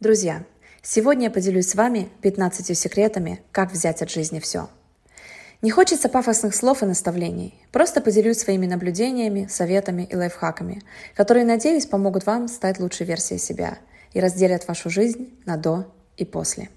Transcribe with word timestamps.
Друзья, 0.00 0.44
сегодня 0.80 1.24
я 1.24 1.30
поделюсь 1.32 1.70
с 1.70 1.74
вами 1.74 2.08
15 2.22 2.78
секретами, 2.78 3.40
как 3.50 3.72
взять 3.72 4.00
от 4.00 4.08
жизни 4.08 4.38
все. 4.38 4.68
Не 5.60 5.72
хочется 5.72 6.08
пафосных 6.08 6.54
слов 6.54 6.84
и 6.84 6.86
наставлений. 6.86 7.60
Просто 7.72 8.00
поделюсь 8.00 8.38
своими 8.38 8.66
наблюдениями, 8.66 9.48
советами 9.50 10.06
и 10.08 10.14
лайфхаками, 10.14 10.82
которые, 11.16 11.44
надеюсь, 11.44 11.86
помогут 11.86 12.26
вам 12.26 12.46
стать 12.46 12.78
лучшей 12.78 13.06
версией 13.06 13.40
себя 13.40 13.78
и 14.12 14.20
разделят 14.20 14.68
вашу 14.68 14.88
жизнь 14.88 15.36
на 15.46 15.56
до 15.56 15.92
и 16.16 16.24
после. 16.24 16.68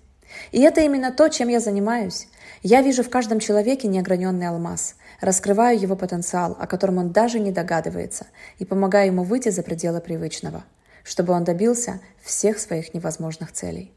И 0.52 0.60
это 0.60 0.82
именно 0.82 1.12
то, 1.12 1.30
чем 1.30 1.48
я 1.48 1.60
занимаюсь. 1.60 2.28
Я 2.64 2.82
вижу 2.82 3.04
в 3.04 3.12
каждом 3.12 3.40
человеке 3.40 3.88
неограненный 3.88 4.48
алмаз, 4.48 4.96
раскрываю 5.20 5.80
его 5.80 5.96
потенциал, 5.96 6.58
о 6.60 6.66
котором 6.66 6.98
он 6.98 7.12
даже 7.12 7.40
не 7.40 7.52
догадывается, 7.52 8.26
и 8.58 8.66
помогаю 8.66 9.12
ему 9.12 9.24
выйти 9.24 9.50
за 9.50 9.62
пределы 9.62 10.02
привычного– 10.02 10.64
чтобы 11.04 11.34
он 11.34 11.44
добился 11.44 12.00
всех 12.24 12.60
своих 12.60 12.94
невозможных 12.94 13.52
целей. 13.52 13.92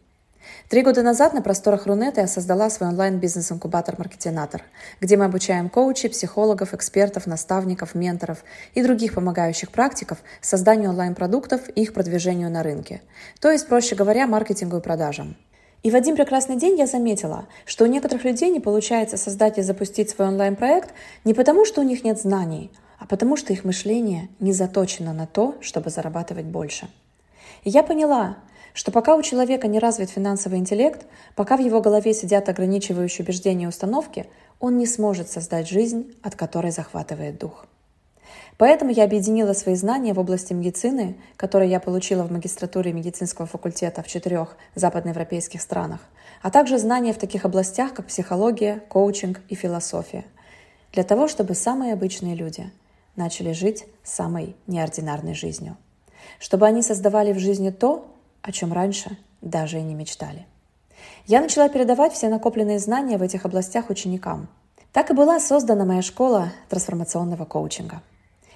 Три 0.69 0.83
года 0.83 1.03
назад 1.03 1.35
на 1.35 1.43
просторах 1.43 1.87
Рунета 1.87 2.21
я 2.21 2.27
создала 2.27 2.71
свой 2.71 2.89
онлайн-бизнес-инкубатор 2.91 3.97
«Маркетинатор», 3.99 4.63
где 5.01 5.17
мы 5.17 5.27
обучаем 5.27 5.69
коучей, 5.69 6.11
психологов, 6.11 6.75
экспертов, 6.75 7.27
наставников, 7.27 7.95
менторов 7.95 8.45
и 8.75 8.83
других 8.83 9.15
помогающих 9.15 9.71
практиков 9.71 10.19
созданию 10.41 10.91
онлайн-продуктов 10.91 11.63
и 11.75 11.83
их 11.83 11.93
продвижению 11.93 12.51
на 12.51 12.63
рынке. 12.63 13.03
То 13.41 13.51
есть, 13.51 13.69
проще 13.69 13.95
говоря, 13.95 14.27
маркетингу 14.27 14.79
и 14.79 14.81
продажам. 14.81 15.37
И 15.83 15.91
в 15.91 15.97
один 15.97 16.17
прекрасный 16.17 16.57
день 16.57 16.79
я 16.79 16.87
заметила, 16.87 17.47
что 17.67 17.85
у 17.85 17.87
некоторых 17.87 18.25
людей 18.25 18.49
не 18.49 18.61
получается 18.61 19.19
создать 19.19 19.59
и 19.59 19.63
запустить 19.63 20.09
свой 20.09 20.29
онлайн-проект 20.29 20.95
не 21.25 21.35
потому, 21.35 21.67
что 21.67 21.83
у 21.83 21.85
них 21.85 22.05
нет 22.05 22.19
знаний, 22.19 22.71
а 22.99 23.07
потому 23.07 23.37
что 23.37 23.53
их 23.53 23.65
мышление 23.65 24.29
не 24.41 24.53
заточено 24.53 25.13
на 25.13 25.27
то, 25.27 25.57
чтобы 25.61 25.91
зарабатывать 25.91 26.47
больше. 26.47 26.89
И 27.65 27.71
я 27.71 27.83
поняла, 27.83 28.37
что 28.73 28.91
пока 28.91 29.15
у 29.15 29.23
человека 29.23 29.69
не 29.69 29.79
развит 29.79 30.11
финансовый 30.11 30.59
интеллект, 30.59 31.07
пока 31.37 31.57
в 31.57 31.61
его 31.61 31.81
голове 31.81 32.13
сидят 32.13 32.49
ограничивающие 32.49 33.25
убеждения 33.25 33.65
и 33.65 33.69
установки, 33.69 34.27
он 34.61 34.77
не 34.79 34.87
сможет 34.87 35.31
создать 35.31 35.69
жизнь, 35.69 36.15
от 36.23 36.35
которой 36.35 36.73
захватывает 36.73 37.39
дух. 37.39 37.67
Поэтому 38.57 38.93
я 38.93 39.05
объединила 39.05 39.53
свои 39.53 39.75
знания 39.75 40.13
в 40.13 40.19
области 40.19 40.53
медицины, 40.53 41.17
которые 41.37 41.71
я 41.71 41.81
получила 41.81 42.23
в 42.23 42.33
магистратуре 42.33 42.93
медицинского 42.93 43.47
факультета 43.47 44.03
в 44.03 44.07
четырех 44.07 44.57
западноевропейских 44.77 45.61
странах, 45.61 46.01
а 46.41 46.51
также 46.51 46.79
знания 46.79 47.13
в 47.13 47.19
таких 47.19 47.45
областях, 47.45 47.95
как 47.95 48.07
психология, 48.07 48.81
коучинг 48.89 49.41
и 49.49 49.55
философия, 49.55 50.25
для 50.93 51.03
того, 51.03 51.27
чтобы 51.27 51.55
самые 51.55 51.93
обычные 51.93 52.35
люди– 52.35 52.71
начали 53.17 53.53
жить 53.53 53.87
самой 54.03 54.57
неординарной 54.67 55.35
жизнью. 55.35 55.77
Чтобы 56.39 56.67
они 56.67 56.83
создавали 56.83 57.33
в 57.33 57.39
жизни 57.39 57.71
то, 57.71 58.07
о 58.43 58.53
чем 58.53 58.73
раньше 58.73 59.17
даже 59.41 59.79
и 59.79 59.83
не 59.83 59.95
мечтали. 59.95 60.47
Я 61.27 61.41
начала 61.41 61.69
передавать 61.69 62.13
все 62.13 62.29
накопленные 62.29 62.79
знания 62.79 63.19
в 63.19 63.23
этих 63.23 63.45
областях 63.45 63.91
ученикам. 63.91 64.49
Так 64.93 65.11
и 65.11 65.15
была 65.15 65.41
создана 65.41 65.85
моя 65.85 66.03
школа 66.03 66.53
трансформационного 66.69 67.45
коучинга. 67.45 68.03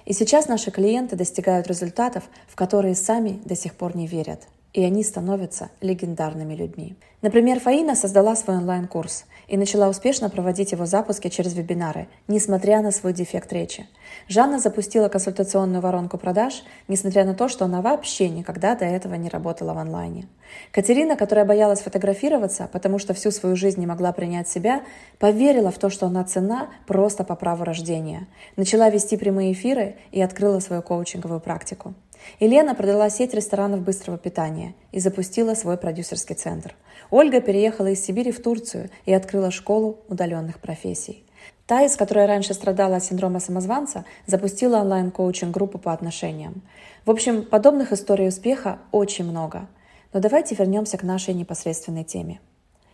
И 0.05 0.13
сейчас 0.13 0.47
наши 0.47 0.71
клиенты 0.71 1.15
достигают 1.15 1.67
результатов, 1.67 2.23
в 2.47 2.55
которые 2.55 2.95
сами 2.95 3.41
до 3.45 3.55
сих 3.55 3.75
пор 3.75 3.95
не 3.95 4.07
верят– 4.07 4.47
и 4.73 4.83
они 4.83 5.03
становятся 5.03 5.69
легендарными 5.81 6.53
людьми. 6.53 6.95
Например, 7.21 7.59
Фаина 7.59 7.95
создала 7.95 8.35
свой 8.35 8.57
онлайн-курс 8.57 9.25
и 9.47 9.57
начала 9.57 9.89
успешно 9.89 10.29
проводить 10.29 10.71
его 10.71 10.85
запуски 10.85 11.27
через 11.29 11.53
вебинары, 11.53 12.07
несмотря 12.27 12.81
на 12.81 12.91
свой 12.91 13.13
дефект 13.13 13.51
речи. 13.51 13.87
Жанна 14.27 14.59
запустила 14.59 15.09
консультационную 15.09 15.81
воронку 15.81 16.17
продаж, 16.17 16.63
несмотря 16.87 17.25
на 17.25 17.33
то, 17.33 17.47
что 17.47 17.65
она 17.65 17.81
вообще 17.81 18.29
никогда 18.29 18.75
до 18.75 18.85
этого 18.85 19.15
не 19.15 19.29
работала 19.29 19.73
в 19.73 19.77
онлайне. 19.77 20.27
Катерина, 20.71 21.15
которая 21.15 21.45
боялась 21.45 21.81
фотографироваться, 21.81 22.69
потому 22.71 22.99
что 22.99 23.13
всю 23.13 23.31
свою 23.31 23.55
жизнь 23.55 23.79
не 23.79 23.87
могла 23.87 24.11
принять 24.11 24.47
себя, 24.47 24.83
поверила 25.17 25.71
в 25.71 25.77
то, 25.77 25.89
что 25.89 26.05
она 26.07 26.23
цена 26.23 26.69
просто 26.87 27.23
по 27.23 27.35
праву 27.35 27.63
рождения. 27.63 28.27
Начала 28.55 28.89
вести 28.89 29.17
прямые 29.17 29.53
эфиры 29.53 29.95
и 30.11 30.21
открыла 30.21 30.59
свою 30.59 30.81
коучинговую 30.81 31.39
практику. 31.39 31.93
Елена 32.39 32.75
продала 32.75 33.09
сеть 33.09 33.33
ресторанов 33.33 33.81
быстрого 33.81 34.17
питания 34.17 34.75
и 34.91 34.99
запустила 34.99 35.53
свой 35.53 35.77
продюсерский 35.77 36.35
центр. 36.35 36.75
Ольга 37.09 37.41
переехала 37.41 37.87
из 37.87 38.03
Сибири 38.03 38.31
в 38.31 38.41
Турцию 38.41 38.89
и 39.05 39.13
открыла 39.13 39.51
школу 39.51 39.99
удаленных 40.07 40.59
профессий. 40.59 41.23
Таис, 41.69 41.95
которая 41.95 42.25
раньше 42.25 42.55
страдала 42.55 42.95
от 42.95 43.03
синдрома 43.03 43.39
самозванца, 43.39 44.03
запустила 44.25 44.77
онлайн-коучинг-группу 44.77 45.77
по 45.77 45.93
отношениям. 45.93 46.63
В 47.05 47.11
общем, 47.11 47.45
подобных 47.45 47.91
историй 47.91 48.27
успеха 48.27 48.79
очень 48.91 49.23
много. 49.23 49.67
Но 50.11 50.19
давайте 50.19 50.55
вернемся 50.55 50.97
к 50.97 51.03
нашей 51.03 51.35
непосредственной 51.35 52.03
теме. 52.03 52.41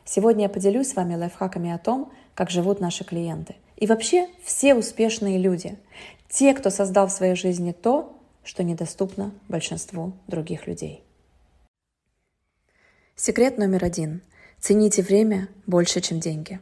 Сегодня 0.03 0.43
я 0.43 0.49
поделюсь 0.49 0.89
с 0.89 0.95
вами 0.97 1.15
лайфхаками 1.15 1.71
о 1.71 1.77
том, 1.77 2.11
как 2.33 2.49
живут 2.49 2.81
наши 2.81 3.05
клиенты. 3.05 3.55
И 3.77 3.87
вообще 3.87 4.27
все 4.43 4.75
успешные 4.75 5.37
люди. 5.37 5.77
Те, 6.27 6.53
кто 6.53 6.69
создал 6.69 7.07
в 7.07 7.13
своей 7.13 7.35
жизни 7.35 7.71
то, 7.71 8.19
что 8.43 8.61
недоступно 8.61 9.31
большинству 9.47 10.11
других 10.27 10.67
людей. 10.67 11.01
Секрет 13.15 13.57
номер 13.57 13.85
один. 13.85 14.21
Цените 14.59 15.01
время 15.01 15.47
больше, 15.65 16.01
чем 16.01 16.19
деньги. 16.19 16.59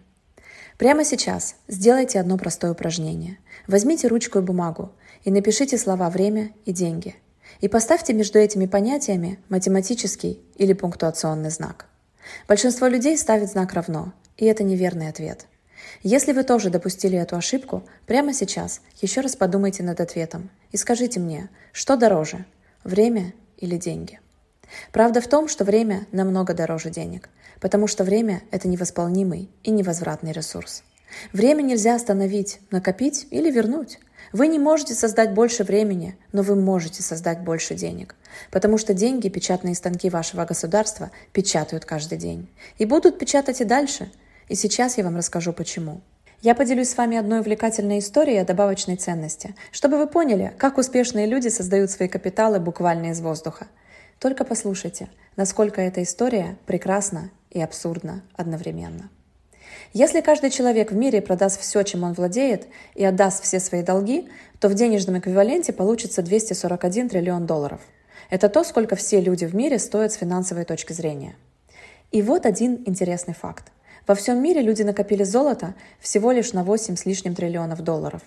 Прямо 0.77 1.03
сейчас 1.03 1.55
сделайте 1.67 2.19
одно 2.19 2.37
простое 2.37 2.71
упражнение. 2.71 3.37
Возьмите 3.67 4.07
ручку 4.07 4.39
и 4.39 4.41
бумагу 4.41 4.91
и 5.23 5.31
напишите 5.31 5.77
слова 5.77 6.09
«время» 6.09 6.51
и 6.65 6.71
«деньги». 6.71 7.15
И 7.61 7.67
поставьте 7.67 8.13
между 8.13 8.39
этими 8.39 8.65
понятиями 8.65 9.39
математический 9.49 10.41
или 10.55 10.73
пунктуационный 10.73 11.51
знак. 11.51 11.85
Большинство 12.47 12.87
людей 12.87 13.17
ставит 13.17 13.49
знак 13.49 13.73
«равно», 13.73 14.13
и 14.37 14.45
это 14.45 14.63
неверный 14.63 15.09
ответ– 15.09 15.45
если 16.01 16.33
вы 16.33 16.43
тоже 16.43 16.69
допустили 16.69 17.17
эту 17.17 17.35
ошибку, 17.35 17.83
прямо 18.05 18.33
сейчас 18.33 18.81
еще 19.01 19.21
раз 19.21 19.35
подумайте 19.35 19.83
над 19.83 19.99
ответом 20.01 20.49
и 20.71 20.77
скажите 20.77 21.19
мне, 21.19 21.49
что 21.71 21.95
дороже– 21.95 22.45
время 22.83 23.33
или 23.57 23.77
деньги? 23.77 24.19
Правда 24.91 25.21
в 25.21 25.27
том, 25.27 25.47
что 25.47 25.63
время 25.63 26.07
намного 26.11 26.53
дороже 26.53 26.89
денег, 26.89 27.29
потому 27.63 27.87
что 27.87 28.03
время– 28.03 28.43
это 28.51 28.67
невосполнимый 28.67 29.49
и 29.63 29.71
невозвратный 29.71 30.33
ресурс. 30.33 30.83
Время 31.31 31.63
нельзя 31.63 31.95
остановить, 31.95 32.59
накопить 32.69 33.25
или 33.31 33.49
вернуть. 33.49 33.97
Вы 34.31 34.47
не 34.47 34.59
можете 34.59 34.93
создать 34.93 35.33
больше 35.33 35.63
времени, 35.63 36.15
но 36.31 36.43
вы 36.43 36.55
можете 36.55 37.01
создать 37.01 37.39
больше 37.39 37.73
денег. 37.73 38.13
Потому 38.51 38.77
что 38.77 38.93
деньги 38.93 39.29
печатные 39.29 39.73
станки 39.73 40.11
вашего 40.11 40.45
государства 40.45 41.09
печатают 41.31 41.85
каждый 41.85 42.19
день. 42.19 42.47
И 42.77 42.85
будут 42.85 43.17
печатать 43.17 43.61
и 43.61 43.65
дальше– 43.65 44.11
и 44.49 44.55
сейчас 44.55 44.97
я 44.97 45.03
вам 45.03 45.17
расскажу 45.17 45.53
почему. 45.53 46.01
Я 46.41 46.55
поделюсь 46.55 46.89
с 46.89 46.97
вами 46.97 47.17
одной 47.17 47.39
увлекательной 47.39 47.99
историей 47.99 48.37
о 48.37 48.45
добавочной 48.45 48.97
ценности, 48.97 49.55
чтобы 49.71 49.97
вы 49.97 50.07
поняли, 50.07 50.53
как 50.57 50.77
успешные 50.77 51.25
люди 51.25 51.47
создают 51.47 51.89
свои 51.89 52.09
капиталы 52.09 52.59
буквально 52.59 53.11
из 53.11 53.21
воздуха. 53.21 53.67
Только 54.19 54.43
послушайте, 54.43 55.09
насколько 55.37 55.81
эта 55.81 56.03
история 56.03 56.57
прекрасна 56.65 57.31
и 57.53 57.61
абсурдна 57.61 58.23
одновременно. 58.35 59.09
Если 59.93 60.21
каждый 60.21 60.49
человек 60.49 60.91
в 60.91 60.95
мире 60.95 61.21
продаст 61.21 61.59
все, 61.61 61.83
чем 61.83 62.03
он 62.03 62.13
владеет, 62.13 62.67
и 62.95 63.05
отдаст 63.05 63.43
все 63.43 63.59
свои 63.59 63.83
долги, 63.83 64.27
то 64.59 64.67
в 64.67 64.73
денежном 64.73 65.19
эквиваленте 65.19 65.71
получится 65.71 66.21
241 66.21 67.09
триллион 67.09 67.45
долларов. 67.45 67.79
Это 68.29 68.49
то, 68.49 68.63
сколько 68.63 68.95
все 68.95 69.21
люди 69.21 69.45
в 69.45 69.53
мире 69.53 69.77
стоят 69.77 70.11
с 70.11 70.15
финансовой 70.15 70.65
точки 70.65 70.93
зрения. 70.93 71.35
И 72.11 72.21
вот 72.21 72.45
один 72.45 72.81
интересный 72.85 73.33
факт. 73.33 73.71
Во 74.07 74.15
всем 74.15 74.41
мире 74.41 74.61
люди 74.61 74.81
накопили 74.81 75.23
золото 75.23 75.75
всего 75.99 76.31
лишь 76.31 76.53
на 76.53 76.63
8 76.63 76.95
с 76.95 77.05
лишним 77.05 77.35
триллионов 77.35 77.81
долларов. 77.81 78.21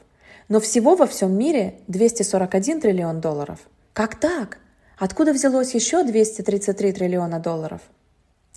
Но 0.49 0.61
всего 0.61 0.95
во 0.95 1.07
всем 1.07 1.37
мире 1.37 1.75
241 1.89 2.81
триллион 2.81 3.21
долларов. 3.21 3.59
Как 3.93 4.19
так? 4.19 4.59
Откуда 4.99 5.33
взялось 5.33 5.75
еще 5.75 6.05
233 6.05 6.93
триллиона 6.93 7.41
долларов? 7.41 7.81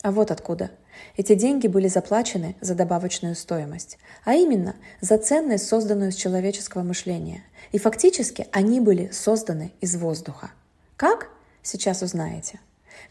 А 0.01 0.11
вот 0.11 0.31
откуда. 0.31 0.71
Эти 1.17 1.35
деньги 1.35 1.67
были 1.67 1.87
заплачены 1.87 2.55
за 2.61 2.73
добавочную 2.73 3.35
стоимость, 3.35 3.97
а 4.23 4.33
именно 4.33 4.75
за 5.01 5.17
ценность, 5.17 5.67
созданную 5.67 6.11
из 6.11 6.15
человеческого 6.15 6.83
мышления. 6.83 7.43
И 7.71 7.77
фактически 7.77 8.47
они 8.51 8.79
были 8.79 9.09
созданы 9.11 9.73
из 9.81 9.95
воздуха. 9.95 10.51
Как? 10.95 11.29
Сейчас 11.61 12.01
узнаете. 12.01 12.59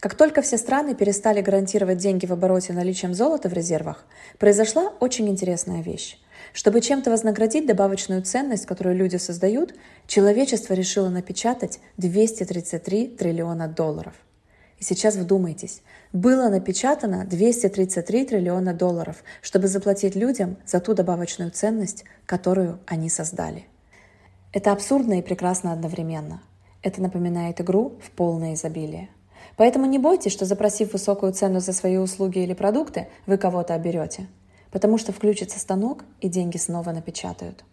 Как 0.00 0.14
только 0.14 0.42
все 0.42 0.58
страны 0.58 0.94
перестали 0.94 1.40
гарантировать 1.40 1.98
деньги 1.98 2.26
в 2.26 2.32
обороте 2.32 2.72
наличием 2.72 3.14
золота 3.14 3.48
в 3.48 3.52
резервах, 3.52 4.04
произошла 4.38 4.92
очень 5.00 5.28
интересная 5.28 5.82
вещь. 5.82 6.18
Чтобы 6.52 6.80
чем-то 6.80 7.10
вознаградить 7.10 7.66
добавочную 7.66 8.22
ценность, 8.22 8.66
которую 8.66 8.96
люди 8.96 9.16
создают, 9.16 9.74
человечество 10.06 10.74
решило 10.74 11.08
напечатать 11.08 11.80
233 11.96 13.08
триллиона 13.08 13.68
долларов. 13.68 14.14
И 14.78 14.84
сейчас 14.84 15.16
вдумайтесь, 15.16 15.82
было 16.12 16.48
напечатано 16.48 17.24
233 17.24 18.24
триллиона 18.26 18.72
долларов, 18.72 19.24
чтобы 19.42 19.66
заплатить 19.66 20.14
людям 20.14 20.56
за 20.64 20.80
ту 20.80 20.94
добавочную 20.94 21.50
ценность, 21.50 22.04
которую 22.26 22.78
они 22.86 23.10
создали. 23.10 23.66
Это 24.52 24.72
абсурдно 24.72 25.18
и 25.18 25.22
прекрасно 25.22 25.72
одновременно. 25.72 26.42
Это 26.82 27.02
напоминает 27.02 27.60
игру 27.60 27.98
в 28.02 28.10
полное 28.12 28.54
изобилие. 28.54 29.10
Поэтому 29.56 29.86
не 29.86 29.98
бойтесь, 29.98 30.32
что 30.32 30.44
запросив 30.44 30.92
высокую 30.92 31.32
цену 31.32 31.58
за 31.58 31.72
свои 31.72 31.96
услуги 31.96 32.38
или 32.38 32.54
продукты, 32.54 33.08
вы 33.26 33.36
кого-то 33.36 33.74
оберете. 33.74 34.28
Потому 34.70 34.96
что 34.96 35.12
включится 35.12 35.58
станок, 35.58 36.04
и 36.20 36.28
деньги 36.28 36.56
снова 36.56 36.92
напечатают. 36.92 37.64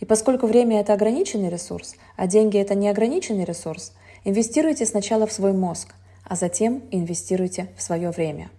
И 0.00 0.04
поскольку 0.04 0.46
время– 0.46 0.80
это 0.80 0.94
ограниченный 0.94 1.50
ресурс, 1.50 1.96
а 2.16 2.26
деньги– 2.26 2.58
это 2.58 2.74
неограниченный 2.74 3.44
ресурс, 3.44 3.92
инвестируйте 4.24 4.86
сначала 4.86 5.26
в 5.26 5.32
свой 5.32 5.52
мозг, 5.52 5.94
а 6.28 6.36
затем 6.36 6.82
инвестируйте 6.90 7.68
в 7.76 7.82
свое 7.82 8.10
время. 8.10 8.50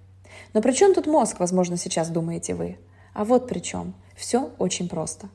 Но 0.53 0.61
при 0.61 0.71
чем 0.71 0.93
тут 0.93 1.07
мозг, 1.07 1.39
возможно, 1.39 1.77
сейчас 1.77 2.09
думаете 2.09 2.55
вы? 2.55 2.77
А 3.13 3.25
вот 3.25 3.47
при 3.47 3.59
чем. 3.59 3.93
Все 4.15 4.51
очень 4.57 4.89
просто. 4.89 5.29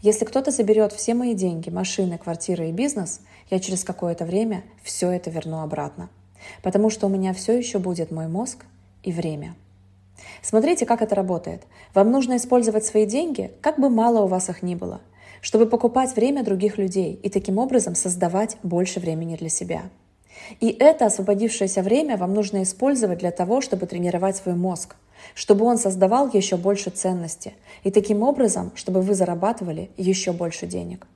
Если 0.00 0.24
кто-то 0.24 0.50
заберет 0.50 0.92
все 0.92 1.14
мои 1.14 1.34
деньги, 1.34 1.70
машины, 1.70 2.18
квартиры 2.18 2.68
и 2.68 2.72
бизнес, 2.72 3.20
я 3.50 3.58
через 3.58 3.82
какое-то 3.82 4.24
время 4.24 4.62
все 4.82 5.10
это 5.10 5.30
верну 5.30 5.60
обратно. 5.60 6.08
Потому 6.62 6.88
что 6.90 7.06
у 7.06 7.10
меня 7.10 7.34
все 7.34 7.56
еще 7.56 7.78
будет 7.78 8.12
мой 8.12 8.28
мозг 8.28 8.64
и 9.02 9.10
время. 9.10 9.56
Смотрите, 10.42 10.86
как 10.86 11.02
это 11.02 11.14
работает. 11.14 11.64
Вам 11.94 12.12
нужно 12.12 12.36
использовать 12.36 12.84
свои 12.84 13.06
деньги, 13.06 13.52
как 13.60 13.78
бы 13.78 13.88
мало 13.88 14.22
у 14.22 14.26
вас 14.26 14.48
их 14.50 14.62
ни 14.62 14.74
было, 14.74 15.00
чтобы 15.40 15.66
покупать 15.66 16.14
время 16.14 16.44
других 16.44 16.78
людей 16.78 17.18
и 17.22 17.28
таким 17.28 17.58
образом 17.58 17.94
создавать 17.94 18.56
больше 18.62 19.00
времени 19.00 19.36
для 19.36 19.48
себя. 19.48 19.82
И 20.60 20.70
это 20.70 21.06
освободившееся 21.06 21.82
время 21.82 22.16
вам 22.16 22.34
нужно 22.34 22.62
использовать 22.62 23.18
для 23.18 23.30
того, 23.30 23.60
чтобы 23.60 23.86
тренировать 23.86 24.36
свой 24.36 24.54
мозг, 24.54 24.96
чтобы 25.34 25.64
он 25.64 25.78
создавал 25.78 26.30
еще 26.32 26.56
больше 26.56 26.90
ценности, 26.90 27.54
и 27.84 27.90
таким 27.90 28.22
образом, 28.22 28.72
чтобы 28.74 29.02
вы 29.02 29.14
зарабатывали 29.14 29.90
еще 29.96 30.32
больше 30.32 30.66
денег. 30.66 31.06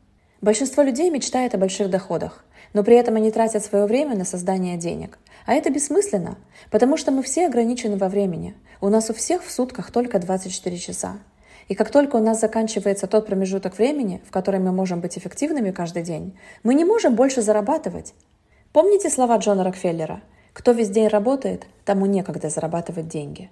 Большинство 0.41 0.83
людей 0.83 1.11
мечтает 1.11 1.55
о 1.55 1.59
больших 1.59 1.89
доходах, 1.89 2.45
но 2.73 2.83
при 2.83 2.97
этом 2.97 3.17
они 3.17 3.31
тратят 3.31 3.65
свое 3.65 3.87
время 3.87 4.17
на 4.17 4.25
создание 4.25 4.77
денег. 4.77 5.19
А 5.47 5.55
это 5.55 5.71
бессмысленно, 5.71 6.37
потому 6.71 6.97
что 6.97 7.11
мы 7.13 7.23
все 7.23 7.47
ограничены 7.47 7.97
во 7.97 8.09
времени. 8.09 8.55
У 8.81 8.89
нас 8.89 9.11
у 9.11 9.15
всех 9.15 9.45
в 9.45 9.51
сутках 9.51 9.91
только 9.91 10.19
24 10.19 10.79
часа. 10.79 11.19
И 11.69 11.75
как 11.75 11.91
только 11.91 12.17
у 12.17 12.19
нас 12.21 12.41
заканчивается 12.41 13.07
тот 13.07 13.27
промежуток 13.27 13.79
времени, 13.79 14.21
в 14.27 14.31
который 14.31 14.61
мы 14.61 14.73
можем 14.73 15.01
быть 15.01 15.17
эффективными 15.17 15.71
каждый 15.71 16.03
день, 16.03 16.37
мы 16.63 16.75
не 16.75 16.85
можем 16.85 17.15
больше 17.15 17.41
зарабатывать. 17.41 18.15
Помните 18.73 19.11
слова 19.11 19.37
Джона 19.39 19.65
Рокфеллера? 19.65 20.23
Кто 20.53 20.73
весь 20.73 20.91
день 20.91 21.09
работает, 21.09 21.67
тому 21.85 22.07
некогда 22.07 22.49
зарабатывать 22.49 23.09
деньги. 23.09 23.51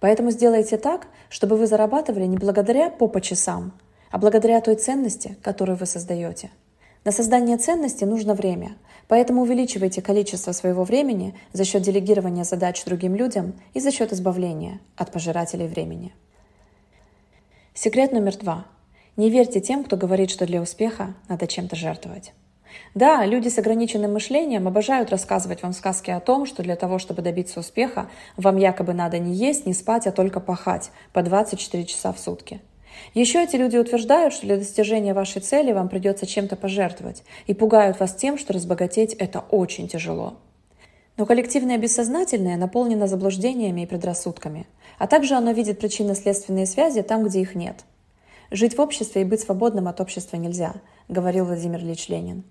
Поэтому 0.00 0.30
сделайте 0.30 0.76
так, 0.76 1.06
чтобы 1.28 1.56
вы 1.56 1.66
зарабатывали 1.66 2.24
не 2.24 2.36
благодаря 2.36 2.90
по 2.90 3.08
по 3.08 3.20
часам, 3.20 3.72
а 4.10 4.18
благодаря 4.18 4.60
той 4.60 4.76
ценности, 4.76 5.36
которую 5.42 5.76
вы 5.76 5.86
создаете– 5.86 6.50
на 7.04 7.12
создание 7.12 7.58
ценности 7.58 8.04
нужно 8.04 8.32
время, 8.34 8.76
поэтому 9.08 9.42
увеличивайте 9.42 10.00
количество 10.00 10.52
своего 10.52 10.84
времени 10.84 11.34
за 11.52 11.66
счет 11.66 11.82
делегирования 11.82 12.44
задач 12.44 12.82
другим 12.82 13.14
людям 13.14 13.60
и 13.74 13.80
за 13.80 13.90
счет 13.90 14.14
избавления 14.14 14.80
от 14.96 15.12
пожирателей 15.12 15.66
времени. 15.66 16.14
Секрет 17.74 18.12
номер 18.12 18.38
два. 18.38 18.64
Не 19.18 19.28
верьте 19.28 19.60
тем, 19.60 19.84
кто 19.84 19.98
говорит, 19.98 20.30
что 20.30 20.46
для 20.46 20.62
успеха 20.62 21.14
надо 21.28 21.46
чем-то 21.46 21.76
жертвовать. 21.76 22.32
Да, 22.94 23.24
люди 23.24 23.48
с 23.48 23.58
ограниченным 23.58 24.12
мышлением 24.12 24.68
обожают 24.68 25.10
рассказывать 25.10 25.62
вам 25.62 25.72
сказки 25.72 26.10
о 26.10 26.20
том, 26.20 26.46
что 26.46 26.62
для 26.62 26.76
того, 26.76 26.98
чтобы 26.98 27.22
добиться 27.22 27.60
успеха, 27.60 28.08
вам 28.36 28.56
якобы 28.56 28.94
надо 28.94 29.18
не 29.18 29.34
есть, 29.34 29.66
не 29.66 29.74
спать, 29.74 30.06
а 30.06 30.12
только 30.12 30.40
пахать 30.40 30.90
по 31.12 31.22
24 31.22 31.84
часа 31.84 32.12
в 32.12 32.18
сутки– 32.18 32.60
еще 33.12 33.42
эти 33.42 33.56
люди 33.56 33.76
утверждают, 33.76 34.34
что 34.34 34.46
для 34.46 34.56
достижения 34.56 35.14
вашей 35.14 35.40
цели 35.40 35.72
вам 35.72 35.88
придется 35.88 36.26
чем-то 36.26 36.56
пожертвовать 36.56 37.22
и 37.46 37.54
пугают 37.54 38.00
вас 38.00 38.14
тем, 38.14 38.38
что 38.38 38.52
разбогатеть 38.52 39.14
это 39.14 39.40
очень 39.50 39.88
тяжело. 39.88 40.34
Но 41.16 41.26
коллективное 41.26 41.78
бессознательное 41.78 42.56
наполнено 42.56 43.06
заблуждениями 43.06 43.82
и 43.82 43.86
предрассудками, 43.86 44.66
а 44.98 45.06
также 45.06 45.34
оно 45.34 45.52
видит 45.52 45.78
причинно-следственные 45.78 46.66
связи 46.66 47.02
там, 47.02 47.24
где 47.24 47.40
их 47.40 47.54
нет. 47.54 47.84
«Жить 48.50 48.76
в 48.76 48.80
обществе 48.80 49.22
и 49.22 49.24
быть 49.24 49.40
свободным 49.40 49.88
от 49.88 50.00
общества 50.00 50.36
нельзя»,— 50.36 50.74
говорил 51.08 51.46
Владимир 51.46 51.80
Ильич 51.80 52.08
Ленин. 52.08 52.44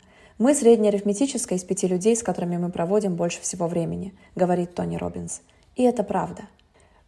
«Мы 0.43 0.53
среднеарифметическая 0.55 1.57
из 1.57 1.63
пяти 1.63 1.87
людей, 1.87 2.17
с 2.17 2.21
которыми 2.21 2.57
мы 2.57 2.69
проводим 2.69 3.15
больше 3.15 3.39
всего 3.39 3.67
времени»,— 3.67 4.13
говорит 4.35 4.75
Тони 4.75 4.97
Робинс. 4.97 5.39
И 5.77 5.83
это 5.83 6.03
правда. 6.03 6.49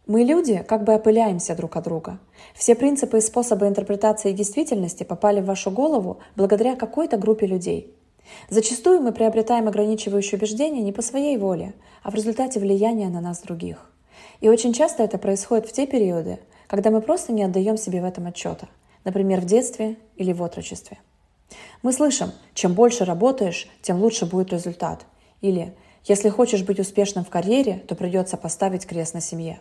Мы, 0.06 0.22
люди, 0.22 0.64
как 0.66 0.84
бы 0.84 0.94
опыляемся 0.94 1.54
друг 1.54 1.76
от 1.76 1.84
друга. 1.84 2.18
Все 2.54 2.74
принципы 2.74 3.18
и 3.18 3.20
способы 3.20 3.68
интерпретации 3.68 4.32
действительности 4.32 5.02
попали 5.02 5.42
в 5.42 5.44
вашу 5.44 5.70
голову 5.70 6.16
благодаря 6.34 6.76
какой-то 6.76 7.18
группе 7.18 7.46
людей. 7.46 7.94
Зачастую 8.48 9.02
мы 9.02 9.12
приобретаем 9.12 9.68
ограничивающие 9.68 10.38
убеждения 10.38 10.80
не 10.80 10.92
по 10.92 11.02
своей 11.02 11.36
воле, 11.36 11.74
а 12.02 12.10
в 12.10 12.14
результате 12.14 12.58
влияния 12.58 13.10
на 13.10 13.20
нас 13.20 13.42
других. 13.42 13.92
И 14.40 14.48
очень 14.48 14.72
часто 14.72 15.02
это 15.02 15.18
происходит 15.18 15.66
в 15.66 15.72
те 15.72 15.86
периоды, 15.86 16.38
когда 16.68 16.90
мы 16.90 17.02
просто 17.02 17.34
не 17.34 17.42
отдаем 17.44 17.76
себе 17.76 18.00
в 18.00 18.06
этом 18.06 18.28
отчета, 18.28 18.68
например, 19.04 19.42
в 19.42 19.44
детстве 19.44 19.98
или 20.16 20.32
в 20.32 20.42
отрочестве. 20.42 20.96
Мы 21.82 21.92
слышим, 21.92 22.32
чем 22.54 22.74
больше 22.74 23.04
работаешь, 23.04 23.68
тем 23.82 24.00
лучше 24.02 24.26
будет 24.26 24.52
результат. 24.52 25.06
Или, 25.40 25.74
если 26.04 26.28
хочешь 26.28 26.64
быть 26.64 26.80
успешным 26.80 27.24
в 27.24 27.30
карьере, 27.30 27.82
то 27.86 27.94
придется 27.94 28.36
поставить 28.36 28.86
крест 28.86 29.14
на 29.14 29.20
семье. 29.20 29.60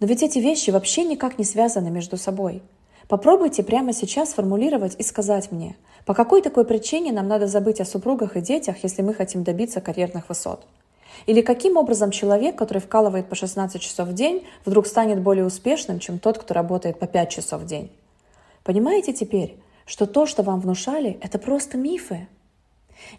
Но 0.00 0.06
ведь 0.06 0.22
эти 0.22 0.38
вещи 0.38 0.70
вообще 0.70 1.04
никак 1.04 1.38
не 1.38 1.44
связаны 1.44 1.90
между 1.90 2.16
собой. 2.16 2.62
Попробуйте 3.08 3.62
прямо 3.62 3.92
сейчас 3.92 4.30
сформулировать 4.30 4.94
и 4.98 5.02
сказать 5.02 5.50
мне, 5.50 5.76
по 6.06 6.14
какой 6.14 6.42
такой 6.42 6.64
причине 6.64 7.12
нам 7.12 7.28
надо 7.28 7.46
забыть 7.46 7.80
о 7.80 7.84
супругах 7.84 8.36
и 8.36 8.40
детях, 8.40 8.76
если 8.82 9.02
мы 9.02 9.14
хотим 9.14 9.42
добиться 9.42 9.80
карьерных 9.80 10.28
высот? 10.28 10.64
Или 11.26 11.42
каким 11.42 11.76
образом 11.76 12.10
человек, 12.10 12.56
который 12.56 12.78
вкалывает 12.78 13.28
по 13.28 13.34
16 13.34 13.80
часов 13.80 14.08
в 14.08 14.14
день, 14.14 14.46
вдруг 14.64 14.86
станет 14.86 15.20
более 15.20 15.44
успешным, 15.44 15.98
чем 15.98 16.18
тот, 16.18 16.38
кто 16.38 16.54
работает 16.54 16.98
по 16.98 17.06
5 17.06 17.30
часов 17.30 17.62
в 17.62 17.66
день? 17.66 17.90
Понимаете 18.62 19.12
теперь, 19.12 19.56
что 19.90 20.06
то, 20.06 20.24
что 20.24 20.44
вам 20.44 20.60
внушали, 20.60 21.18
это 21.20 21.40
просто 21.40 21.76
мифы? 21.76 22.28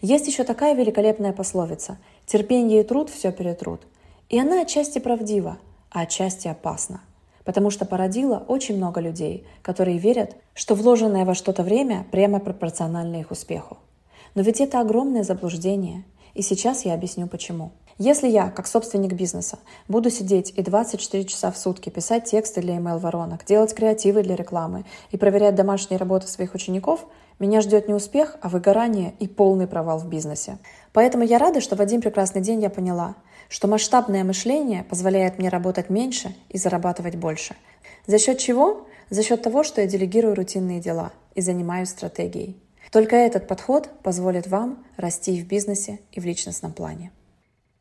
Есть 0.02 0.28
еще 0.28 0.46
такая 0.46 0.74
великолепная 0.74 1.34
пословица 1.34 1.98
«терпение 2.26 2.80
и 2.80 2.84
труд 2.86 3.10
все 3.10 3.34
перетрут». 3.34 3.82
И 4.30 4.40
она 4.40 4.62
отчасти 4.62 5.00
правдива– 5.00 5.58
а 5.92 6.02
отчасти 6.02 6.48
опасно, 6.48 7.02
потому 7.44 7.70
что 7.70 7.86
породило 7.86 8.44
очень 8.48 8.78
много 8.78 9.02
людей, 9.02 9.46
которые 9.62 9.98
верят, 9.98 10.36
что 10.54 10.74
вложенное 10.74 11.26
во 11.26 11.36
что-то 11.36 11.64
время 11.64 12.06
прямо 12.12 12.40
пропорционально 12.40 13.18
их 13.18 13.32
успеху. 13.32 13.78
Но 14.34 14.42
ведь 14.42 14.62
это 14.62 14.80
огромное 14.80 15.24
заблуждение, 15.24 16.06
и 16.34 16.42
сейчас 16.42 16.86
я 16.86 16.94
объясню 16.94 17.28
почему. 17.28 17.72
Если 18.04 18.28
я, 18.28 18.50
как 18.50 18.66
собственник 18.66 19.14
бизнеса, 19.14 19.60
буду 19.88 20.10
сидеть 20.10 20.52
и 20.56 20.64
24 20.64 21.24
часа 21.26 21.52
в 21.52 21.58
сутки 21.60 21.92
писать 21.92 22.26
тексты 22.26 22.60
для 22.60 22.78
email-воронок, 22.78 23.46
делать 23.46 23.76
креативы 23.76 24.24
для 24.24 24.36
рекламы 24.36 24.86
и 25.12 25.18
проверять 25.18 25.54
домашние 25.54 26.00
работы 26.00 26.26
своих 26.26 26.56
учеников, 26.56 27.06
меня 27.38 27.62
ждет 27.62 27.88
не 27.88 27.94
успех, 27.94 28.38
а 28.42 28.50
выгорание 28.50 29.14
и 29.20 29.28
полный 29.28 29.68
провал 29.68 30.00
в 30.00 30.10
бизнесе. 30.10 30.58
Поэтому 30.94 31.24
я 31.24 31.38
рада, 31.38 31.62
что 31.62 31.76
в 31.76 31.80
один 31.80 32.02
прекрасный 32.02 32.42
день 32.42 32.64
я 32.64 32.72
поняла– 32.72 33.14
что 33.50 33.68
масштабное 33.68 34.24
мышление 34.24 34.84
позволяет 34.86 35.38
мне 35.38 35.50
работать 35.50 35.90
меньше 35.90 36.34
и 36.48 36.58
зарабатывать 36.58 37.18
больше. 37.18 37.56
За 38.08 38.18
счет 38.18 38.40
чего? 38.40 38.88
За 39.10 39.24
счет 39.24 39.42
того, 39.42 39.64
что 39.64 39.82
я 39.82 39.88
делегирую 39.88 40.36
рутинные 40.36 40.80
дела 40.80 41.12
и 41.36 41.42
занимаюсь 41.42 41.90
стратегией. 41.90 42.58
Только 42.92 43.18
этот 43.18 43.48
подход 43.48 43.90
позволит 44.04 44.48
вам 44.48 44.84
расти 44.96 45.38
и 45.38 45.42
в 45.42 45.48
бизнесе, 45.48 46.00
и 46.14 46.22
в 46.22 46.26
личностном 46.26 46.72
плане. 46.72 47.12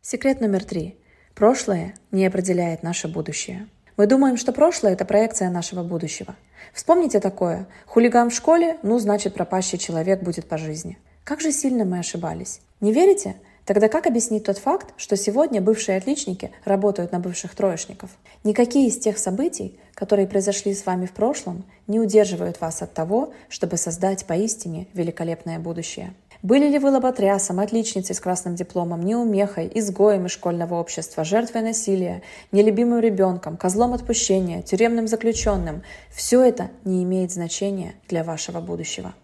Секрет 0.03 0.41
номер 0.41 0.65
три. 0.65 0.97
Прошлое 1.35 1.95
не 2.11 2.25
определяет 2.25 2.83
наше 2.83 3.07
будущее. 3.07 3.69
Мы 3.99 4.07
думаем, 4.07 4.39
что 4.39 4.51
прошлое– 4.51 4.93
это 4.95 5.05
проекция 5.05 5.51
нашего 5.51 5.83
будущего. 5.83 6.37
Вспомните 6.73 7.21
такое. 7.21 7.67
Хулиган 7.85 8.31
в 8.31 8.35
школе, 8.35 8.79
ну, 8.83 8.99
значит, 8.99 9.35
пропащий 9.35 9.77
человек 9.77 10.23
будет 10.23 10.49
по 10.49 10.57
жизни. 10.57 10.97
Как 11.23 11.43
же 11.43 11.53
сильно 11.53 11.85
мы 11.85 11.99
ошибались. 11.99 12.63
Не 12.81 12.95
верите? 12.95 13.37
Тогда 13.67 13.89
как 13.89 14.07
объяснить 14.07 14.45
тот 14.45 14.57
факт, 14.57 14.95
что 14.97 15.17
сегодня 15.19 15.61
бывшие 15.61 15.99
отличники 15.99 16.51
работают 16.65 17.13
на 17.13 17.21
бывших 17.21 17.55
троечников? 17.55 18.09
Никакие 18.43 18.89
из 18.89 18.99
тех 18.99 19.19
событий, 19.19 19.79
которые 19.93 20.27
произошли 20.27 20.75
с 20.75 20.87
вами 20.87 21.05
в 21.05 21.13
прошлом, 21.13 21.67
не 21.87 22.01
удерживают 22.01 22.59
вас 22.63 22.81
от 22.81 22.95
того, 22.95 23.35
чтобы 23.51 23.77
создать 23.77 24.25
поистине 24.25 24.89
великолепное 24.95 25.59
будущее. 25.59 26.15
Были 26.43 26.69
ли 26.69 26.79
вы 26.79 26.91
лоботрясом, 26.91 27.61
отличницей 27.61 28.15
с 28.15 28.21
красным 28.21 28.55
дипломом, 28.55 29.03
неумехой, 29.05 29.71
изгоем 29.75 30.25
из 30.25 30.33
школьного 30.33 30.77
общества, 30.77 31.23
жертвой 31.23 31.61
насилия, 31.61 32.23
нелюбимым 32.51 33.01
ребенком, 33.01 33.59
козлом 33.59 33.93
отпущения, 33.93 34.63
тюремным 34.63 35.07
заключенным, 35.07 35.83
все 36.11 36.43
это 36.43 36.71
не 36.85 37.05
имеет 37.05 37.31
значения 37.31 37.95
для 38.09 38.25
вашего 38.25 38.61
будущего. 38.61 39.15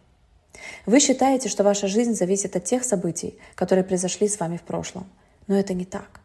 Вы 0.85 1.00
считаете, 1.00 1.49
что 1.49 1.64
ваша 1.64 1.88
жизнь 1.88 2.14
зависит 2.14 2.54
от 2.54 2.64
тех 2.64 2.85
событий, 2.85 3.38
которые 3.54 3.85
произошли 3.85 4.28
с 4.28 4.38
вами 4.38 4.58
в 4.58 4.62
прошлом. 4.62 5.06
Но 5.46 5.58
это 5.58 5.73
не 5.73 5.87
так. 5.87 6.20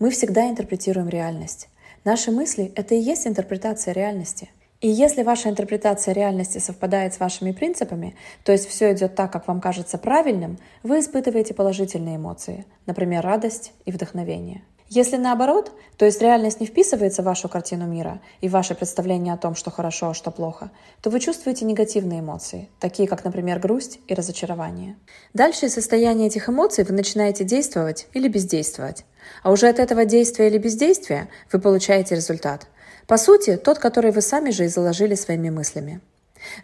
Мы 0.00 0.10
всегда 0.10 0.48
интерпретируем 0.48 1.08
реальность. 1.08 1.68
Наши 2.04 2.32
мысли— 2.32 2.72
это 2.74 2.96
и 2.96 3.00
есть 3.00 3.28
интерпретация 3.28 3.94
реальности. 3.94 4.50
И 4.82 4.88
если 4.88 5.22
ваша 5.22 5.48
интерпретация 5.48 6.12
реальности 6.12 6.58
совпадает 6.58 7.14
с 7.14 7.20
вашими 7.20 7.52
принципами, 7.52 8.16
то 8.42 8.50
есть 8.50 8.68
все 8.68 8.92
идет 8.92 9.14
так, 9.14 9.32
как 9.32 9.46
вам 9.46 9.60
кажется 9.60 9.96
правильным, 9.96 10.58
вы 10.82 10.98
испытываете 10.98 11.54
положительные 11.54 12.16
эмоции, 12.16 12.66
например, 12.86 13.22
радость 13.22 13.72
и 13.84 13.92
вдохновение. 13.92 14.62
Если 14.88 15.16
наоборот, 15.16 15.70
то 15.96 16.04
есть 16.04 16.20
реальность 16.20 16.58
не 16.60 16.66
вписывается 16.66 17.22
в 17.22 17.26
вашу 17.26 17.48
картину 17.48 17.86
мира 17.86 18.20
и 18.40 18.48
ваше 18.48 18.74
представление 18.74 19.34
о 19.34 19.38
том, 19.38 19.54
что 19.54 19.70
хорошо, 19.70 20.10
а 20.10 20.14
что 20.14 20.32
плохо, 20.32 20.72
то 21.00 21.10
вы 21.10 21.20
чувствуете 21.20 21.64
негативные 21.64 22.18
эмоции, 22.18 22.68
такие 22.80 23.08
как, 23.08 23.24
например, 23.24 23.60
грусть 23.60 24.00
и 24.08 24.14
разочарование. 24.14 24.96
Дальше 25.32 25.66
из 25.66 25.74
состояния 25.74 26.26
этих 26.26 26.48
эмоций 26.48 26.82
вы 26.82 26.92
начинаете 26.92 27.44
действовать 27.44 28.08
или 28.14 28.26
бездействовать. 28.26 29.04
А 29.44 29.52
уже 29.52 29.68
от 29.68 29.78
этого 29.78 30.04
действия 30.04 30.48
или 30.48 30.58
бездействия 30.58 31.28
вы 31.52 31.60
получаете 31.60 32.16
результат– 32.16 32.66
по 33.06 33.16
сути, 33.16 33.56
тот, 33.56 33.78
который 33.78 34.10
вы 34.10 34.22
сами 34.22 34.50
же 34.50 34.64
и 34.64 34.68
заложили 34.68 35.14
своими 35.14 35.50
мыслями. 35.50 36.00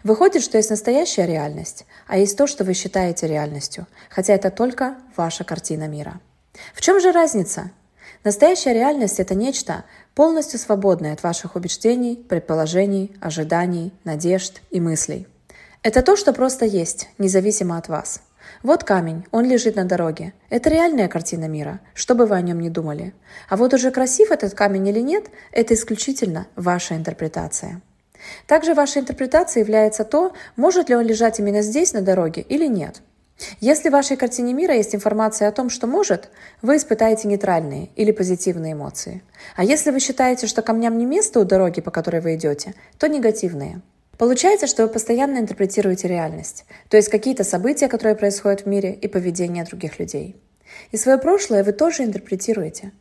Выходит, 0.03 0.43
что 0.43 0.57
есть 0.57 0.69
настоящая 0.69 1.25
реальность, 1.25 1.85
а 2.07 2.17
есть 2.17 2.37
то, 2.37 2.47
что 2.47 2.63
вы 2.63 2.73
считаете 2.73 3.27
реальностью, 3.27 3.87
хотя 4.09 4.33
это 4.33 4.51
только 4.51 4.97
ваша 5.15 5.43
картина 5.43 5.87
мира. 5.87 6.19
В 6.73 6.81
чем 6.81 6.99
же 6.99 7.11
разница? 7.11 7.71
Настоящая 8.25 8.73
реальность– 8.73 9.19
это 9.21 9.35
нечто, 9.35 9.85
полностью 10.13 10.59
свободное 10.59 11.13
от 11.13 11.23
ваших 11.23 11.55
убеждений, 11.55 12.17
предположений, 12.17 13.15
ожиданий, 13.21 13.93
надежд 14.03 14.61
и 14.71 14.81
мыслей. 14.81 15.27
Это 15.83 16.01
то, 16.01 16.17
что 16.17 16.33
просто 16.33 16.65
есть, 16.65 17.07
независимо 17.17 17.77
от 17.77 17.87
вас– 17.87 18.21
вот 18.61 18.83
камень, 18.83 19.25
он 19.31 19.45
лежит 19.45 19.77
на 19.77 19.85
дороге. 19.85 20.33
Это 20.49 20.69
реальная 20.69 21.07
картина 21.07 21.47
мира, 21.47 21.79
что 21.93 22.13
бы 22.13 22.25
вы 22.25 22.35
о 22.35 22.41
нем 22.41 22.59
ни 22.59 22.67
думали. 22.67 23.13
А 23.47 23.55
вот 23.55 23.73
уже 23.73 23.89
красив 23.89 24.31
этот 24.31 24.53
камень 24.53 24.87
или 24.87 24.99
нет, 24.99 25.27
это 25.53 25.73
исключительно 25.73 26.47
ваша 26.57 26.95
интерпретация. 26.95 27.81
Также 28.47 28.73
вашей 28.73 29.01
интерпретацией 29.01 29.63
является 29.63 30.03
то, 30.03 30.33
может 30.57 30.89
ли 30.89 30.95
он 30.95 31.05
лежать 31.05 31.39
именно 31.39 31.61
здесь, 31.61 31.93
на 31.93 32.01
дороге, 32.01 32.41
или 32.41 32.65
нет. 32.65 33.01
Если 33.61 33.87
в 33.87 33.93
вашей 33.93 34.17
картине 34.17 34.53
мира 34.53 34.75
есть 34.75 34.93
информация 34.93 35.47
о 35.47 35.53
том, 35.53 35.69
что 35.69 35.87
может, 35.87 36.29
вы 36.61 36.75
испытаете 36.75 37.29
нейтральные 37.29 37.89
или 37.95 38.11
позитивные 38.11 38.73
эмоции. 38.73 39.23
А 39.55 39.63
если 39.63 39.91
вы 39.91 40.01
считаете, 40.01 40.47
что 40.47 40.61
камням 40.61 40.97
не 40.97 41.05
место 41.05 41.39
у 41.39 41.45
дороги, 41.45 41.79
по 41.79 41.91
которой 41.91 42.19
вы 42.19 42.35
идете, 42.35 42.73
то 42.97 43.07
негативные– 43.07 43.81
Получается, 44.19 44.67
что 44.67 44.83
вы 44.83 44.89
постоянно 44.89 45.37
интерпретируете 45.37 46.09
реальность, 46.09 46.65
то 46.89 46.97
есть 46.97 47.07
какие-то 47.07 47.45
события, 47.45 47.87
которые 47.87 48.17
происходят 48.17 48.63
в 48.63 48.65
мире, 48.65 48.93
и 48.93 49.07
поведение 49.07 49.63
других 49.63 49.97
людей. 49.97 50.35
И 50.91 50.97
свое 50.97 51.17
прошлое 51.17 51.63
вы 51.63 51.71
тоже 51.71 52.03
интерпретируете. 52.03 52.91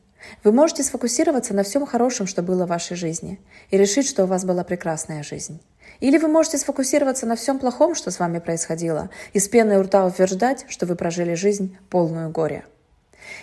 Вы 0.45 0.53
можете 0.53 0.85
сфокусироваться 0.85 1.55
на 1.55 1.65
всем 1.65 1.87
хорошем, 1.87 2.29
что 2.29 2.43
было 2.43 2.67
в 2.67 2.69
вашей 2.69 2.97
жизни, 2.97 3.41
и 3.71 3.77
решить, 3.77 4.07
что 4.07 4.23
у 4.23 4.27
вас 4.29 4.45
была 4.45 4.63
прекрасная 4.63 5.25
жизнь. 5.25 5.61
Или 5.99 6.19
вы 6.19 6.29
можете 6.29 6.57
сфокусироваться 6.57 7.27
на 7.27 7.35
всем 7.35 7.59
плохом, 7.59 7.97
что 7.97 8.13
с 8.13 8.21
вами 8.21 8.39
происходило, 8.39 9.11
и 9.33 9.41
с 9.41 9.49
пеной 9.49 9.79
у 9.79 9.83
рта 9.83 10.07
утверждать, 10.07 10.67
что 10.69 10.87
вы 10.87 10.95
прожили 10.95 11.35
жизнь 11.35 11.77
полную 11.91 12.31
горя. 12.31 12.65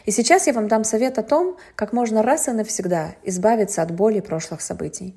И 0.05 0.11
сейчас 0.11 0.47
я 0.47 0.53
вам 0.53 0.69
дам 0.69 0.85
совет 0.85 1.17
о 1.19 1.23
том, 1.23 1.57
как 1.75 1.91
можно 1.91 2.23
раз 2.23 2.47
и 2.47 2.51
навсегда 2.51 3.15
избавиться 3.23 3.81
от 3.81 3.91
боли 3.91 4.21
прошлых 4.21 4.61
событий. 4.61 5.13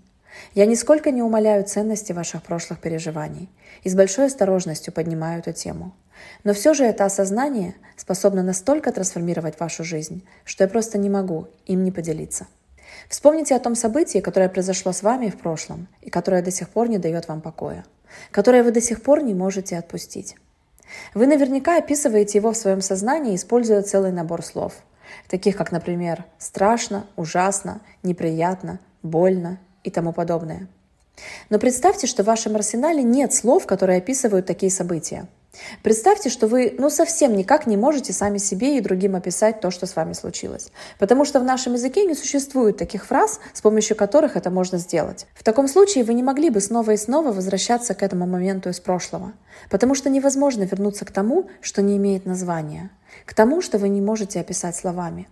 Я 0.54 0.66
нисколько 0.66 1.10
не 1.10 1.22
умаляю 1.22 1.64
ценности 1.64 2.12
ваших 2.12 2.42
прошлых 2.42 2.80
переживаний 2.80 3.48
и 3.82 3.88
с 3.88 3.94
большой 3.94 4.26
осторожностью 4.26 4.92
поднимаю 4.92 5.40
эту 5.40 5.52
тему. 5.52 5.94
Но 6.44 6.52
все 6.52 6.74
же 6.74 6.84
это 6.84 7.04
осознание 7.04 7.74
способно 7.96 8.42
настолько 8.42 8.92
трансформировать 8.92 9.58
вашу 9.60 9.84
жизнь, 9.84 10.24
что 10.44 10.64
я 10.64 10.68
просто 10.68 10.98
не 10.98 11.08
могу 11.10 11.48
им 11.66 11.84
не 11.84 11.92
поделиться. 11.92 12.46
Вспомните 13.08 13.54
о 13.54 13.60
том 13.60 13.74
событии, 13.74 14.18
которое 14.18 14.48
произошло 14.48 14.92
с 14.92 15.02
вами 15.02 15.28
в 15.28 15.38
прошлом 15.38 15.88
и 16.00 16.10
которое 16.10 16.42
до 16.42 16.50
сих 16.50 16.68
пор 16.68 16.88
не 16.88 16.98
дает 16.98 17.28
вам 17.28 17.40
покоя, 17.40 17.84
которое 18.30 18.62
вы 18.62 18.72
до 18.72 18.80
сих 18.80 19.02
пор 19.02 19.22
не 19.22 19.34
можете 19.34 19.78
отпустить. 19.78 20.36
Вы 21.14 21.26
наверняка 21.26 21.78
описываете 21.78 22.38
его 22.38 22.52
в 22.52 22.56
своем 22.56 22.80
сознании, 22.80 23.36
используя 23.36 23.82
целый 23.82 24.12
набор 24.12 24.42
слов, 24.42 24.74
таких 25.28 25.56
как, 25.56 25.70
например, 25.70 26.24
страшно, 26.38 27.06
ужасно, 27.16 27.80
неприятно, 28.02 28.80
больно, 29.02 29.58
и 29.84 29.90
тому 29.90 30.12
подобное. 30.12 30.68
Но 31.50 31.58
представьте, 31.58 32.06
что 32.06 32.22
в 32.22 32.26
вашем 32.26 32.56
арсенале 32.56 33.02
нет 33.02 33.32
слов, 33.32 33.66
которые 33.66 33.98
описывают 33.98 34.46
такие 34.46 34.70
события. 34.70 35.26
Представьте, 35.82 36.28
что 36.28 36.46
вы 36.46 36.74
ну 36.78 36.90
совсем 36.90 37.34
никак 37.34 37.66
не 37.66 37.76
можете 37.76 38.12
сами 38.12 38.38
себе 38.38 38.76
и 38.76 38.80
другим 38.80 39.16
описать 39.16 39.60
то, 39.60 39.70
что 39.70 39.86
с 39.86 39.96
вами 39.96 40.12
случилось. 40.12 40.70
Потому 40.98 41.24
что 41.24 41.40
в 41.40 41.44
нашем 41.44 41.72
языке 41.72 42.04
не 42.04 42.14
существует 42.14 42.76
таких 42.76 43.06
фраз, 43.06 43.40
с 43.54 43.60
помощью 43.60 43.96
которых 43.96 44.36
это 44.36 44.50
можно 44.50 44.78
сделать. 44.78 45.26
В 45.34 45.42
таком 45.42 45.66
случае 45.66 46.04
вы 46.04 46.14
не 46.14 46.22
могли 46.22 46.50
бы 46.50 46.60
снова 46.60 46.92
и 46.92 46.96
снова 46.96 47.32
возвращаться 47.32 47.94
к 47.94 48.02
этому 48.02 48.26
моменту 48.26 48.68
из 48.68 48.78
прошлого. 48.78 49.32
Потому 49.70 49.94
что 49.94 50.10
невозможно 50.10 50.62
вернуться 50.62 51.04
к 51.04 51.10
тому, 51.10 51.48
что 51.60 51.82
не 51.82 51.96
имеет 51.96 52.26
названия. 52.26 52.90
К 53.24 53.34
тому, 53.34 53.60
что 53.60 53.78
вы 53.78 53.88
не 53.88 54.00
можете 54.00 54.40
описать 54.40 54.76
словами. 54.76 55.28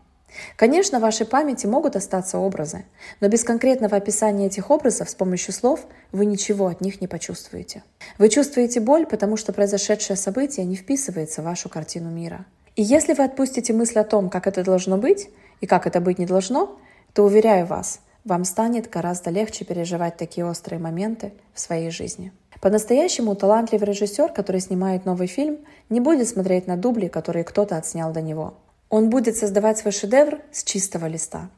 Конечно, 0.56 0.98
в 0.98 1.02
вашей 1.02 1.26
памяти 1.26 1.66
могут 1.66 1.96
остаться 1.96 2.38
образы, 2.38 2.84
но 3.20 3.28
без 3.28 3.44
конкретного 3.44 3.96
описания 3.96 4.46
этих 4.46 4.70
образов 4.70 5.10
с 5.10 5.14
помощью 5.14 5.52
слов 5.52 5.80
вы 6.12 6.26
ничего 6.26 6.66
от 6.66 6.80
них 6.80 7.00
не 7.00 7.06
почувствуете. 7.06 7.82
Вы 8.18 8.28
чувствуете 8.28 8.80
боль, 8.80 9.06
потому 9.06 9.36
что 9.36 9.52
произошедшее 9.52 10.16
событие 10.16 10.66
не 10.66 10.76
вписывается 10.76 11.42
в 11.42 11.44
вашу 11.44 11.68
картину 11.68 12.10
мира. 12.10 12.44
И 12.74 12.82
если 12.82 13.14
вы 13.14 13.24
отпустите 13.24 13.72
мысль 13.72 13.98
о 13.98 14.04
том, 14.04 14.28
как 14.28 14.46
это 14.46 14.62
должно 14.62 14.98
быть 14.98 15.30
и 15.60 15.66
как 15.66 15.86
это 15.86 16.00
быть 16.00 16.18
не 16.18 16.26
должно, 16.26 16.78
то, 17.14 17.24
уверяю 17.24 17.66
вас, 17.66 18.00
вам 18.24 18.44
станет 18.44 18.90
гораздо 18.90 19.30
легче 19.30 19.64
переживать 19.64 20.16
такие 20.16 20.44
острые 20.44 20.78
моменты 20.78 21.32
в 21.54 21.60
своей 21.60 21.90
жизни. 21.90 22.32
По-настоящему 22.60 23.34
талантливый 23.34 23.88
режиссер, 23.88 24.32
который 24.32 24.60
снимает 24.60 25.04
новый 25.04 25.26
фильм, 25.26 25.58
не 25.88 26.00
будет 26.00 26.28
смотреть 26.28 26.66
на 26.66 26.76
дубли, 26.76 27.08
которые 27.08 27.44
кто-то 27.44 27.76
отснял 27.76 28.12
до 28.12 28.20
него– 28.20 28.54
он 28.88 29.10
будет 29.10 29.36
создавать 29.36 29.78
свой 29.78 29.92
шедевр 29.92 30.40
с 30.52 30.64
чистого 30.64 31.06
листа. 31.06 31.50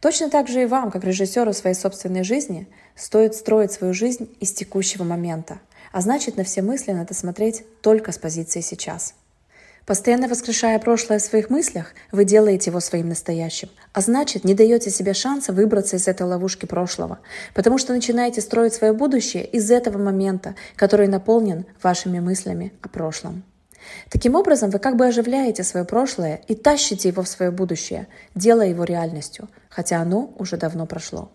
Точно 0.00 0.30
так 0.30 0.48
же 0.48 0.62
и 0.62 0.66
вам, 0.66 0.90
как 0.90 1.04
режиссеру 1.04 1.52
своей 1.52 1.74
собственной 1.74 2.22
жизни, 2.22 2.68
стоит 2.94 3.34
строить 3.34 3.72
свою 3.72 3.94
жизнь 3.94 4.28
из 4.40 4.52
текущего 4.52 5.02
момента, 5.02 5.60
а 5.92 6.00
значит 6.00 6.36
на 6.36 6.44
все 6.44 6.62
мысли 6.62 6.92
надо 6.92 7.14
смотреть 7.14 7.64
только 7.80 8.12
с 8.12 8.18
позиции 8.18 8.60
сейчас. 8.60 9.14
Постоянно 9.86 10.28
воскрешая 10.28 10.78
прошлое 10.78 11.18
в 11.18 11.22
своих 11.22 11.48
мыслях, 11.48 11.94
вы 12.12 12.26
делаете 12.26 12.68
его 12.70 12.78
своим 12.78 13.08
настоящим, 13.08 13.70
а 13.94 14.02
значит 14.02 14.44
не 14.44 14.52
даете 14.52 14.90
себе 14.90 15.14
шанса 15.14 15.52
выбраться 15.52 15.96
из 15.96 16.06
этой 16.06 16.26
ловушки 16.26 16.66
прошлого, 16.66 17.20
потому 17.54 17.78
что 17.78 17.94
начинаете 17.94 18.42
строить 18.42 18.74
свое 18.74 18.92
будущее 18.92 19.46
из 19.46 19.70
этого 19.70 19.96
момента, 19.96 20.56
который 20.76 21.08
наполнен 21.08 21.64
вашими 21.82 22.20
мыслями 22.20 22.74
о 22.82 22.88
прошлом. 22.88 23.44
Таким 24.10 24.34
образом, 24.34 24.70
вы 24.70 24.78
как 24.78 24.96
бы 24.96 25.06
оживляете 25.06 25.64
свое 25.64 25.84
прошлое 25.84 26.40
и 26.48 26.54
тащите 26.54 27.08
его 27.08 27.22
в 27.22 27.28
свое 27.28 27.50
будущее, 27.50 28.08
делая 28.34 28.68
его 28.68 28.84
реальностью, 28.84 29.48
хотя 29.68 30.00
оно 30.00 30.32
уже 30.38 30.56
давно 30.56 30.86
прошло. 30.86 31.30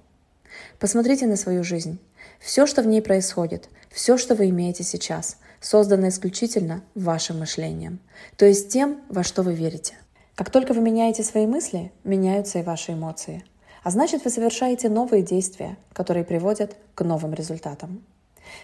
Посмотрите 0.79 1.27
на 1.27 1.35
свою 1.35 1.63
жизнь. 1.63 1.99
Все, 2.39 2.65
что 2.65 2.81
в 2.81 2.87
ней 2.87 3.01
происходит, 3.01 3.69
все, 3.89 4.17
что 4.17 4.35
вы 4.35 4.49
имеете 4.49 4.83
сейчас, 4.83 5.37
создано 5.61 6.09
исключительно 6.09 6.83
вашим 6.93 7.39
мышлением, 7.39 7.99
то 8.37 8.45
есть 8.45 8.69
тем, 8.69 9.01
во 9.09 9.23
что 9.23 9.43
вы 9.43 9.53
верите. 9.53 9.95
Как 10.35 10.49
только 10.49 10.73
вы 10.73 10.81
меняете 10.81 11.23
свои 11.23 11.45
мысли, 11.45 11.91
меняются 12.03 12.59
и 12.59 12.63
ваши 12.63 12.93
эмоции. 12.93 13.45
А 13.83 13.91
значит, 13.91 14.23
вы 14.23 14.29
совершаете 14.29 14.89
новые 14.89 15.23
действия, 15.23 15.77
которые 15.93 16.25
приводят 16.25 16.75
к 16.95 17.03
новым 17.03 17.33
результатам. 17.33 18.03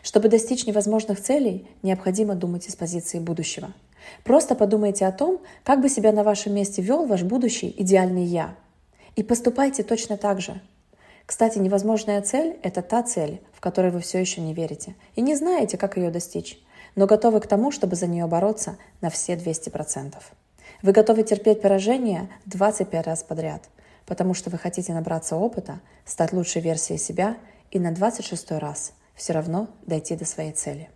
Чтобы 0.03 0.29
достичь 0.29 0.65
невозможных 0.65 1.21
целей, 1.21 1.67
необходимо 1.83 2.35
думать 2.35 2.67
из 2.67 2.75
позиции 2.75 3.19
будущего. 3.19 3.73
Просто 4.23 4.55
подумайте 4.55 5.05
о 5.05 5.11
том, 5.11 5.41
как 5.63 5.81
бы 5.81 5.89
себя 5.89 6.11
на 6.11 6.23
вашем 6.23 6.53
месте 6.53 6.81
вел 6.81 7.05
ваш 7.05 7.23
будущий 7.23 7.73
идеальный 7.77 8.23
«я». 8.23 8.55
И 9.15 9.23
поступайте 9.23 9.83
точно 9.83 10.17
так 10.17 10.39
же. 10.41 10.61
Кстати, 11.25 11.59
невозможная 11.59 12.21
цель– 12.21 12.57
это 12.63 12.81
та 12.81 13.03
цель, 13.03 13.41
в 13.53 13.59
которой 13.59 13.91
вы 13.91 13.99
все 13.99 14.19
еще 14.19 14.41
не 14.41 14.53
верите 14.53 14.95
и 15.15 15.21
не 15.21 15.35
знаете, 15.35 15.77
как 15.77 15.97
ее 15.97 16.09
достичь, 16.09 16.59
но 16.95 17.05
готовы 17.05 17.39
к 17.39 17.47
тому, 17.47 17.71
чтобы 17.71 17.95
за 17.95 18.07
нее 18.07 18.25
бороться 18.25 18.77
на 19.01 19.09
все 19.09 19.35
200%. 19.35 20.15
Вы 20.81 20.91
готовы 20.91 21.23
терпеть 21.23 21.61
поражение 21.61 22.29
25 22.45 23.05
раз 23.05 23.23
подряд, 23.23 23.63
потому 24.05 24.33
что 24.33 24.49
вы 24.49 24.57
хотите 24.57 24.93
набраться 24.93 25.35
опыта, 25.35 25.81
стать 26.05 26.33
лучшей 26.33 26.61
версией 26.61 26.97
себя 26.97 27.37
и 27.69 27.79
на 27.79 27.91
26 27.91 28.51
раз– 28.51 28.93
все 29.19 29.33
равно 29.33 29.67
дойти 29.85 30.15
до 30.15 30.25
своей 30.25 30.53
цели. 30.53 30.89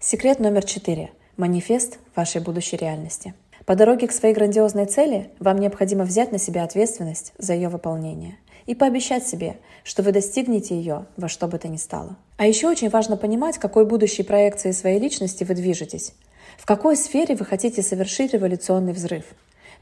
Секрет 0.00 0.40
номер 0.40 0.64
четыре. 0.64 1.10
Манифест 1.36 1.98
вашей 2.16 2.40
будущей 2.40 2.76
реальности. 2.76 3.34
По 3.66 3.74
дороге 3.76 4.08
к 4.08 4.12
своей 4.12 4.34
грандиозной 4.34 4.86
цели 4.86 5.30
вам 5.38 5.58
необходимо 5.58 6.04
взять 6.04 6.32
на 6.32 6.38
себя 6.38 6.64
ответственность 6.64 7.32
за 7.38 7.54
ее 7.54 7.68
выполнение 7.68 8.38
и 8.66 8.74
пообещать 8.74 9.26
себе, 9.26 9.58
что 9.82 10.02
вы 10.02 10.12
достигнете 10.12 10.76
ее 10.76 11.06
во 11.16 11.28
что 11.28 11.46
бы 11.46 11.58
то 11.58 11.68
ни 11.68 11.76
стало. 11.76 12.16
А 12.38 12.46
еще 12.46 12.68
очень 12.68 12.88
важно 12.88 13.16
понимать, 13.18 13.58
какой 13.58 13.84
будущей 13.84 14.22
проекции 14.22 14.70
своей 14.70 14.98
личности 14.98 15.44
вы 15.44 15.54
движетесь, 15.54 16.14
в 16.56 16.64
какой 16.64 16.96
сфере 16.96 17.36
вы 17.36 17.44
хотите 17.44 17.82
совершить 17.82 18.32
революционный 18.32 18.92
взрыв, 18.92 19.24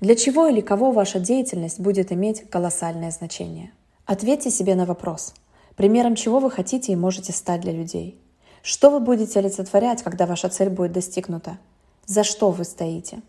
для 0.01 0.17
чего 0.17 0.49
или 0.49 0.61
кого 0.61 0.91
ваша 0.91 1.21
деятельность 1.21 1.79
будет 1.79 2.11
иметь 2.11 2.49
колоссальное 2.51 3.13
значение. 3.13 3.71
Ответьте 4.07 4.51
себе 4.51 4.75
на 4.75 4.87
вопрос– 4.87 5.35
Примером 5.77 6.15
чего 6.15 6.39
вы 6.39 6.51
хотите 6.51 6.93
и 6.93 6.97
можете 6.97 7.33
стать 7.33 7.61
для 7.61 7.73
людей? 7.73 8.19
Что 8.63 8.91
вы 8.91 9.01
будете 9.01 9.39
олицетворять, 9.39 10.03
когда 10.03 10.27
ваша 10.27 10.49
цель 10.49 10.71
будет 10.71 10.93
достигнута? 10.93 11.59
За 12.07 12.25
что 12.25 12.51
вы 12.51 12.65
стоите? 12.65 13.23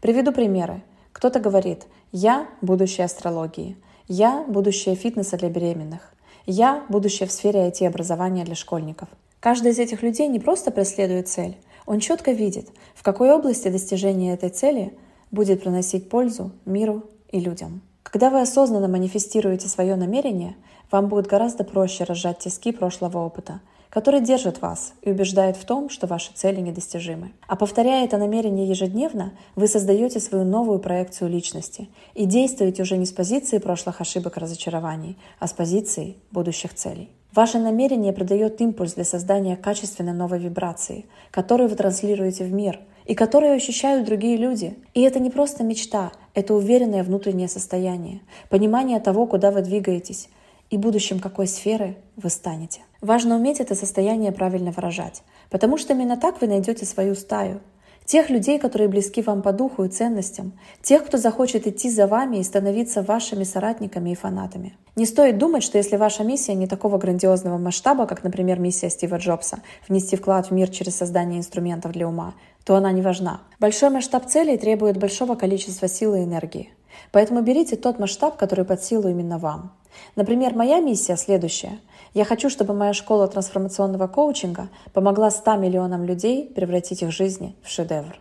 Приведу 0.00 0.32
примеры. 0.32 0.82
Кто-то 1.12 1.40
говорит 1.40 1.86
«Я– 2.12 2.48
будущее 2.60 3.04
астрологии», 3.04 3.76
«Я– 4.08 4.44
будущее 4.48 4.94
фитнеса 4.94 5.36
для 5.36 5.48
беременных», 5.48 6.12
«Я– 6.46 6.84
будущее 6.88 7.26
в 7.28 7.32
сфере 7.32 7.68
IT-образования 7.68 8.44
для 8.44 8.54
школьников». 8.54 9.08
Каждый 9.40 9.72
из 9.72 9.78
этих 9.78 10.02
людей 10.02 10.28
не 10.28 10.40
просто 10.40 10.70
преследует 10.70 11.28
цель, 11.28 11.56
он 11.86 12.00
четко 12.00 12.32
видит, 12.32 12.68
в 12.94 13.02
какой 13.02 13.30
области 13.32 13.68
достижения 13.68 14.34
этой 14.34 14.50
цели 14.50 14.92
будет 15.30 15.62
приносить 15.62 16.08
пользу 16.08 16.50
миру 16.64 17.04
и 17.30 17.38
людям. 17.38 17.80
Когда 18.02 18.30
вы 18.30 18.40
осознанно 18.40 18.88
манифестируете 18.88 19.68
свое 19.68 19.96
намерение, 19.96 20.56
вам 20.90 21.08
будет 21.08 21.26
гораздо 21.26 21.64
проще 21.64 22.04
разжать 22.04 22.38
тиски 22.38 22.72
прошлого 22.72 23.18
опыта, 23.18 23.60
который 23.90 24.20
держит 24.20 24.60
вас 24.60 24.92
и 25.02 25.10
убеждает 25.10 25.56
в 25.56 25.64
том, 25.64 25.88
что 25.88 26.06
ваши 26.06 26.32
цели 26.32 26.60
недостижимы. 26.60 27.32
А 27.46 27.56
повторяя 27.56 28.04
это 28.04 28.18
намерение 28.18 28.68
ежедневно, 28.68 29.32
вы 29.54 29.68
создаете 29.68 30.20
свою 30.20 30.44
новую 30.44 30.78
проекцию 30.78 31.30
личности 31.30 31.88
и 32.14 32.24
действуете 32.24 32.82
уже 32.82 32.96
не 32.96 33.06
с 33.06 33.12
позиции 33.12 33.58
прошлых 33.58 34.00
ошибок 34.00 34.36
и 34.36 34.40
разочарований, 34.40 35.16
а 35.38 35.46
с 35.46 35.52
позиции 35.52 36.16
будущих 36.30 36.74
целей. 36.74 37.10
Ваше 37.34 37.58
намерение 37.58 38.12
придает 38.12 38.60
импульс 38.60 38.94
для 38.94 39.04
создания 39.04 39.56
качественной 39.56 40.14
новой 40.14 40.38
вибрации, 40.38 41.04
которую 41.30 41.68
вы 41.68 41.76
транслируете 41.76 42.44
в 42.44 42.52
мир– 42.52 42.80
и 43.06 43.14
которые 43.14 43.52
ощущают 43.52 44.04
другие 44.04 44.36
люди. 44.36 44.76
И 44.94 45.00
это 45.00 45.20
не 45.20 45.30
просто 45.30 45.64
мечта, 45.64 46.12
это 46.34 46.54
уверенное 46.54 47.02
внутреннее 47.02 47.48
состояние, 47.48 48.20
понимание 48.50 49.00
того, 49.00 49.26
куда 49.26 49.50
вы 49.50 49.62
двигаетесь 49.62 50.28
и 50.70 50.76
будущем 50.76 51.20
какой 51.20 51.46
сферы 51.46 51.96
вы 52.16 52.30
станете. 52.30 52.80
Важно 53.00 53.36
уметь 53.36 53.60
это 53.60 53.74
состояние 53.74 54.32
правильно 54.32 54.70
выражать, 54.70 55.22
потому 55.50 55.78
что 55.78 55.92
именно 55.92 56.16
так 56.16 56.40
вы 56.40 56.46
найдете 56.46 56.86
свою 56.86 57.14
стаю, 57.14 57.60
тех 58.06 58.30
людей, 58.30 58.58
которые 58.58 58.88
близки 58.88 59.20
вам 59.20 59.42
по 59.42 59.52
духу 59.52 59.84
и 59.84 59.88
ценностям, 59.88 60.52
тех, 60.80 61.04
кто 61.04 61.18
захочет 61.18 61.66
идти 61.66 61.90
за 61.90 62.06
вами 62.06 62.38
и 62.38 62.42
становиться 62.42 63.02
вашими 63.02 63.44
соратниками 63.44 64.10
и 64.10 64.14
фанатами. 64.14 64.76
Не 64.94 65.04
стоит 65.04 65.36
думать, 65.36 65.62
что 65.62 65.76
если 65.76 65.96
ваша 65.96 66.24
миссия 66.24 66.54
не 66.54 66.66
такого 66.66 66.96
грандиозного 66.96 67.58
масштаба, 67.58 68.06
как, 68.06 68.24
например, 68.24 68.58
миссия 68.60 68.88
Стива 68.88 69.16
Джобса– 69.16 69.58
внести 69.88 70.16
вклад 70.16 70.46
в 70.46 70.50
мир 70.52 70.70
через 70.70 70.96
создание 70.96 71.38
инструментов 71.38 71.92
для 71.92 72.08
ума, 72.08 72.34
то 72.64 72.76
она 72.76 72.92
не 72.92 73.02
важна. 73.02 73.42
Большой 73.60 73.90
масштаб 73.90 74.26
целей 74.26 74.56
требует 74.56 74.96
большого 74.96 75.34
количества 75.34 75.86
силы 75.86 76.20
и 76.20 76.24
энергии. 76.24 76.72
Поэтому 77.12 77.42
берите 77.42 77.76
тот 77.76 77.98
масштаб, 77.98 78.36
который 78.36 78.64
под 78.64 78.82
силу 78.82 79.08
именно 79.08 79.38
вам. 79.38 79.72
Например, 80.14 80.54
моя 80.54 80.80
миссия 80.80 81.16
следующая. 81.16 81.80
Я 82.14 82.24
хочу, 82.24 82.50
чтобы 82.50 82.74
моя 82.74 82.92
школа 82.92 83.28
трансформационного 83.28 84.06
коучинга 84.06 84.68
помогла 84.92 85.30
100 85.30 85.56
миллионам 85.56 86.04
людей 86.04 86.46
превратить 86.54 87.02
их 87.02 87.10
жизни 87.10 87.54
в 87.62 87.68
шедевр. 87.68 88.18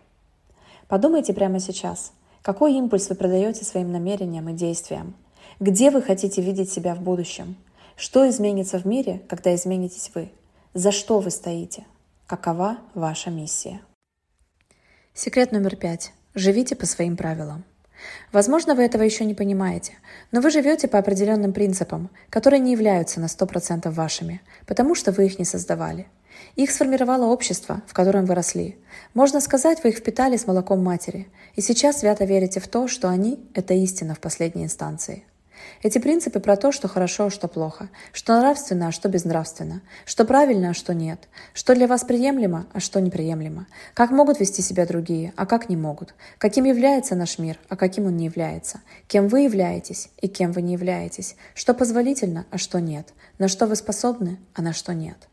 Подумайте 0.87 1.33
прямо 1.33 1.59
сейчас, 1.59 2.13
какой 2.41 2.73
импульс 2.73 3.09
вы 3.09 3.15
продаете 3.15 3.65
своим 3.65 3.91
намерениям 3.91 4.49
и 4.49 4.53
действиям? 4.53 5.15
Где 5.59 5.89
вы 5.89 6.01
хотите 6.01 6.41
видеть 6.41 6.71
себя 6.71 6.93
в 6.93 7.01
будущем? 7.01 7.55
Что 7.95 8.27
изменится 8.29 8.77
в 8.77 8.85
мире, 8.85 9.21
когда 9.27 9.55
изменитесь 9.55 10.11
вы? 10.13 10.29
За 10.73 10.91
что 10.91 11.19
вы 11.19 11.31
стоите? 11.31 11.85
Какова 12.27 12.77
ваша 12.93 13.29
миссия? 13.29 13.81
Секрет 15.13 15.53
номер 15.53 15.77
пять. 15.77 16.11
Живите 16.33 16.75
по 16.75 16.85
своим 16.85 17.15
правилам. 17.15 17.63
Возможно, 18.31 18.75
вы 18.75 18.83
этого 18.83 19.03
еще 19.03 19.25
не 19.25 19.33
понимаете, 19.33 19.93
но 20.31 20.41
вы 20.41 20.49
живете 20.49 20.87
по 20.87 20.99
определенным 20.99 21.53
принципам, 21.53 22.09
которые 22.29 22.59
не 22.59 22.71
являются 22.71 23.19
на 23.19 23.25
100% 23.25 23.89
вашими, 23.91 24.41
потому 24.65 24.95
что 24.95 25.11
вы 25.11 25.25
их 25.25 25.39
не 25.39 25.45
создавали. 25.45 26.07
Их 26.55 26.71
сформировало 26.71 27.25
общество, 27.25 27.81
в 27.87 27.93
котором 27.93 28.25
вы 28.25 28.35
росли. 28.35 28.77
Можно 29.13 29.39
сказать, 29.41 29.83
вы 29.83 29.89
их 29.89 29.97
впитали 29.97 30.37
с 30.37 30.47
молоком 30.47 30.83
матери, 30.83 31.27
и 31.55 31.61
сейчас 31.61 31.99
свято 31.99 32.25
верите 32.25 32.59
в 32.59 32.67
то, 32.67 32.87
что 32.87 33.09
они– 33.09 33.39
это 33.53 33.73
истина 33.73 34.15
в 34.15 34.19
последней 34.19 34.63
инстанции. 34.63 35.23
Эти 35.83 35.97
принципы 35.99 36.39
про 36.39 36.55
то, 36.55 36.71
что 36.71 36.87
хорошо, 36.87 37.25
а 37.25 37.29
что 37.29 37.47
плохо, 37.47 37.89
что 38.11 38.37
нравственно, 38.37 38.87
а 38.87 38.91
что 38.91 39.09
безнравственно, 39.09 39.81
что 40.05 40.25
правильно, 40.25 40.69
а 40.69 40.73
что 40.73 40.93
нет, 40.93 41.27
что 41.53 41.75
для 41.75 41.87
вас 41.87 42.03
приемлемо, 42.03 42.67
а 42.73 42.79
что 42.79 42.99
неприемлемо, 42.99 43.67
как 43.93 44.11
могут 44.11 44.39
вести 44.39 44.61
себя 44.61 44.85
другие, 44.85 45.33
а 45.35 45.45
как 45.45 45.69
не 45.69 45.77
могут, 45.77 46.15
каким 46.37 46.65
является 46.65 47.15
наш 47.15 47.39
мир, 47.39 47.59
а 47.69 47.75
каким 47.75 48.05
он 48.05 48.17
не 48.17 48.25
является, 48.25 48.81
кем 49.07 49.27
вы 49.27 49.41
являетесь 49.41 50.09
и 50.21 50.27
кем 50.27 50.51
вы 50.51 50.61
не 50.61 50.73
являетесь, 50.73 51.35
что 51.53 51.73
позволительно, 51.73 52.45
а 52.51 52.57
что 52.57 52.79
нет, 52.79 53.13
на 53.37 53.47
что 53.47 53.67
вы 53.67 53.75
способны, 53.75 54.39
а 54.53 54.61
на 54.61 54.73
что 54.73 54.93
нет. 54.93 55.27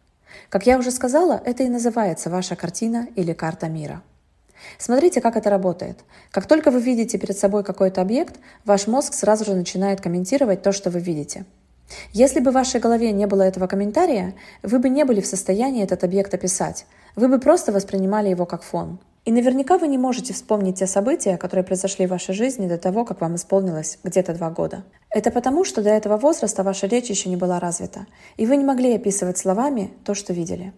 Как 0.48 0.66
я 0.66 0.78
уже 0.78 0.90
сказала, 0.90 1.40
это 1.44 1.62
и 1.62 1.68
называется 1.68 2.30
ваша 2.30 2.56
картина 2.56 3.08
или 3.16 3.32
карта 3.32 3.68
мира– 3.68 4.02
Смотрите, 4.78 5.20
как 5.20 5.36
это 5.36 5.50
работает. 5.50 6.00
Как 6.30 6.46
только 6.46 6.70
вы 6.70 6.80
видите 6.80 7.18
перед 7.18 7.36
собой 7.36 7.64
какой-то 7.64 8.00
объект, 8.00 8.40
ваш 8.64 8.86
мозг 8.86 9.14
сразу 9.14 9.44
же 9.44 9.54
начинает 9.54 10.00
комментировать 10.00 10.62
то, 10.62 10.72
что 10.72 10.90
вы 10.90 11.00
видите. 11.00 11.44
Если 12.12 12.40
бы 12.40 12.50
в 12.50 12.54
вашей 12.54 12.80
голове 12.80 13.12
не 13.12 13.26
было 13.26 13.42
этого 13.42 13.66
комментария, 13.66 14.34
вы 14.62 14.78
бы 14.78 14.88
не 14.88 15.04
были 15.04 15.20
в 15.20 15.26
состоянии 15.26 15.82
этот 15.82 16.04
объект 16.04 16.32
описать. 16.34 16.86
Вы 17.16 17.28
бы 17.28 17.38
просто 17.38 17.72
воспринимали 17.72 18.28
его 18.28 18.46
как 18.46 18.62
фон. 18.62 18.98
И 19.24 19.30
наверняка 19.30 19.78
вы 19.78 19.86
не 19.86 19.98
можете 19.98 20.32
вспомнить 20.32 20.80
те 20.80 20.86
события, 20.86 21.36
которые 21.36 21.64
произошли 21.64 22.06
в 22.06 22.10
вашей 22.10 22.34
жизни 22.34 22.66
до 22.66 22.76
того, 22.76 23.04
как 23.04 23.20
вам 23.20 23.36
исполнилось 23.36 23.98
где-то 24.02 24.34
два 24.34 24.50
года. 24.50 24.82
Это 25.10 25.30
потому, 25.30 25.64
что 25.64 25.80
до 25.80 25.90
этого 25.90 26.16
возраста 26.16 26.64
ваша 26.64 26.88
речь 26.88 27.08
еще 27.08 27.28
не 27.28 27.36
была 27.36 27.60
развита, 27.60 28.06
и 28.36 28.46
вы 28.46 28.56
не 28.56 28.64
могли 28.64 28.94
описывать 28.94 29.38
словами 29.38 29.92
то, 30.04 30.14
что 30.14 30.32
видели. 30.32 30.72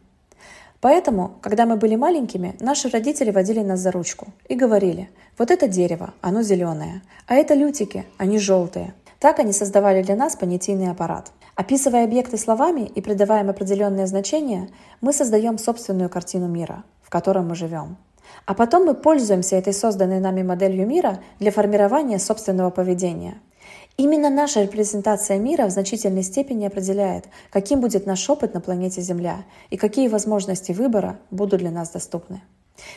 Поэтому, 0.85 1.39
когда 1.41 1.65
мы 1.65 1.77
были 1.77 1.97
маленькими, 1.97 2.57
наши 2.61 2.91
родители 2.91 3.31
водили 3.31 3.61
нас 3.61 3.81
за 3.81 3.91
ручку 3.91 4.27
и 4.51 4.55
говорили, 4.55 5.09
вот 5.39 5.51
это 5.51 5.67
дерево, 5.67 6.13
оно 6.21 6.43
зеленое, 6.43 7.01
а 7.27 7.37
это 7.37 7.55
лютики, 7.55 8.05
они 8.19 8.39
желтые. 8.39 8.93
Так 9.19 9.39
они 9.39 9.55
создавали 9.55 10.03
для 10.03 10.15
нас 10.15 10.37
понятийный 10.37 10.91
аппарат. 10.91 11.33
Описывая 11.55 12.05
объекты 12.05 12.37
словами 12.37 12.83
и 12.83 13.01
придавая 13.01 13.45
им 13.45 13.49
определенное 13.49 14.07
значение, 14.07 14.69
мы 15.01 15.15
создаем 15.15 15.57
собственную 15.57 16.11
картину 16.11 16.49
мира, 16.49 16.85
в 17.01 17.09
котором 17.09 17.49
мы 17.49 17.55
живем. 17.55 17.97
А 18.45 18.53
потом 18.53 18.85
мы 18.85 18.93
пользуемся 18.93 19.57
этой 19.57 19.73
созданной 19.73 20.21
нами 20.21 20.43
моделью 20.43 20.87
мира 20.87 21.19
для 21.39 21.51
формирования 21.51 22.19
собственного 22.19 22.69
поведения– 22.69 23.39
Именно 23.97 24.29
наша 24.29 24.63
репрезентация 24.63 25.39
мира 25.39 25.67
в 25.67 25.71
значительной 25.71 26.25
степени 26.25 26.67
определяет, 26.67 27.27
каким 27.51 27.81
будет 27.81 28.07
наш 28.07 28.29
опыт 28.29 28.53
на 28.53 28.61
планете 28.61 29.01
Земля 29.01 29.45
и 29.71 29.77
какие 29.77 30.09
возможности 30.09 30.73
выбора 30.73 31.21
будут 31.31 31.61
для 31.61 31.71
нас 31.71 31.91
доступны. 31.91 32.43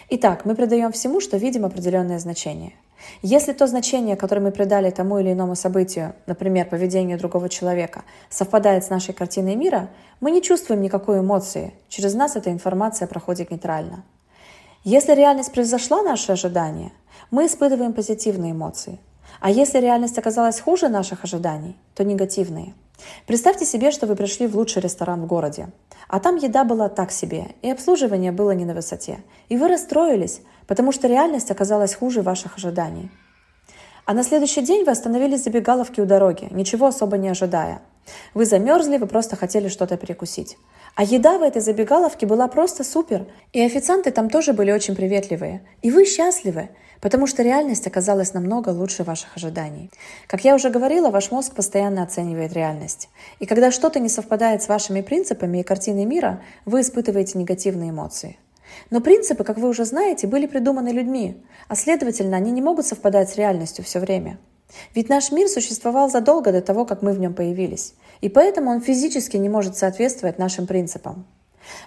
Итак, 0.10 0.44
мы 0.46 0.56
придаем 0.56 0.92
всему, 0.92 1.22
что 1.22 1.38
видим, 1.38 1.66
определенное 1.66 2.18
значение. 2.18 2.74
Если 3.22 3.54
то 3.54 3.68
значение, 3.68 4.16
которое 4.16 4.42
мы 4.42 4.52
придали 4.52 4.90
тому 4.90 5.20
или 5.20 5.34
иному 5.34 5.56
событию, 5.56 6.16
например, 6.26 6.68
поведению 6.68 7.20
другого 7.20 7.48
человека, 7.48 8.04
совпадает 8.30 8.84
с 8.84 8.90
нашей 8.90 9.14
картиной 9.14 9.56
мира, 9.56 9.90
мы 10.20 10.32
не 10.32 10.42
чувствуем 10.42 10.82
никакой 10.82 11.20
эмоции, 11.20 11.74
через 11.90 12.16
нас 12.16 12.36
эта 12.36 12.52
информация 12.52 13.08
проходит 13.08 13.52
нейтрально. 13.52 14.04
Если 14.84 15.14
реальность 15.14 15.52
превзошла 15.52 16.02
наши 16.02 16.32
ожидания, 16.32 16.92
мы 17.30 17.46
испытываем 17.46 17.94
позитивные 17.94 18.54
эмоции, 18.54 19.00
а 19.40 19.52
если 19.52 19.80
реальность 19.80 20.18
оказалась 20.18 20.60
хуже 20.60 20.90
наших 20.90 21.24
ожиданий, 21.24 21.78
то 21.96 22.04
негативные. 22.04 22.74
Представьте 23.26 23.66
себе, 23.66 23.92
что 23.92 24.08
вы 24.08 24.16
пришли 24.16 24.48
в 24.48 24.56
лучший 24.56 24.82
ресторан 24.82 25.22
в 25.22 25.28
городе, 25.28 25.70
а 26.08 26.20
там 26.20 26.36
еда 26.38 26.64
была 26.64 26.90
так 26.90 27.12
себе, 27.12 27.50
и 27.62 27.70
обслуживание 27.70 28.32
было 28.32 28.52
не 28.52 28.66
на 28.66 28.74
высоте. 28.74 29.20
И 29.50 29.58
вы 29.58 29.68
расстроились, 29.68 30.42
потому 30.66 30.92
что 30.92 31.08
реальность 31.08 31.52
оказалась 31.52 31.96
хуже 31.96 32.22
ваших 32.22 32.58
ожиданий. 32.58 33.12
А 34.08 34.14
на 34.14 34.24
следующий 34.24 34.62
день 34.62 34.86
вы 34.86 34.92
остановились 34.92 35.42
в 35.42 35.44
забегаловке 35.44 36.02
у 36.02 36.06
дороги, 36.06 36.48
ничего 36.52 36.88
особо 36.88 37.18
не 37.18 37.28
ожидая. 37.28 37.82
Вы 38.34 38.46
замерзли, 38.46 38.96
вы 38.96 39.06
просто 39.06 39.36
хотели 39.36 39.68
что-то 39.68 39.98
перекусить. 39.98 40.58
А 40.96 41.04
еда 41.04 41.38
в 41.38 41.42
этой 41.42 41.62
забегаловке 41.62 42.26
была 42.26 42.48
просто 42.48 42.86
супер, 42.86 43.26
и 43.52 43.62
официанты 43.62 44.12
там 44.12 44.30
тоже 44.30 44.54
были 44.54 44.72
очень 44.72 44.96
приветливые. 44.96 45.62
И 45.82 45.92
вы 45.92 46.06
счастливы, 46.06 46.70
потому 47.02 47.28
что 47.28 47.44
реальность 47.44 47.86
оказалась 47.86 48.34
намного 48.34 48.70
лучше 48.70 49.04
ваших 49.04 49.36
ожиданий. 49.36 49.92
Как 50.28 50.46
я 50.46 50.56
уже 50.56 50.70
говорила, 50.70 51.10
ваш 51.10 51.30
мозг 51.32 51.54
постоянно 51.54 52.02
оценивает 52.02 52.54
реальность. 52.54 53.10
И 53.40 53.46
когда 53.46 53.72
что-то 53.72 54.00
не 54.00 54.08
совпадает 54.08 54.64
с 54.64 54.70
вашими 54.70 55.02
принципами 55.02 55.58
и 55.58 55.64
картиной 55.64 56.06
мира, 56.06 56.42
вы 56.64 56.80
испытываете 56.80 57.38
негативные 57.38 57.90
эмоции. 57.90 58.38
Но 58.90 59.02
принципы, 59.02 59.44
как 59.44 59.58
вы 59.58 59.70
уже 59.70 59.86
знаете, 59.86 60.28
были 60.28 60.46
придуманы 60.48 60.90
людьми, 60.90 61.44
а 61.68 61.76
следовательно, 61.76 62.38
они 62.38 62.52
не 62.52 62.62
могут 62.62 62.86
совпадать 62.86 63.30
с 63.30 63.36
реальностью 63.36 63.84
все 63.84 64.00
время. 64.00 64.38
Ведь 64.94 65.10
наш 65.10 65.32
мир 65.32 65.48
существовал 65.48 66.10
задолго 66.10 66.52
до 66.52 66.62
того, 66.62 66.86
как 66.86 67.02
мы 67.02 67.14
в 67.14 67.20
нем 67.20 67.34
появились, 67.34 67.94
и 68.22 68.30
поэтому 68.30 68.72
он 68.72 68.82
физически 68.82 69.38
не 69.38 69.50
может 69.50 69.78
соответствовать 69.78 70.40
нашим 70.40 70.68
принципам. 70.68 71.26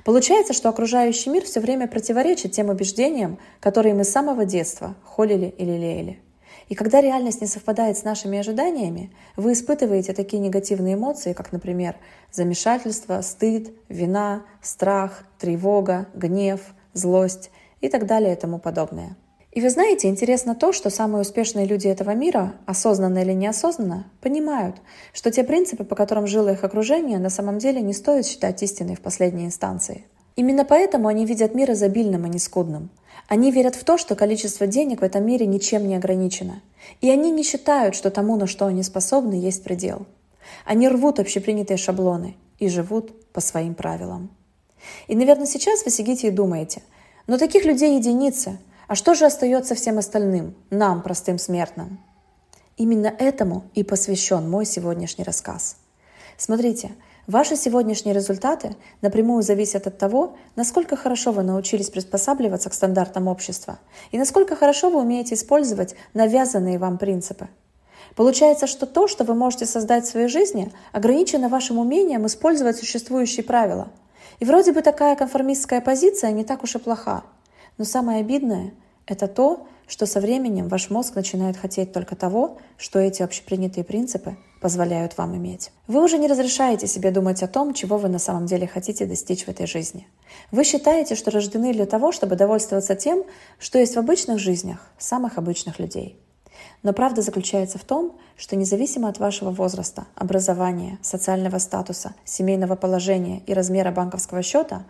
Получается, 0.04 0.52
что 0.52 0.68
окружающий 0.68 1.30
мир 1.30 1.44
все 1.44 1.60
время 1.60 1.88
противоречит 1.88 2.52
тем 2.52 2.68
убеждениям, 2.68 3.38
которые 3.60 3.94
мы 3.94 4.04
с 4.04 4.10
самого 4.10 4.44
детства 4.44 4.94
холили 5.04 5.54
или 5.56 5.70
лелеяли. 5.70 6.20
И 6.68 6.76
когда 6.76 7.00
реальность 7.00 7.40
не 7.40 7.48
совпадает 7.48 7.98
с 7.98 8.04
нашими 8.04 8.38
ожиданиями, 8.38 9.12
вы 9.36 9.54
испытываете 9.54 10.12
такие 10.12 10.38
негативные 10.38 10.94
эмоции, 10.94 11.32
как, 11.32 11.50
например, 11.50 11.96
замешательство, 12.30 13.20
стыд, 13.22 13.72
вина, 13.88 14.44
страх, 14.62 15.24
тревога, 15.38 16.06
гнев, 16.14 16.60
злость 16.92 17.50
и 17.80 17.88
так 17.88 18.06
далее 18.06 18.34
и 18.34 18.36
тому 18.36 18.58
подобное. 18.58 19.16
И 19.52 19.60
вы 19.60 19.68
знаете, 19.68 20.08
интересно 20.08 20.54
то, 20.54 20.72
что 20.72 20.90
самые 20.90 21.22
успешные 21.22 21.66
люди 21.66 21.88
этого 21.88 22.14
мира, 22.14 22.54
осознанно 22.66 23.18
или 23.18 23.32
неосознанно, 23.32 24.06
понимают, 24.20 24.76
что 25.12 25.32
те 25.32 25.42
принципы, 25.42 25.82
по 25.82 25.96
которым 25.96 26.28
жило 26.28 26.50
их 26.50 26.62
окружение, 26.62 27.18
на 27.18 27.30
самом 27.30 27.58
деле 27.58 27.80
не 27.80 27.92
стоит 27.92 28.26
считать 28.26 28.62
истиной 28.62 28.94
в 28.94 29.00
последней 29.00 29.46
инстанции. 29.46 30.04
Именно 30.36 30.64
поэтому 30.64 31.08
они 31.08 31.26
видят 31.26 31.54
мир 31.54 31.72
изобильным, 31.72 32.24
а 32.24 32.28
не 32.28 32.38
скудным. 32.38 32.90
Они 33.26 33.50
верят 33.50 33.74
в 33.74 33.82
то, 33.82 33.98
что 33.98 34.14
количество 34.14 34.68
денег 34.68 35.00
в 35.00 35.04
этом 35.04 35.26
мире 35.26 35.46
ничем 35.46 35.86
не 35.86 35.96
ограничено. 35.96 36.62
И 37.00 37.10
они 37.10 37.32
не 37.32 37.42
считают, 37.42 37.96
что 37.96 38.10
тому, 38.10 38.36
на 38.36 38.46
что 38.46 38.66
они 38.66 38.84
способны, 38.84 39.34
есть 39.34 39.64
предел. 39.64 40.06
Они 40.64 40.88
рвут 40.88 41.18
общепринятые 41.18 41.76
шаблоны 41.76 42.36
и 42.58 42.68
живут 42.68 43.32
по 43.32 43.40
своим 43.40 43.74
правилам. 43.74 44.30
И, 45.08 45.14
наверное, 45.14 45.46
сейчас 45.46 45.84
вы 45.84 45.90
сидите 45.90 46.28
и 46.28 46.30
думаете, 46.30 46.82
но 47.26 47.38
таких 47.38 47.64
людей 47.64 47.96
единицы– 47.96 48.58
а 48.90 48.96
что 48.96 49.14
же 49.14 49.24
остается 49.24 49.76
всем 49.76 49.98
остальным, 49.98 50.56
нам, 50.70 51.00
простым 51.02 51.38
смертным? 51.38 52.00
Именно 52.76 53.06
этому 53.06 53.62
и 53.72 53.84
посвящен 53.84 54.50
мой 54.50 54.66
сегодняшний 54.66 55.22
рассказ. 55.22 55.76
Смотрите, 56.36 56.90
ваши 57.28 57.54
сегодняшние 57.54 58.16
результаты 58.16 58.74
напрямую 59.00 59.44
зависят 59.44 59.86
от 59.86 59.96
того, 59.96 60.34
насколько 60.56 60.96
хорошо 60.96 61.30
вы 61.30 61.44
научились 61.44 61.88
приспосабливаться 61.88 62.68
к 62.68 62.74
стандартам 62.74 63.28
общества 63.28 63.78
и 64.10 64.18
насколько 64.18 64.56
хорошо 64.56 64.90
вы 64.90 64.98
умеете 65.02 65.36
использовать 65.36 65.94
навязанные 66.12 66.80
вам 66.80 66.98
принципы. 66.98 67.46
Получается, 68.16 68.66
что 68.66 68.86
то, 68.86 69.06
что 69.06 69.22
вы 69.22 69.34
можете 69.36 69.66
создать 69.66 70.04
в 70.04 70.10
своей 70.10 70.26
жизни, 70.26 70.72
ограничено 70.90 71.48
вашим 71.48 71.78
умением 71.78 72.26
использовать 72.26 72.76
существующие 72.76 73.44
правила. 73.44 73.86
И 74.40 74.44
вроде 74.44 74.72
бы 74.72 74.82
такая 74.82 75.14
конформистская 75.16 75.80
позиция 75.80 76.32
не 76.32 76.44
так 76.44 76.64
уж 76.64 76.74
и 76.74 76.78
плоха. 76.78 77.22
Но 77.78 77.84
самое 77.84 78.20
обидное— 78.20 78.72
это 79.06 79.28
то, 79.28 79.66
что 79.86 80.06
со 80.06 80.20
временем 80.20 80.68
ваш 80.68 80.88
мозг 80.88 81.14
начинает 81.14 81.56
хотеть 81.56 81.92
только 81.92 82.16
того, 82.16 82.58
что 82.78 82.98
эти 82.98 83.22
общепринятые 83.22 83.84
принципы 83.84 84.36
позволяют 84.60 85.18
вам 85.18 85.36
иметь. 85.36 85.72
Вы 85.88 86.02
уже 86.02 86.16
не 86.16 86.28
разрешаете 86.28 86.86
себе 86.86 87.10
думать 87.10 87.42
о 87.42 87.48
том, 87.48 87.74
чего 87.74 87.98
вы 87.98 88.08
на 88.08 88.18
самом 88.18 88.46
деле 88.46 88.66
хотите 88.66 89.06
достичь 89.06 89.44
в 89.44 89.48
этой 89.48 89.66
жизни. 89.66 90.06
Вы 90.52 90.64
считаете, 90.64 91.16
что 91.16 91.30
рождены 91.30 91.72
для 91.72 91.86
того, 91.86 92.12
чтобы 92.12 92.36
довольствоваться 92.36 92.94
тем, 92.94 93.24
что 93.58 93.78
есть 93.78 93.96
в 93.96 93.98
обычных 93.98 94.38
жизнях 94.38 94.86
самых 94.98 95.38
обычных 95.38 95.78
людей. 95.78 96.18
Но 96.82 96.92
правда 96.92 97.22
заключается 97.22 97.78
в 97.78 97.84
том, 97.84 98.16
что 98.36 98.56
независимо 98.56 99.08
от 99.08 99.18
вашего 99.18 99.50
возраста, 99.50 100.06
образования, 100.14 100.98
социального 101.02 101.58
статуса, 101.58 102.14
семейного 102.24 102.76
положения 102.76 103.42
и 103.46 103.54
размера 103.54 103.90
банковского 103.90 104.42
счета, 104.42 104.84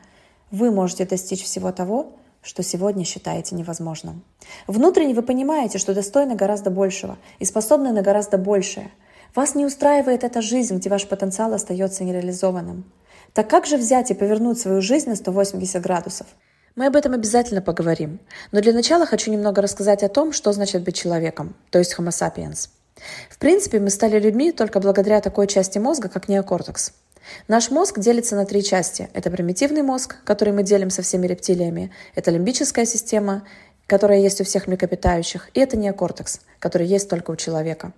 вы 0.50 0.70
можете 0.70 1.04
достичь 1.04 1.44
всего 1.44 1.72
того, 1.72 2.12
что 2.42 2.62
сегодня 2.62 3.04
считаете 3.04 3.54
невозможным. 3.54 4.22
Внутренне 4.66 5.14
вы 5.14 5.22
понимаете, 5.22 5.78
что 5.78 5.94
достойны 5.94 6.34
гораздо 6.34 6.70
большего 6.70 7.18
и 7.38 7.44
способны 7.44 7.92
на 7.92 8.02
гораздо 8.02 8.38
большее. 8.38 8.90
Вас 9.34 9.54
не 9.54 9.66
устраивает 9.66 10.24
эта 10.24 10.42
жизнь, 10.42 10.76
где 10.76 10.88
ваш 10.88 11.06
потенциал 11.06 11.52
остается 11.52 12.04
нереализованным. 12.04 12.84
Так 13.32 13.48
как 13.48 13.66
же 13.66 13.76
взять 13.76 14.10
и 14.10 14.14
повернуть 14.14 14.58
свою 14.58 14.80
жизнь 14.80 15.08
на 15.08 15.16
180 15.16 15.80
градусов? 15.82 16.26
Мы 16.76 16.86
об 16.86 16.96
этом 16.96 17.14
обязательно 17.14 17.62
поговорим. 17.62 18.20
Но 18.52 18.60
для 18.60 18.72
начала 18.72 19.06
хочу 19.06 19.30
немного 19.30 19.60
рассказать 19.60 20.02
о 20.02 20.08
том, 20.08 20.32
что 20.32 20.52
значит 20.52 20.82
быть 20.82 20.96
человеком, 20.96 21.54
то 21.70 21.78
есть 21.78 21.94
Homo 21.98 22.10
sapiens. 22.10 22.68
В 23.28 23.38
принципе, 23.38 23.80
мы 23.80 23.90
стали 23.90 24.18
людьми 24.18 24.52
только 24.52 24.78
благодаря 24.80 25.20
такой 25.20 25.46
части 25.46 25.78
мозга, 25.78 26.08
как 26.08 26.28
неокортекс. 26.28 26.92
Наш 27.48 27.70
мозг 27.70 27.98
делится 27.98 28.36
на 28.36 28.44
три 28.44 28.62
части. 28.62 29.08
Это 29.14 29.30
примитивный 29.30 29.82
мозг, 29.82 30.16
который 30.24 30.52
мы 30.52 30.62
делим 30.62 30.90
со 30.90 31.02
всеми 31.02 31.26
рептилиями. 31.26 31.90
Это 32.14 32.30
лимбическая 32.30 32.84
система, 32.84 33.46
которая 33.86 34.20
есть 34.20 34.40
у 34.40 34.44
всех 34.44 34.66
млекопитающих. 34.66 35.48
И 35.54 35.60
это 35.60 35.76
неокортекс, 35.76 36.40
который 36.58 36.86
есть 36.86 37.08
только 37.08 37.30
у 37.30 37.36
человека. 37.36 37.92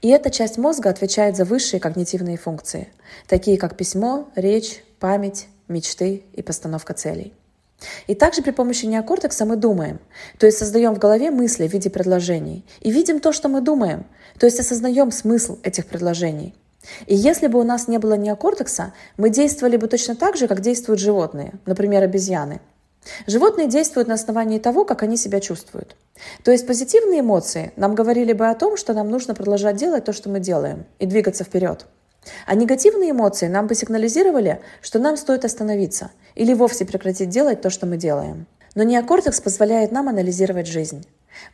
И 0.00 0.08
эта 0.08 0.30
часть 0.30 0.58
мозга 0.58 0.90
отвечает 0.90 1.36
за 1.36 1.44
высшие 1.44 1.78
когнитивные 1.78 2.38
функции, 2.38 2.88
такие 3.26 3.58
как 3.58 3.76
письмо, 3.76 4.28
речь, 4.34 4.82
память, 4.98 5.46
мечты 5.68 6.24
и 6.32 6.42
постановка 6.42 6.94
целей. 6.94 7.34
И 8.06 8.14
также 8.14 8.42
при 8.42 8.50
помощи 8.50 8.86
неокортекса 8.86 9.44
мы 9.44 9.56
думаем, 9.56 10.00
то 10.38 10.46
есть 10.46 10.58
создаем 10.58 10.94
в 10.94 10.98
голове 10.98 11.30
мысли 11.30 11.68
в 11.68 11.72
виде 11.72 11.90
предложений 11.90 12.64
и 12.80 12.90
видим 12.90 13.20
то, 13.20 13.32
что 13.32 13.48
мы 13.48 13.60
думаем, 13.60 14.06
то 14.38 14.46
есть 14.46 14.58
осознаем 14.58 15.12
смысл 15.12 15.58
этих 15.62 15.86
предложений– 15.86 16.54
и 17.06 17.14
если 17.14 17.46
бы 17.48 17.58
у 17.58 17.64
нас 17.64 17.88
не 17.88 17.98
было 17.98 18.14
неокортекса, 18.14 18.92
мы 19.16 19.30
действовали 19.30 19.76
бы 19.76 19.88
точно 19.88 20.14
так 20.14 20.36
же, 20.36 20.48
как 20.48 20.60
действуют 20.60 21.00
животные, 21.00 21.54
например, 21.66 22.02
обезьяны. 22.02 22.60
Животные 23.26 23.68
действуют 23.68 24.08
на 24.08 24.14
основании 24.14 24.58
того, 24.58 24.84
как 24.84 25.02
они 25.02 25.16
себя 25.16 25.40
чувствуют. 25.40 25.96
То 26.44 26.50
есть 26.50 26.66
позитивные 26.66 27.20
эмоции 27.20 27.72
нам 27.76 27.94
говорили 27.94 28.32
бы 28.32 28.48
о 28.48 28.54
том, 28.54 28.76
что 28.76 28.92
нам 28.92 29.08
нужно 29.08 29.34
продолжать 29.34 29.76
делать 29.76 30.04
то, 30.04 30.12
что 30.12 30.28
мы 30.28 30.40
делаем, 30.40 30.84
и 30.98 31.06
двигаться 31.06 31.44
вперед. 31.44 31.86
А 32.46 32.54
негативные 32.54 33.10
эмоции 33.10 33.46
нам 33.46 33.66
бы 33.66 33.74
сигнализировали, 33.74 34.60
что 34.82 34.98
нам 34.98 35.16
стоит 35.16 35.44
остановиться 35.44 36.10
или 36.34 36.54
вовсе 36.54 36.84
прекратить 36.84 37.28
делать 37.28 37.60
то, 37.60 37.70
что 37.70 37.86
мы 37.86 37.96
делаем. 37.96 38.46
Но 38.74 38.82
неокортекс 38.82 39.40
позволяет 39.40 39.92
нам 39.92 40.08
анализировать 40.08 40.66
жизнь. 40.66 41.04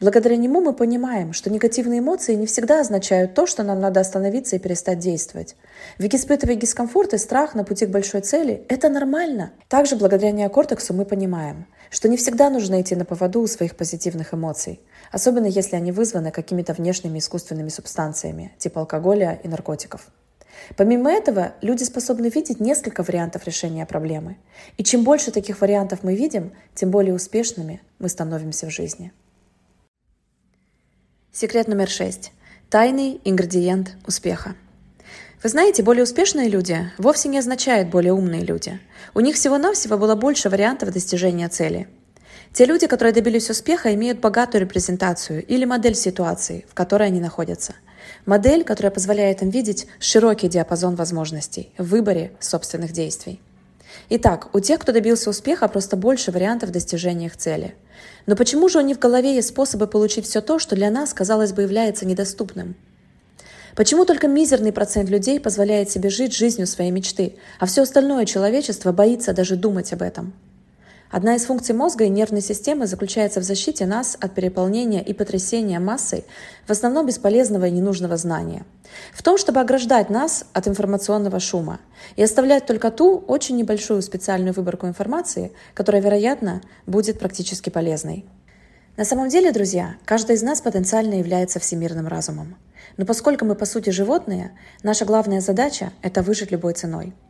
Благодаря 0.01 0.37
нему 0.37 0.61
мы 0.61 0.73
понимаем, 0.73 1.33
что 1.33 1.51
негативные 1.51 2.01
эмоции 2.01 2.35
не 2.35 2.47
всегда 2.47 2.81
означают 2.81 3.35
то, 3.35 3.47
что 3.47 3.63
нам 3.63 3.81
надо 3.81 4.01
остановиться 4.01 4.57
и 4.57 4.59
перестать 4.59 4.99
действовать. 4.99 5.57
Ведь 5.99 6.15
испытывать 6.15 6.59
дискомфорт 6.59 7.15
и 7.15 7.19
страх 7.19 7.55
на 7.55 7.65
пути 7.65 7.87
к 7.87 7.91
большой 7.91 8.23
цели– 8.23 8.65
это 8.69 8.89
нормально. 8.89 9.53
Также 9.69 9.97
благодаря 9.97 10.33
неокортексу 10.33 10.95
мы 10.95 11.05
понимаем, 11.05 11.67
что 11.91 12.09
не 12.09 12.17
всегда 12.17 12.51
нужно 12.51 12.81
идти 12.81 12.97
на 12.97 13.05
поводу 13.05 13.41
у 13.41 13.47
своих 13.47 13.77
позитивных 13.77 14.35
эмоций, 14.35 14.81
особенно 15.13 15.47
если 15.47 15.77
они 15.77 15.93
вызваны 15.93 16.31
какими-то 16.31 16.73
внешними 16.73 17.19
искусственными 17.19 17.69
субстанциями, 17.69 18.53
типа 18.59 18.81
алкоголя 18.81 19.39
и 19.43 19.49
наркотиков. 19.49 20.09
Помимо 20.77 21.11
этого, 21.11 21.55
люди 21.61 21.85
способны 21.85 22.29
видеть 22.29 22.61
несколько 22.61 23.03
вариантов 23.03 23.47
решения 23.47 23.87
проблемы. 23.87 24.37
И 24.77 24.85
чем 24.85 25.05
больше 25.05 25.31
таких 25.31 25.61
вариантов 25.61 26.01
мы 26.03 26.15
видим, 26.15 26.53
тем 26.75 26.91
более 26.91 27.15
успешными 27.15 27.81
мы 27.99 28.09
становимся 28.09 28.67
в 28.67 28.71
жизни. 28.71 29.13
Секрет 31.33 31.69
номер 31.69 31.89
шесть. 31.89 32.33
Тайный 32.71 33.21
ингредиент 33.25 33.97
успеха. 34.07 34.55
Вы 35.43 35.49
знаете, 35.51 35.83
более 35.83 36.05
успешные 36.05 36.49
люди 36.49 36.91
вовсе 36.97 37.29
не 37.29 37.39
означают 37.39 37.91
более 37.91 38.15
умные 38.15 38.43
люди. 38.43 38.81
У 39.15 39.21
них 39.21 39.37
всего-навсего 39.37 39.99
было 39.99 40.15
больше 40.15 40.49
вариантов 40.49 40.91
достижения 40.91 41.49
цели. 41.49 41.87
Те 42.55 42.65
люди, 42.65 42.87
которые 42.87 43.13
добились 43.13 43.51
успеха, 43.51 43.93
имеют 43.95 44.21
богатую 44.21 44.63
репрезентацию 44.63 45.45
или 45.45 45.65
модель 45.65 45.97
ситуации, 45.97 46.65
в 46.71 46.75
которой 46.75 47.09
они 47.09 47.21
находятся. 47.21 47.75
Модель, 48.27 48.65
которая 48.65 48.91
позволяет 48.91 49.43
им 49.43 49.51
видеть 49.51 49.87
широкий 49.99 50.49
диапазон 50.49 50.95
возможностей 50.95 51.73
в 51.77 51.85
выборе 51.85 52.33
собственных 52.41 52.93
действий. 52.93 53.41
Итак, 54.09 54.49
у 54.55 54.61
тех, 54.61 54.81
кто 54.81 54.93
добился 54.93 55.31
успеха, 55.31 55.69
просто 55.69 55.97
больше 55.97 56.33
вариантов 56.33 56.71
достижения 56.71 57.27
их 57.27 57.37
цели. 57.37 57.75
Но 58.27 58.35
почему 58.35 58.69
же 58.69 58.79
у 58.79 58.83
них 58.83 58.97
в 58.97 59.01
голове 59.01 59.35
есть 59.35 59.49
способы 59.49 59.87
получить 59.87 60.27
все 60.27 60.41
то, 60.41 60.59
что 60.59 60.75
для 60.75 60.91
нас, 60.91 61.13
казалось 61.13 61.53
бы, 61.53 61.63
является 61.63 62.07
недоступным? 62.07 62.77
Почему 63.77 64.05
только 64.05 64.29
мизерный 64.29 64.73
процент 64.73 65.11
людей 65.11 65.41
позволяет 65.41 65.91
себе 65.91 66.09
жить 66.09 66.35
жизнью 66.35 66.67
своей 66.67 66.93
мечты, 66.93 67.37
а 67.59 67.67
все 67.67 67.83
остальное 67.83 68.25
человечество 68.25 68.93
боится 68.93 69.33
даже 69.33 69.57
думать 69.57 69.93
об 69.93 70.03
этом? 70.03 70.33
Одна 71.17 71.37
из 71.37 71.45
функций 71.45 71.77
мозга 71.77 72.07
и 72.07 72.09
нервной 72.09 72.41
системы 72.41 72.89
заключается 72.89 73.39
в 73.39 73.45
защите 73.45 73.87
нас 73.87 74.17
от 74.21 74.35
переполнения 74.35 75.01
и 75.01 75.13
потрясения 75.13 75.79
массой 75.79 76.25
в 76.67 76.73
основном 76.73 77.07
бесполезного 77.07 77.67
и 77.67 77.71
ненужного 77.71 78.17
знания. 78.17 78.65
В 79.13 79.23
том, 79.23 79.39
чтобы 79.39 79.61
ограждать 79.61 80.11
нас 80.11 80.45
от 80.53 80.67
информационного 80.67 81.39
шума 81.39 81.79
и 82.17 82.23
оставлять 82.25 82.67
только 82.67 82.91
ту 82.91 83.19
очень 83.29 83.57
небольшую 83.57 84.03
специальную 84.03 84.55
выборку 84.55 84.89
информации, 84.89 85.53
которая, 85.73 86.03
вероятно, 86.03 86.63
будет 86.85 87.21
практически 87.21 87.71
полезной. 87.71 88.25
На 88.97 89.05
самом 89.05 89.29
деле, 89.29 89.53
друзья, 89.53 89.95
каждый 90.05 90.35
из 90.35 90.43
нас 90.43 90.61
потенциально 90.63 91.15
является 91.15 91.61
всемирным 91.61 92.09
разумом. 92.09 92.57
Но 92.97 93.07
поскольку 93.07 93.45
мы 93.45 93.55
по 93.55 93.67
сути 93.67 93.91
животные, 93.91 94.51
наша 94.83 95.05
главная 95.05 95.41
задача– 95.41 95.93
это 96.03 96.23
выжить 96.23 96.51
любой 96.51 96.73
ценой– 96.73 97.13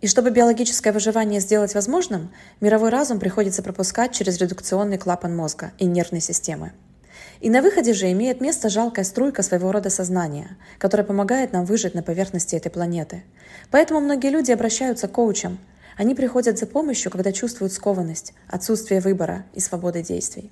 и 0.00 0.06
чтобы 0.06 0.30
биологическое 0.30 0.92
выживание 0.92 1.40
сделать 1.40 1.74
возможным, 1.74 2.32
мировой 2.60 2.88
разум 2.88 3.20
приходится 3.20 3.62
пропускать 3.62 4.12
через 4.12 4.38
редукционный 4.38 4.96
клапан 4.96 5.36
мозга 5.36 5.72
и 5.78 5.84
нервной 5.84 6.20
системы. 6.20 6.72
И 7.40 7.50
на 7.50 7.62
выходе 7.62 7.92
же 7.92 8.10
имеет 8.12 8.40
место 8.40 8.68
жалкая 8.68 9.04
струйка 9.04 9.42
своего 9.42 9.72
рода 9.72 9.90
сознания, 9.90 10.56
которая 10.78 11.06
помогает 11.06 11.52
нам 11.52 11.64
выжить 11.64 11.94
на 11.94 12.02
поверхности 12.02 12.56
этой 12.56 12.70
планеты. 12.70 13.22
Поэтому 13.70 14.00
многие 14.00 14.30
люди 14.30 14.52
обращаются 14.52 15.06
к 15.06 15.12
коучам. 15.12 15.58
Они 15.96 16.14
приходят 16.14 16.58
за 16.58 16.66
помощью, 16.66 17.10
когда 17.10 17.32
чувствуют 17.32 17.72
скованность, 17.72 18.32
отсутствие 18.48 19.00
выбора 19.00 19.44
и 19.54 19.60
свободы 19.60 20.02
действий. 20.02 20.50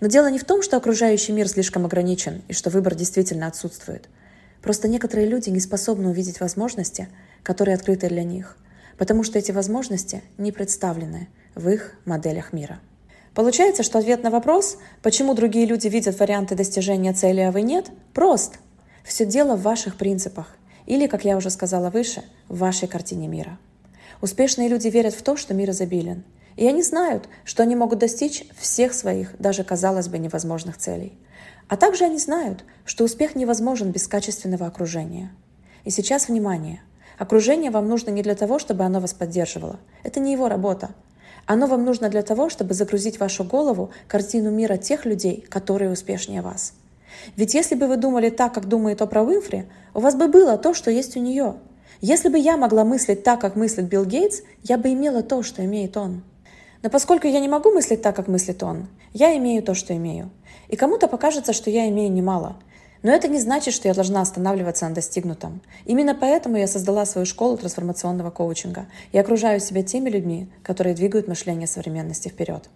Но 0.00 0.08
дело 0.08 0.30
не 0.30 0.38
в 0.38 0.44
том, 0.44 0.62
что 0.62 0.76
окружающий 0.76 1.32
мир 1.32 1.48
слишком 1.48 1.84
ограничен 1.84 2.42
и 2.48 2.54
что 2.54 2.70
выбор 2.70 2.94
действительно 2.94 3.46
отсутствует. 3.46 4.08
Просто 4.62 4.88
некоторые 4.88 5.28
люди 5.28 5.48
не 5.48 5.60
способны 5.60 6.08
увидеть 6.08 6.40
возможности, 6.40 7.08
которые 7.42 7.74
открыты 7.74 8.08
для 8.08 8.24
них, 8.24 8.56
потому 9.00 9.22
что 9.22 9.38
эти 9.38 9.50
возможности 9.50 10.22
не 10.36 10.52
представлены 10.52 11.30
в 11.54 11.70
их 11.70 11.94
моделях 12.04 12.52
мира. 12.52 12.80
Получается, 13.34 13.82
что 13.82 13.98
ответ 13.98 14.22
на 14.22 14.28
вопрос, 14.28 14.76
почему 15.02 15.32
другие 15.32 15.64
люди 15.64 15.88
видят 15.88 16.20
варианты 16.20 16.54
достижения 16.54 17.14
цели, 17.14 17.40
а 17.40 17.50
вы 17.50 17.62
нет, 17.62 17.90
прост. 18.12 18.58
Все 19.02 19.24
дело 19.24 19.56
в 19.56 19.62
ваших 19.62 19.96
принципах 19.96 20.54
или, 20.84 21.06
как 21.06 21.24
я 21.24 21.38
уже 21.38 21.48
сказала 21.48 21.88
выше, 21.88 22.22
в 22.48 22.58
вашей 22.58 22.88
картине 22.88 23.26
мира. 23.26 23.58
Успешные 24.20 24.68
люди 24.68 24.88
верят 24.88 25.14
в 25.14 25.22
то, 25.22 25.34
что 25.34 25.54
мир 25.54 25.70
изобилен. 25.70 26.22
И 26.56 26.68
они 26.68 26.82
знают, 26.82 27.26
что 27.44 27.62
они 27.62 27.76
могут 27.76 28.00
достичь 28.00 28.44
всех 28.58 28.92
своих, 28.92 29.34
даже, 29.38 29.64
казалось 29.64 30.08
бы, 30.08 30.18
невозможных 30.18 30.76
целей. 30.76 31.18
А 31.68 31.78
также 31.78 32.04
они 32.04 32.18
знают, 32.18 32.66
что 32.84 33.04
успех 33.04 33.34
невозможен 33.34 33.92
без 33.92 34.06
качественного 34.06 34.66
окружения. 34.66 35.32
И 35.86 35.90
сейчас 35.90 36.28
внимание. 36.28 36.82
Окружение 37.20 37.70
вам 37.70 37.86
нужно 37.86 38.08
не 38.08 38.22
для 38.22 38.34
того, 38.34 38.58
чтобы 38.58 38.82
оно 38.82 38.98
вас 38.98 39.12
поддерживало. 39.12 39.78
Это 40.04 40.20
не 40.20 40.32
его 40.32 40.48
работа. 40.48 40.92
Оно 41.44 41.66
вам 41.66 41.84
нужно 41.84 42.08
для 42.08 42.22
того, 42.22 42.48
чтобы 42.48 42.72
загрузить 42.72 43.18
в 43.18 43.20
вашу 43.20 43.44
голову 43.44 43.90
картину 44.08 44.50
мира 44.50 44.78
тех 44.78 45.04
людей, 45.04 45.44
которые 45.50 45.90
успешнее 45.90 46.40
вас. 46.40 46.72
Ведь 47.36 47.52
если 47.52 47.74
бы 47.74 47.88
вы 47.88 47.98
думали 47.98 48.30
так, 48.30 48.54
как 48.54 48.68
думает 48.68 49.02
Опра 49.02 49.22
Уинфри, 49.22 49.66
у 49.92 50.00
вас 50.00 50.14
бы 50.14 50.28
было 50.28 50.56
то, 50.56 50.72
что 50.72 50.90
есть 50.90 51.14
у 51.14 51.20
нее. 51.20 51.56
Если 52.00 52.30
бы 52.30 52.38
я 52.38 52.56
могла 52.56 52.84
мыслить 52.84 53.22
так, 53.22 53.38
как 53.38 53.54
мыслит 53.54 53.84
Билл 53.84 54.06
Гейтс, 54.06 54.40
я 54.62 54.78
бы 54.78 54.90
имела 54.90 55.22
то, 55.22 55.42
что 55.42 55.62
имеет 55.62 55.98
он. 55.98 56.22
Но 56.82 56.88
поскольку 56.88 57.26
я 57.26 57.40
не 57.40 57.48
могу 57.48 57.70
мыслить 57.70 58.00
так, 58.00 58.16
как 58.16 58.28
мыслит 58.28 58.62
он, 58.62 58.86
я 59.12 59.36
имею 59.36 59.62
то, 59.62 59.74
что 59.74 59.94
имею. 59.94 60.30
И 60.68 60.76
кому-то 60.76 61.06
покажется, 61.06 61.52
что 61.52 61.68
я 61.68 61.86
имею 61.86 62.10
немало– 62.10 62.56
но 63.02 63.12
это 63.12 63.28
не 63.28 63.40
значит, 63.40 63.72
что 63.72 63.88
я 63.88 63.94
должна 63.94 64.20
останавливаться 64.20 64.86
на 64.88 64.94
достигнутом. 64.94 65.60
Именно 65.86 66.14
поэтому 66.14 66.56
я 66.56 66.66
создала 66.66 67.06
свою 67.06 67.26
школу 67.26 67.56
трансформационного 67.56 68.30
коучинга 68.30 68.86
и 69.12 69.18
окружаю 69.18 69.60
себя 69.60 69.82
теми 69.82 70.10
людьми, 70.10 70.48
которые 70.62 70.94
двигают 70.94 71.26
мышление 71.26 71.66
современности 71.66 72.28
вперед. 72.28 72.68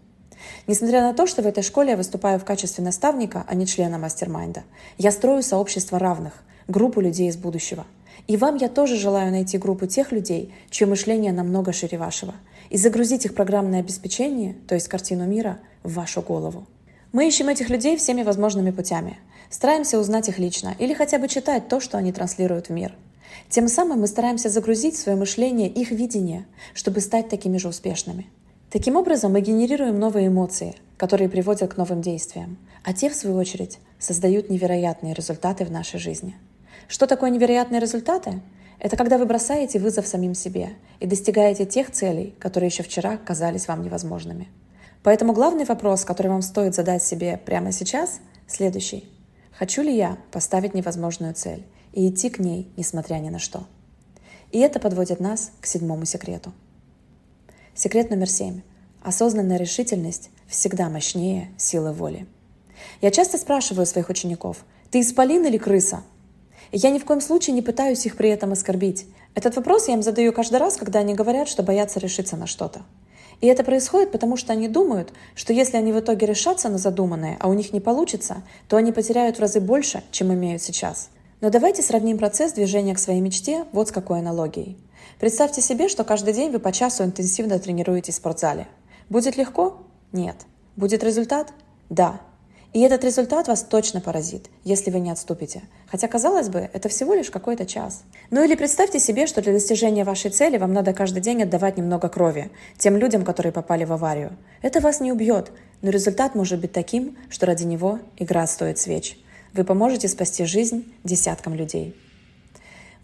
Несмотря 0.66 1.02
на 1.02 1.14
то, 1.14 1.26
что 1.26 1.42
в 1.42 1.46
этой 1.46 1.62
школе 1.62 1.90
я 1.90 1.96
выступаю 1.96 2.38
в 2.38 2.44
качестве 2.44 2.84
наставника, 2.84 3.44
а 3.46 3.54
не 3.54 3.66
члена 3.66 3.98
мастер-майнда, 3.98 4.64
я 4.98 5.10
строю 5.10 5.42
сообщество 5.42 5.98
равных, 5.98 6.32
группу 6.68 7.00
людей 7.00 7.28
из 7.28 7.36
будущего. 7.36 7.84
И 8.26 8.36
вам 8.38 8.56
я 8.56 8.68
тоже 8.68 8.96
желаю 8.96 9.30
найти 9.30 9.58
группу 9.58 9.86
тех 9.86 10.10
людей, 10.12 10.54
чье 10.70 10.86
мышление 10.86 11.32
намного 11.32 11.72
шире 11.72 11.98
вашего, 11.98 12.34
и 12.70 12.78
загрузить 12.78 13.26
их 13.26 13.34
программное 13.34 13.80
обеспечение, 13.80 14.56
то 14.66 14.74
есть 14.74 14.88
картину 14.88 15.26
мира, 15.26 15.58
в 15.82 15.94
вашу 15.94 16.22
голову. 16.22 16.66
Мы 17.12 17.28
ищем 17.28 17.48
этих 17.48 17.68
людей 17.68 17.96
всеми 17.98 18.22
возможными 18.22 18.70
путями– 18.70 19.18
Стараемся 19.54 20.00
узнать 20.00 20.28
их 20.28 20.40
лично 20.40 20.74
или 20.80 20.94
хотя 20.94 21.20
бы 21.20 21.28
читать 21.28 21.68
то, 21.68 21.78
что 21.78 21.96
они 21.96 22.10
транслируют 22.10 22.66
в 22.66 22.72
мир. 22.72 22.92
Тем 23.48 23.68
самым 23.68 24.00
мы 24.00 24.08
стараемся 24.08 24.48
загрузить 24.48 24.96
в 24.96 24.98
свое 24.98 25.16
мышление 25.16 25.68
их 25.68 25.92
видение, 25.92 26.44
чтобы 26.74 26.98
стать 27.00 27.28
такими 27.28 27.56
же 27.58 27.68
успешными. 27.68 28.26
Таким 28.68 28.96
образом, 28.96 29.30
мы 29.30 29.40
генерируем 29.42 30.00
новые 30.00 30.26
эмоции, 30.26 30.74
которые 30.96 31.28
приводят 31.28 31.72
к 31.72 31.76
новым 31.76 32.02
действиям, 32.02 32.58
а 32.82 32.92
те, 32.92 33.08
в 33.08 33.14
свою 33.14 33.36
очередь, 33.36 33.78
создают 34.00 34.50
невероятные 34.50 35.14
результаты 35.14 35.64
в 35.64 35.70
нашей 35.70 36.00
жизни. 36.00 36.34
Что 36.88 37.06
такое 37.06 37.30
невероятные 37.30 37.80
результаты? 37.80 38.40
Это 38.80 38.96
когда 38.96 39.18
вы 39.18 39.24
бросаете 39.24 39.78
вызов 39.78 40.08
самим 40.08 40.34
себе 40.34 40.70
и 40.98 41.06
достигаете 41.06 41.64
тех 41.64 41.92
целей, 41.92 42.34
которые 42.40 42.70
еще 42.70 42.82
вчера 42.82 43.18
казались 43.18 43.68
вам 43.68 43.84
невозможными. 43.84 44.48
Поэтому 45.04 45.32
главный 45.32 45.64
вопрос, 45.64 46.04
который 46.04 46.32
вам 46.32 46.42
стоит 46.42 46.74
задать 46.74 47.04
себе 47.04 47.36
прямо 47.46 47.70
сейчас, 47.70 48.18
следующий. 48.48 49.13
Хочу 49.58 49.82
ли 49.82 49.94
я 49.94 50.18
поставить 50.32 50.74
невозможную 50.74 51.32
цель 51.32 51.64
и 51.92 52.08
идти 52.08 52.28
к 52.28 52.40
ней, 52.40 52.72
несмотря 52.76 53.16
ни 53.16 53.28
на 53.28 53.38
что? 53.38 53.64
И 54.50 54.58
это 54.58 54.80
подводит 54.80 55.20
нас 55.20 55.52
к 55.60 55.66
седьмому 55.66 56.06
секрету. 56.06 56.52
Секрет 57.72 58.10
номер 58.10 58.28
семь. 58.28 58.62
Осознанная 59.02 59.56
решительность 59.56 60.30
всегда 60.48 60.88
мощнее 60.88 61.50
силы 61.56 61.92
воли. 61.92 62.26
Я 63.00 63.10
часто 63.12 63.38
спрашиваю 63.38 63.86
своих 63.86 64.08
учеников, 64.08 64.64
ты 64.90 65.00
исполин 65.00 65.44
или 65.46 65.58
крыса? 65.58 66.02
И 66.72 66.78
я 66.78 66.90
ни 66.90 66.98
в 66.98 67.04
коем 67.04 67.20
случае 67.20 67.54
не 67.54 67.62
пытаюсь 67.62 68.06
их 68.06 68.16
при 68.16 68.30
этом 68.30 68.52
оскорбить. 68.52 69.06
Этот 69.34 69.54
вопрос 69.56 69.86
я 69.86 69.94
им 69.94 70.02
задаю 70.02 70.32
каждый 70.32 70.58
раз, 70.58 70.76
когда 70.76 71.00
они 71.00 71.14
говорят, 71.14 71.48
что 71.48 71.62
боятся 71.62 72.00
решиться 72.00 72.36
на 72.36 72.46
что-то. 72.46 72.82
И 73.44 73.46
это 73.46 73.62
происходит 73.62 74.10
потому, 74.10 74.38
что 74.38 74.54
они 74.54 74.68
думают, 74.68 75.12
что 75.34 75.52
если 75.52 75.76
они 75.76 75.92
в 75.92 76.00
итоге 76.00 76.26
решатся 76.26 76.70
на 76.70 76.78
задуманное, 76.78 77.36
а 77.40 77.50
у 77.50 77.52
них 77.52 77.74
не 77.74 77.80
получится, 77.80 78.42
то 78.70 78.78
они 78.78 78.90
потеряют 78.90 79.36
в 79.36 79.40
разы 79.40 79.60
больше, 79.60 80.02
чем 80.12 80.32
имеют 80.32 80.62
сейчас. 80.62 81.10
Но 81.42 81.50
давайте 81.50 81.82
сравним 81.82 82.16
процесс 82.16 82.54
движения 82.54 82.94
к 82.94 82.98
своей 82.98 83.20
мечте 83.20 83.66
вот 83.72 83.88
с 83.88 83.92
какой 83.92 84.20
аналогией. 84.20 84.78
Представьте 85.20 85.60
себе, 85.60 85.90
что 85.90 86.04
каждый 86.04 86.32
день 86.32 86.52
вы 86.52 86.58
по 86.58 86.72
часу 86.72 87.04
интенсивно 87.04 87.58
тренируетесь 87.58 88.14
в 88.14 88.16
спортзале. 88.16 88.66
Будет 89.10 89.36
легко? 89.36 89.76
Нет. 90.12 90.36
Будет 90.74 91.04
результат? 91.04 91.52
Да. 91.90 92.22
И 92.74 92.80
этот 92.80 93.04
результат 93.04 93.46
вас 93.46 93.62
точно 93.62 94.00
поразит, 94.00 94.50
если 94.64 94.90
вы 94.90 94.98
не 94.98 95.12
отступите. 95.12 95.62
Хотя, 95.86 96.08
казалось 96.08 96.48
бы, 96.48 96.68
это 96.72 96.88
всего 96.88 97.14
лишь 97.14 97.30
какой-то 97.30 97.66
час. 97.66 98.02
Ну 98.32 98.42
или 98.42 98.56
представьте 98.56 98.98
себе, 98.98 99.28
что 99.28 99.40
для 99.40 99.52
достижения 99.52 100.02
вашей 100.02 100.32
цели 100.32 100.58
вам 100.58 100.72
надо 100.72 100.92
каждый 100.92 101.22
день 101.22 101.44
отдавать 101.44 101.76
немного 101.76 102.08
крови 102.08 102.50
тем 102.76 102.96
людям, 102.96 103.24
которые 103.24 103.52
попали 103.52 103.84
в 103.84 103.92
аварию. 103.92 104.36
Это 104.60 104.80
вас 104.80 104.98
не 104.98 105.12
убьет, 105.12 105.52
но 105.82 105.90
результат 105.90 106.34
может 106.34 106.60
быть 106.60 106.72
таким, 106.72 107.16
что 107.30 107.46
ради 107.46 107.62
него 107.62 108.00
игра 108.16 108.44
стоит 108.48 108.78
свеч. 108.78 109.20
Вы 109.52 109.62
поможете 109.62 110.08
спасти 110.08 110.44
жизнь 110.44 110.92
десяткам 111.04 111.54
людей. 111.54 111.94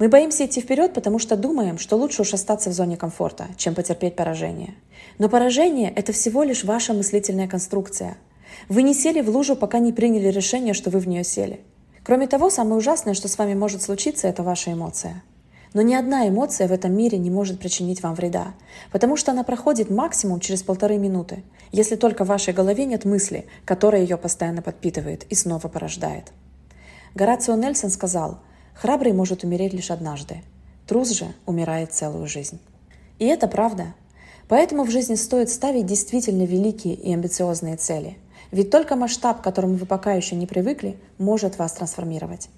Мы 0.01 0.09
боимся 0.09 0.47
идти 0.47 0.61
вперед, 0.61 0.95
потому 0.95 1.21
что 1.21 1.37
думаем, 1.37 1.79
что 1.79 1.95
лучше 1.95 2.23
уж 2.23 2.35
остаться 2.35 2.71
в 2.71 2.73
зоне 2.73 2.97
комфорта, 2.97 3.47
чем 3.57 3.77
потерпеть 3.77 4.17
поражение. 4.17 4.75
Но 5.19 5.29
поражение– 5.29 5.93
это 5.97 6.13
всего 6.13 6.43
лишь 6.43 6.65
ваша 6.65 6.93
мыслительная 6.93 7.47
конструкция– 7.47 8.17
вы 8.69 8.83
не 8.83 8.95
сели 8.95 9.21
в 9.21 9.31
лужу, 9.31 9.57
пока 9.57 9.79
не 9.79 9.93
приняли 9.93 10.29
решение, 10.29 10.75
что 10.75 10.91
вы 10.91 10.99
в 10.99 11.09
нее 11.09 11.25
сели. 11.25 11.61
Кроме 12.03 12.27
того, 12.27 12.51
самое 12.51 12.77
ужасное, 12.77 13.15
что 13.15 13.29
с 13.29 13.39
вами 13.39 13.55
может 13.55 13.83
случиться, 13.83 14.29
это 14.29 14.43
ваша 14.43 14.73
эмоция. 14.73 15.23
Но 15.73 15.83
ни 15.83 15.95
одна 15.95 16.29
эмоция 16.29 16.67
в 16.67 16.73
этом 16.73 16.93
мире 16.93 17.19
не 17.19 17.31
может 17.31 17.61
причинить 17.61 18.03
вам 18.03 18.15
вреда, 18.15 18.55
потому 18.91 19.17
что 19.17 19.31
она 19.31 19.45
проходит 19.45 19.89
максимум 19.89 20.41
через 20.41 20.63
полторы 20.63 20.99
минуты, 20.99 21.45
если 21.71 21.95
только 21.95 22.25
в 22.25 22.29
вашей 22.29 22.53
голове 22.53 22.87
нет 22.87 23.05
мысли, 23.05 23.47
которая 23.65 24.03
ее 24.03 24.17
постоянно 24.17 24.63
подпитывает 24.63 25.25
и 25.31 25.35
снова 25.37 25.69
порождает. 25.69 26.33
Горацио 27.15 27.55
Нельсон 27.55 27.91
сказал, 27.91 28.41
«Храбрый 28.75 29.13
может 29.13 29.45
умереть 29.45 29.73
лишь 29.73 29.93
однажды, 29.93 30.43
трус 30.89 31.11
же 31.11 31.27
умирает 31.47 31.93
целую 31.93 32.27
жизнь». 32.27 32.59
И 33.21 33.27
это 33.27 33.47
правда. 33.47 33.95
Поэтому 34.49 34.83
в 34.83 34.91
жизни 34.91 35.15
стоит 35.15 35.51
ставить 35.51 35.87
действительно 35.87 36.43
великие 36.43 36.95
и 36.95 37.13
амбициозные 37.13 37.77
цели– 37.77 38.17
ведь 38.51 38.71
только 38.71 38.97
масштаб, 38.97 39.41
к 39.41 39.45
которому 39.45 39.75
вы 39.75 39.87
пока 39.87 40.13
еще 40.13 40.35
не 40.35 40.47
привыкли, 40.47 40.99
может 41.19 41.59
вас 41.59 41.73
трансформировать. 41.73 42.49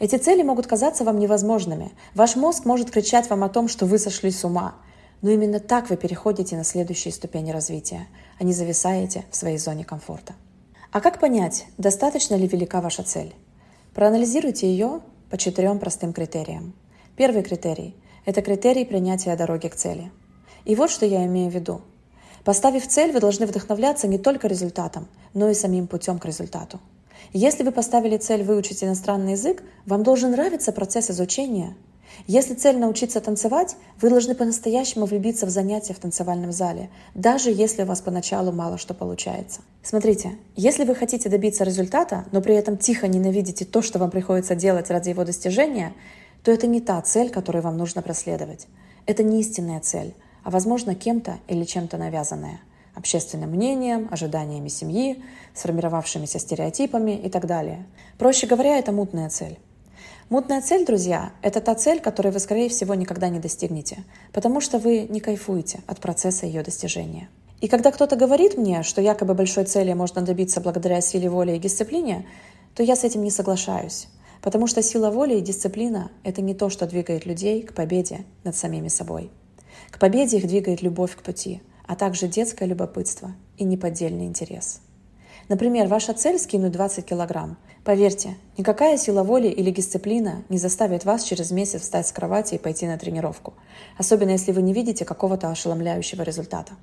Эти 0.00 0.16
цели 0.16 0.42
могут 0.42 0.66
казаться 0.66 1.04
вам 1.04 1.18
невозможными. 1.18 1.92
Ваш 2.14 2.36
мозг 2.36 2.64
может 2.64 2.90
кричать 2.90 3.28
вам 3.30 3.44
о 3.44 3.48
том, 3.48 3.68
что 3.68 3.86
вы 3.86 3.98
сошли 3.98 4.30
с 4.30 4.44
ума. 4.44 4.74
Но 5.20 5.30
именно 5.30 5.60
так 5.60 5.90
вы 5.90 5.96
переходите 5.96 6.56
на 6.56 6.64
следующие 6.64 7.12
ступени 7.12 7.50
развития, 7.50 8.06
а 8.38 8.44
не 8.44 8.52
зависаете 8.52 9.24
в 9.30 9.36
своей 9.36 9.58
зоне 9.58 9.84
комфорта. 9.84 10.34
А 10.92 11.00
как 11.00 11.20
понять, 11.20 11.66
достаточно 11.76 12.34
ли 12.34 12.46
велика 12.46 12.80
ваша 12.80 13.02
цель? 13.02 13.34
Проанализируйте 13.94 14.70
ее 14.70 15.00
по 15.30 15.36
четырем 15.36 15.78
простым 15.78 16.12
критериям. 16.12 16.72
Первый 17.16 17.42
критерий– 17.42 17.96
это 18.24 18.42
критерий 18.42 18.84
принятия 18.84 19.34
дороги 19.36 19.68
к 19.68 19.74
цели. 19.74 20.10
И 20.64 20.74
вот 20.74 20.90
что 20.90 21.04
я 21.04 21.26
имею 21.26 21.50
в 21.50 21.54
виду– 21.54 21.82
Поставив 22.48 22.88
цель, 22.88 23.12
вы 23.12 23.20
должны 23.20 23.44
вдохновляться 23.44 24.08
не 24.08 24.16
только 24.16 24.48
результатом, 24.48 25.06
но 25.34 25.50
и 25.50 25.54
самим 25.54 25.86
путем 25.86 26.18
к 26.18 26.24
результату. 26.24 26.80
Если 27.34 27.62
вы 27.62 27.72
поставили 27.72 28.16
цель 28.16 28.42
выучить 28.42 28.82
иностранный 28.82 29.32
язык, 29.32 29.62
вам 29.84 30.02
должен 30.02 30.30
нравиться 30.30 30.72
процесс 30.72 31.10
изучения. 31.10 31.76
Если 32.26 32.54
цель 32.54 32.78
научиться 32.78 33.20
танцевать, 33.20 33.76
вы 34.00 34.08
должны 34.08 34.34
по-настоящему 34.34 35.04
влюбиться 35.04 35.44
в 35.44 35.50
занятия 35.50 35.92
в 35.92 35.98
танцевальном 35.98 36.50
зале, 36.50 36.88
даже 37.14 37.50
если 37.50 37.82
у 37.82 37.84
вас 37.84 38.00
поначалу 38.00 38.50
мало 38.50 38.78
что 38.78 38.94
получается. 38.94 39.60
Смотрите, 39.82 40.38
если 40.56 40.84
вы 40.84 40.94
хотите 40.94 41.28
добиться 41.28 41.64
результата, 41.64 42.24
но 42.32 42.40
при 42.40 42.54
этом 42.54 42.78
тихо 42.78 43.08
ненавидите 43.08 43.66
то, 43.66 43.82
что 43.82 43.98
вам 43.98 44.10
приходится 44.10 44.54
делать 44.54 44.88
ради 44.88 45.10
его 45.10 45.24
достижения, 45.24 45.92
то 46.42 46.50
это 46.50 46.66
не 46.66 46.80
та 46.80 46.98
цель, 47.02 47.28
которую 47.28 47.62
вам 47.62 47.76
нужно 47.76 48.00
преследовать. 48.00 48.68
Это 49.04 49.22
не 49.22 49.38
истинная 49.42 49.80
цель 49.80 50.14
а 50.48 50.50
возможно 50.50 50.94
кем-то 50.94 51.40
или 51.46 51.64
чем-то 51.64 51.98
навязанное– 51.98 52.60
общественным 52.94 53.50
мнением, 53.50 54.08
ожиданиями 54.10 54.68
семьи, 54.68 55.22
сформировавшимися 55.52 56.38
стереотипами 56.38 57.10
и 57.10 57.28
так 57.28 57.44
далее. 57.44 57.84
Проще 58.16 58.46
говоря, 58.46 58.78
это 58.78 58.90
мутная 58.90 59.28
цель. 59.28 59.58
Мутная 60.30 60.62
цель, 60.62 60.86
друзья, 60.86 61.32
это 61.42 61.60
та 61.60 61.74
цель, 61.74 62.00
которой 62.00 62.32
вы, 62.32 62.38
скорее 62.38 62.70
всего, 62.70 62.94
никогда 62.94 63.28
не 63.28 63.40
достигнете, 63.40 64.04
потому 64.32 64.62
что 64.62 64.78
вы 64.78 65.06
не 65.10 65.20
кайфуете 65.20 65.80
от 65.86 66.00
процесса 66.00 66.46
ее 66.46 66.62
достижения. 66.62 67.28
И 67.60 67.68
когда 67.68 67.90
кто-то 67.90 68.16
говорит 68.16 68.56
мне, 68.56 68.82
что 68.84 69.02
якобы 69.02 69.34
большой 69.34 69.64
цели 69.64 69.92
можно 69.92 70.22
добиться 70.22 70.62
благодаря 70.62 71.02
силе 71.02 71.28
воли 71.28 71.56
и 71.56 71.58
дисциплине, 71.58 72.24
то 72.74 72.82
я 72.82 72.96
с 72.96 73.04
этим 73.04 73.22
не 73.22 73.30
соглашаюсь. 73.30 74.08
Потому 74.40 74.66
что 74.66 74.82
сила 74.82 75.10
воли 75.10 75.34
и 75.34 75.42
дисциплина– 75.42 76.10
это 76.24 76.40
не 76.40 76.54
то, 76.54 76.70
что 76.70 76.86
двигает 76.86 77.26
людей 77.26 77.60
к 77.60 77.74
победе 77.74 78.24
над 78.44 78.56
самими 78.56 78.88
собой. 78.88 79.30
К 79.90 79.98
победе 79.98 80.38
их 80.38 80.46
двигает 80.46 80.82
любовь 80.82 81.16
к 81.16 81.22
пути, 81.22 81.62
а 81.86 81.96
также 81.96 82.28
детское 82.28 82.66
любопытство 82.66 83.32
и 83.56 83.64
неподдельный 83.64 84.26
интерес. 84.26 84.80
Например, 85.48 85.88
ваша 85.88 86.12
цель– 86.12 86.38
скинуть 86.40 86.72
20 86.72 87.06
килограмм. 87.06 87.56
Поверьте, 87.82 88.36
никакая 88.58 88.98
сила 88.98 89.22
воли 89.22 89.48
или 89.48 89.70
дисциплина 89.70 90.44
не 90.50 90.58
заставит 90.58 91.06
вас 91.06 91.24
через 91.24 91.50
месяц 91.50 91.80
встать 91.80 92.06
с 92.06 92.12
кровати 92.12 92.56
и 92.56 92.58
пойти 92.58 92.86
на 92.86 92.98
тренировку, 92.98 93.54
особенно 93.96 94.30
если 94.30 94.52
вы 94.52 94.60
не 94.60 94.74
видите 94.74 95.06
какого-то 95.06 95.50
ошеломляющего 95.50 96.22
результата. 96.22 96.74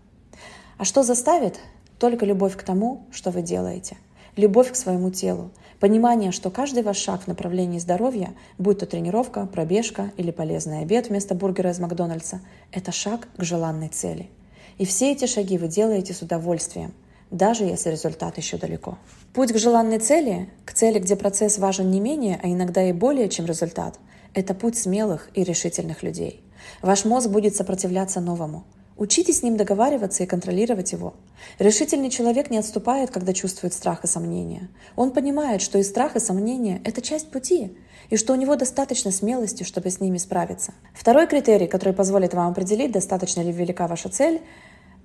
А 0.77 0.85
что 0.85 1.03
заставит? 1.03 1.59
Только 1.99 2.25
любовь 2.25 2.57
к 2.57 2.63
тому, 2.63 3.05
что 3.11 3.29
вы 3.29 3.43
делаете. 3.43 3.97
Любовь 4.35 4.71
к 4.71 4.75
своему 4.75 5.11
телу. 5.11 5.51
Понимание, 5.79 6.31
что 6.31 6.49
каждый 6.49 6.83
ваш 6.83 6.97
шаг 6.97 7.21
в 7.23 7.27
направлении 7.27 7.79
здоровья, 7.79 8.33
будь 8.57 8.79
то 8.79 8.85
тренировка, 8.85 9.45
пробежка 9.45 10.11
или 10.17 10.31
полезный 10.31 10.81
обед 10.81 11.09
вместо 11.09 11.35
бургера 11.35 11.71
из 11.71 11.79
Макдональдса, 11.79 12.41
это 12.71 12.91
шаг 12.91 13.27
к 13.37 13.43
желанной 13.43 13.89
цели. 13.89 14.29
И 14.77 14.85
все 14.85 15.11
эти 15.11 15.25
шаги 15.25 15.57
вы 15.57 15.67
делаете 15.67 16.13
с 16.13 16.21
удовольствием– 16.21 16.93
даже 17.31 17.63
если 17.63 17.89
результат 17.89 18.37
еще 18.37 18.57
далеко. 18.57 18.97
Путь 19.33 19.51
к 19.51 19.57
желанной 19.57 19.99
цели, 19.99 20.49
к 20.63 20.73
цели, 20.73 20.99
где 20.99 21.15
процесс 21.15 21.57
важен 21.57 21.89
не 21.89 21.99
менее, 21.99 22.39
а 22.41 22.47
иногда 22.47 22.83
и 22.83 22.93
более, 22.93 23.29
чем 23.29 23.45
результат, 23.45 23.99
это 24.33 24.53
путь 24.53 24.77
смелых 24.77 25.29
и 25.33 25.43
решительных 25.43 26.03
людей. 26.03 26.41
Ваш 26.81 27.05
мозг 27.05 27.29
будет 27.29 27.55
сопротивляться 27.55 28.21
новому. 28.21 28.63
Учитесь 28.97 29.39
с 29.39 29.43
ним 29.43 29.57
договариваться 29.57 30.23
и 30.23 30.25
контролировать 30.25 30.93
его. 30.93 31.15
Решительный 31.59 32.09
человек 32.09 32.49
не 32.49 32.57
отступает, 32.57 33.11
когда 33.11 33.33
чувствует 33.33 33.73
страх 33.73 34.05
и 34.05 34.07
сомнения. 34.07 34.69
Он 34.95 35.11
понимает, 35.11 35.61
что 35.61 35.77
и 35.77 35.83
страх, 35.83 36.15
и 36.15 36.19
сомнения– 36.19 36.81
это 36.85 37.01
часть 37.01 37.29
пути, 37.29 37.77
и 38.09 38.15
что 38.15 38.31
у 38.31 38.37
него 38.37 38.55
достаточно 38.55 39.11
смелости, 39.11 39.63
чтобы 39.63 39.89
с 39.89 39.99
ними 39.99 40.17
справиться. 40.17 40.73
Второй 40.93 41.27
критерий, 41.27 41.67
который 41.67 41.93
позволит 41.93 42.33
вам 42.33 42.51
определить, 42.51 42.93
достаточно 42.93 43.41
ли 43.41 43.51
велика 43.51 43.87
ваша 43.87 44.07
цель, 44.07 44.41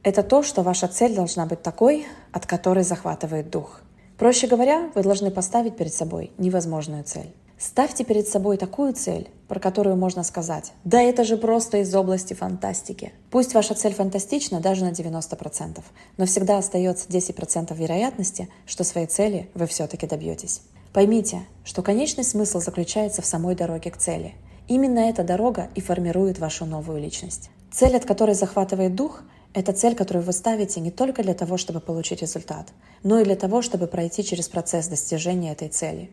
это 0.04 0.22
то, 0.22 0.44
что 0.44 0.62
ваша 0.62 0.86
цель 0.86 1.14
должна 1.14 1.46
быть 1.46 1.62
такой, 1.62 2.06
от 2.30 2.46
которой 2.46 2.84
захватывает 2.84 3.50
дух. 3.50 3.80
Проще 4.18 4.46
говоря, 4.46 4.90
вы 4.94 5.02
должны 5.02 5.32
поставить 5.32 5.76
перед 5.76 5.92
собой 5.92 6.30
невозможную 6.38 7.02
цель. 7.02 7.34
Ставьте 7.60 8.04
перед 8.04 8.26
собой 8.26 8.56
такую 8.56 8.94
цель, 8.94 9.28
про 9.46 9.60
которую 9.60 9.94
можно 9.94 10.22
сказать, 10.22 10.72
да 10.84 11.02
это 11.02 11.24
же 11.24 11.36
просто 11.36 11.82
из 11.82 11.94
области 11.94 12.32
фантастики. 12.32 13.12
Пусть 13.30 13.52
ваша 13.52 13.74
цель 13.74 13.92
фантастична 13.92 14.60
даже 14.60 14.82
на 14.82 14.92
90%, 14.92 15.82
но 16.16 16.24
всегда 16.24 16.56
остается 16.56 17.06
10% 17.08 17.76
вероятности, 17.76 18.48
что 18.64 18.82
своей 18.82 19.08
цели 19.08 19.50
вы 19.52 19.66
все-таки 19.66 20.06
добьетесь. 20.06 20.62
Поймите, 20.94 21.42
что 21.62 21.82
конечный 21.82 22.24
смысл 22.24 22.60
заключается 22.60 23.20
в 23.20 23.26
самой 23.26 23.54
дороге 23.54 23.90
к 23.90 23.98
цели. 23.98 24.32
Именно 24.66 25.00
эта 25.00 25.22
дорога 25.22 25.68
и 25.74 25.82
формирует 25.82 26.38
вашу 26.38 26.64
новую 26.64 26.98
личность. 26.98 27.50
Цель, 27.70 27.94
от 27.94 28.06
которой 28.06 28.34
захватывает 28.34 28.94
дух, 28.94 29.22
это 29.52 29.74
цель, 29.74 29.94
которую 29.94 30.24
вы 30.24 30.32
ставите 30.32 30.80
не 30.80 30.90
только 30.90 31.22
для 31.22 31.34
того, 31.34 31.58
чтобы 31.58 31.80
получить 31.80 32.22
результат, 32.22 32.68
но 33.02 33.20
и 33.20 33.24
для 33.24 33.36
того, 33.36 33.60
чтобы 33.60 33.86
пройти 33.86 34.24
через 34.24 34.48
процесс 34.48 34.88
достижения 34.88 35.52
этой 35.52 35.68
цели. 35.68 36.10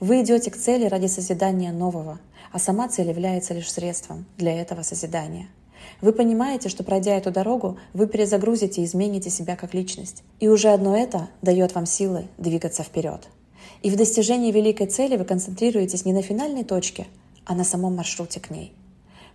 Вы 0.00 0.22
идете 0.22 0.50
к 0.50 0.56
цели 0.56 0.86
ради 0.86 1.06
созидания 1.06 1.72
нового, 1.72 2.18
а 2.52 2.58
сама 2.58 2.88
цель 2.88 3.08
является 3.08 3.54
лишь 3.54 3.70
средством 3.70 4.26
для 4.36 4.60
этого 4.60 4.82
созидания. 4.82 5.48
Вы 6.00 6.12
понимаете, 6.12 6.68
что 6.68 6.84
пройдя 6.84 7.16
эту 7.16 7.30
дорогу, 7.30 7.78
вы 7.94 8.06
перезагрузите 8.06 8.82
и 8.82 8.84
измените 8.84 9.30
себя 9.30 9.56
как 9.56 9.72
личность. 9.72 10.22
И 10.40 10.48
уже 10.48 10.68
одно 10.68 10.96
это 10.96 11.28
дает 11.42 11.74
вам 11.74 11.86
силы 11.86 12.26
двигаться 12.38 12.82
вперед. 12.82 13.28
И 13.82 13.90
в 13.90 13.96
достижении 13.96 14.52
великой 14.52 14.86
цели 14.86 15.16
вы 15.16 15.24
концентрируетесь 15.24 16.04
не 16.04 16.12
на 16.12 16.22
финальной 16.22 16.64
точке, 16.64 17.06
а 17.44 17.54
на 17.54 17.64
самом 17.64 17.96
маршруте 17.96 18.40
к 18.40 18.50
ней– 18.50 18.72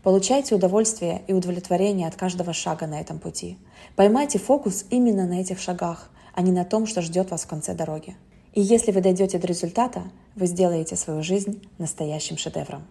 Получайте 0.03 0.55
удовольствие 0.55 1.21
и 1.27 1.33
удовлетворение 1.33 2.07
от 2.07 2.15
каждого 2.15 2.53
шага 2.53 2.87
на 2.87 2.99
этом 2.99 3.19
пути. 3.19 3.59
Поймайте 3.95 4.39
фокус 4.39 4.85
именно 4.89 5.27
на 5.27 5.41
этих 5.41 5.59
шагах, 5.59 6.09
а 6.33 6.41
не 6.41 6.51
на 6.51 6.65
том, 6.65 6.87
что 6.87 7.03
ждет 7.03 7.29
вас 7.29 7.43
в 7.43 7.47
конце 7.47 7.75
дороги. 7.75 8.15
И 8.53 8.61
если 8.61 8.91
вы 8.91 9.01
дойдете 9.01 9.37
до 9.37 9.47
результата, 9.47 10.03
вы 10.35 10.45
сделаете 10.45 10.97
свою 10.97 11.23
жизнь 11.23 11.61
настоящим 11.77 12.37
шедевром. 12.37 12.83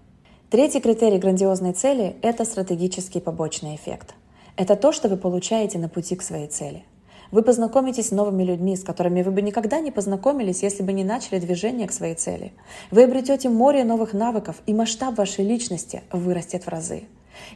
Третий 0.48 0.80
критерий 0.80 1.18
грандиозной 1.18 1.74
цели– 1.74 2.16
это 2.22 2.44
стратегический 2.44 3.20
побочный 3.20 3.76
эффект. 3.76 4.14
Это 4.56 4.74
то, 4.74 4.90
что 4.90 5.08
вы 5.08 5.16
получаете 5.16 5.78
на 5.78 5.88
пути 5.88 6.16
к 6.16 6.22
своей 6.22 6.48
цели. 6.48 6.84
Вы 7.30 7.42
познакомитесь 7.42 8.08
с 8.08 8.10
новыми 8.10 8.42
людьми, 8.42 8.74
с 8.74 8.82
которыми 8.82 9.22
вы 9.22 9.30
бы 9.30 9.42
никогда 9.42 9.80
не 9.80 9.90
познакомились, 9.90 10.62
если 10.62 10.82
бы 10.82 10.92
не 10.92 11.04
начали 11.04 11.38
движение 11.38 11.86
к 11.86 11.92
своей 11.92 12.14
цели. 12.14 12.52
Вы 12.90 13.04
обретете 13.04 13.48
море 13.48 13.84
новых 13.84 14.14
навыков, 14.14 14.56
и 14.66 14.74
масштаб 14.74 15.16
вашей 15.18 15.44
личности 15.44 16.02
вырастет 16.10 16.64
в 16.64 16.68
разы. 16.68 17.04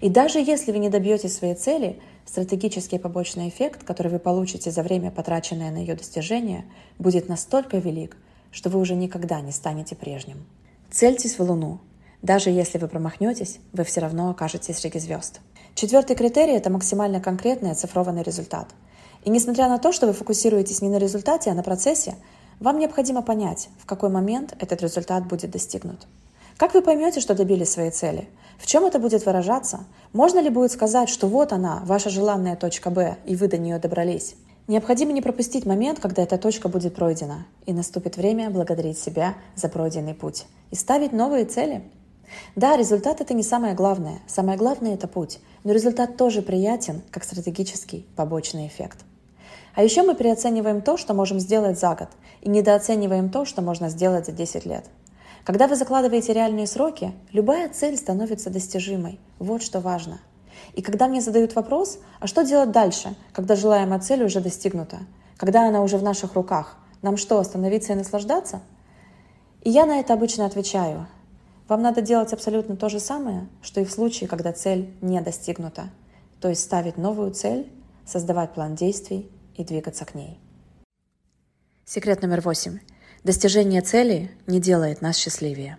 И 0.01 0.09
даже 0.09 0.39
если 0.39 0.73
вы 0.73 0.79
не 0.79 0.89
добьетесь 0.89 1.37
своей 1.37 1.55
цели, 1.55 2.01
стратегический 2.27 2.99
побочный 2.99 3.49
эффект, 3.49 3.85
который 3.85 4.11
вы 4.11 4.19
получите 4.19 4.71
за 4.71 4.83
время, 4.83 5.11
потраченное 5.11 5.71
на 5.71 5.79
ее 5.79 5.95
достижение, 5.95 6.65
будет 6.99 7.29
настолько 7.29 7.79
велик, 7.79 8.17
что 8.51 8.71
вы 8.71 8.81
уже 8.81 8.95
никогда 8.95 9.41
не 9.41 9.53
станете 9.53 9.95
прежним. 9.97 10.45
Цельтесь 10.91 11.39
в 11.39 11.43
Луну. 11.43 11.81
Даже 12.23 12.51
если 12.51 12.79
вы 12.79 12.89
промахнетесь, 12.89 13.59
вы 13.73 13.85
все 13.85 14.01
равно 14.01 14.31
окажетесь 14.31 14.79
среди 14.79 14.99
звезд. 14.99 15.41
Четвертый 15.75 16.17
критерий– 16.17 16.53
это 16.55 16.71
максимально 16.71 17.21
конкретный 17.21 17.73
оцифрованный 17.73 18.23
результат– 18.23 18.69
и 19.25 19.31
несмотря 19.31 19.69
на 19.69 19.79
то, 19.79 19.91
что 19.93 20.07
вы 20.07 20.13
фокусируетесь 20.13 20.83
не 20.83 20.91
на 20.91 20.99
результате, 20.99 21.51
а 21.51 21.55
на 21.55 21.63
процессе, 21.63 22.15
вам 22.61 22.79
необходимо 22.79 23.23
понять, 23.23 23.71
в 23.79 23.87
какой 23.87 24.11
момент 24.11 24.55
этот 24.59 24.83
результат 24.83 25.27
будет 25.27 25.51
достигнут. 25.51 26.07
Как 26.59 26.75
вы 26.75 26.83
поймете, 26.83 27.21
что 27.21 27.35
добились 27.35 27.73
своей 27.73 27.91
цели? 27.91 28.29
В 28.59 28.67
чем 28.67 28.85
это 28.85 28.99
будет 28.99 29.27
выражаться? 29.27 29.85
Можно 30.13 30.39
ли 30.41 30.51
будет 30.51 30.73
сказать, 30.73 31.09
что 31.09 31.27
вот 31.27 31.53
она, 31.53 31.83
ваша 31.85 32.11
желанная 32.11 32.57
точка 32.57 32.91
Б, 32.91 33.17
и 33.25 33.37
вы 33.37 33.49
до 33.49 33.59
нее 33.59 33.79
добрались? 33.79 34.37
Необходимо 34.67 35.13
не 35.13 35.21
пропустить 35.21 35.67
момент, 35.67 36.01
когда 36.01 36.23
эта 36.23 36.39
точка 36.39 36.69
будет 36.69 36.95
пройдена, 36.95 37.47
и 37.67 37.73
наступит 37.73 38.17
время 38.17 38.49
благодарить 38.49 38.99
себя 38.99 39.35
за 39.57 39.69
пройденный 39.69 40.15
путь 40.15 40.47
и 40.71 40.77
ставить 40.77 41.13
новые 41.13 41.45
цели. 41.45 41.83
Да, 42.57 42.77
результат 42.77 43.21
это 43.21 43.35
не 43.35 43.43
самое 43.43 43.75
главное, 43.75 44.21
самое 44.27 44.57
главное 44.57 44.95
это 44.95 45.07
путь, 45.07 45.39
но 45.65 45.73
результат 45.73 46.17
тоже 46.17 46.41
приятен, 46.41 47.03
как 47.11 47.25
стратегический 47.25 48.07
побочный 48.17 48.67
эффект. 48.67 48.99
А 49.75 49.83
еще 49.83 50.03
мы 50.03 50.15
переоцениваем 50.15 50.81
то, 50.81 50.97
что 50.97 51.15
можем 51.15 51.41
сделать 51.41 51.79
за 51.79 51.95
год, 51.95 52.09
и 52.41 52.49
недооцениваем 52.49 53.29
то, 53.29 53.45
что 53.45 53.61
можно 53.61 53.89
сделать 53.89 54.27
за 54.27 54.33
10 54.33 54.65
лет. 54.67 54.85
Когда 55.45 55.69
вы 55.69 55.77
закладываете 55.77 56.33
реальные 56.33 56.67
сроки, 56.67 57.13
любая 57.31 57.69
цель 57.69 57.99
становится 57.99 58.49
достижимой. 58.49 59.21
Вот 59.39 59.63
что 59.63 59.81
важно. 59.81 60.21
И 60.73 60.81
когда 60.81 61.07
мне 61.07 61.21
задают 61.21 61.55
вопрос, 61.55 61.99
а 62.19 62.27
что 62.27 62.45
делать 62.45 62.73
дальше, 62.73 63.15
когда 63.33 63.55
желаемая 63.55 64.01
цель 64.01 64.25
уже 64.25 64.41
достигнута, 64.41 65.01
когда 65.37 65.69
она 65.69 65.83
уже 65.83 65.99
в 65.99 66.03
наших 66.03 66.35
руках, 66.35 66.79
нам 67.03 67.19
что, 67.19 67.39
остановиться 67.39 67.93
и 67.93 67.97
наслаждаться? 67.97 68.63
И 69.61 69.71
я 69.71 69.85
на 69.85 70.01
это 70.01 70.15
обычно 70.15 70.47
отвечаю. 70.47 71.07
Вам 71.69 71.83
надо 71.83 72.01
делать 72.01 72.33
абсолютно 72.33 72.77
то 72.77 72.89
же 72.89 72.99
самое, 72.99 73.47
что 73.61 73.83
и 73.83 73.85
в 73.85 73.91
случае, 73.91 74.29
когда 74.29 74.53
цель 74.53 74.95
не 75.03 75.21
достигнута. 75.21 75.91
То 76.41 76.49
есть 76.49 76.63
ставить 76.63 76.97
новую 76.97 77.33
цель, 77.33 77.71
создавать 78.07 78.55
план 78.55 78.75
действий 78.75 79.31
и 79.57 79.65
двигаться 79.65 80.07
к 80.07 80.15
ней. 80.15 80.41
Секрет 81.85 82.23
номер 82.23 82.41
восемь. 82.41 82.79
Достижение 83.25 83.81
цели 83.81 84.31
не 84.47 84.61
делает 84.61 85.01
нас 85.01 85.17
счастливее. 85.17 85.79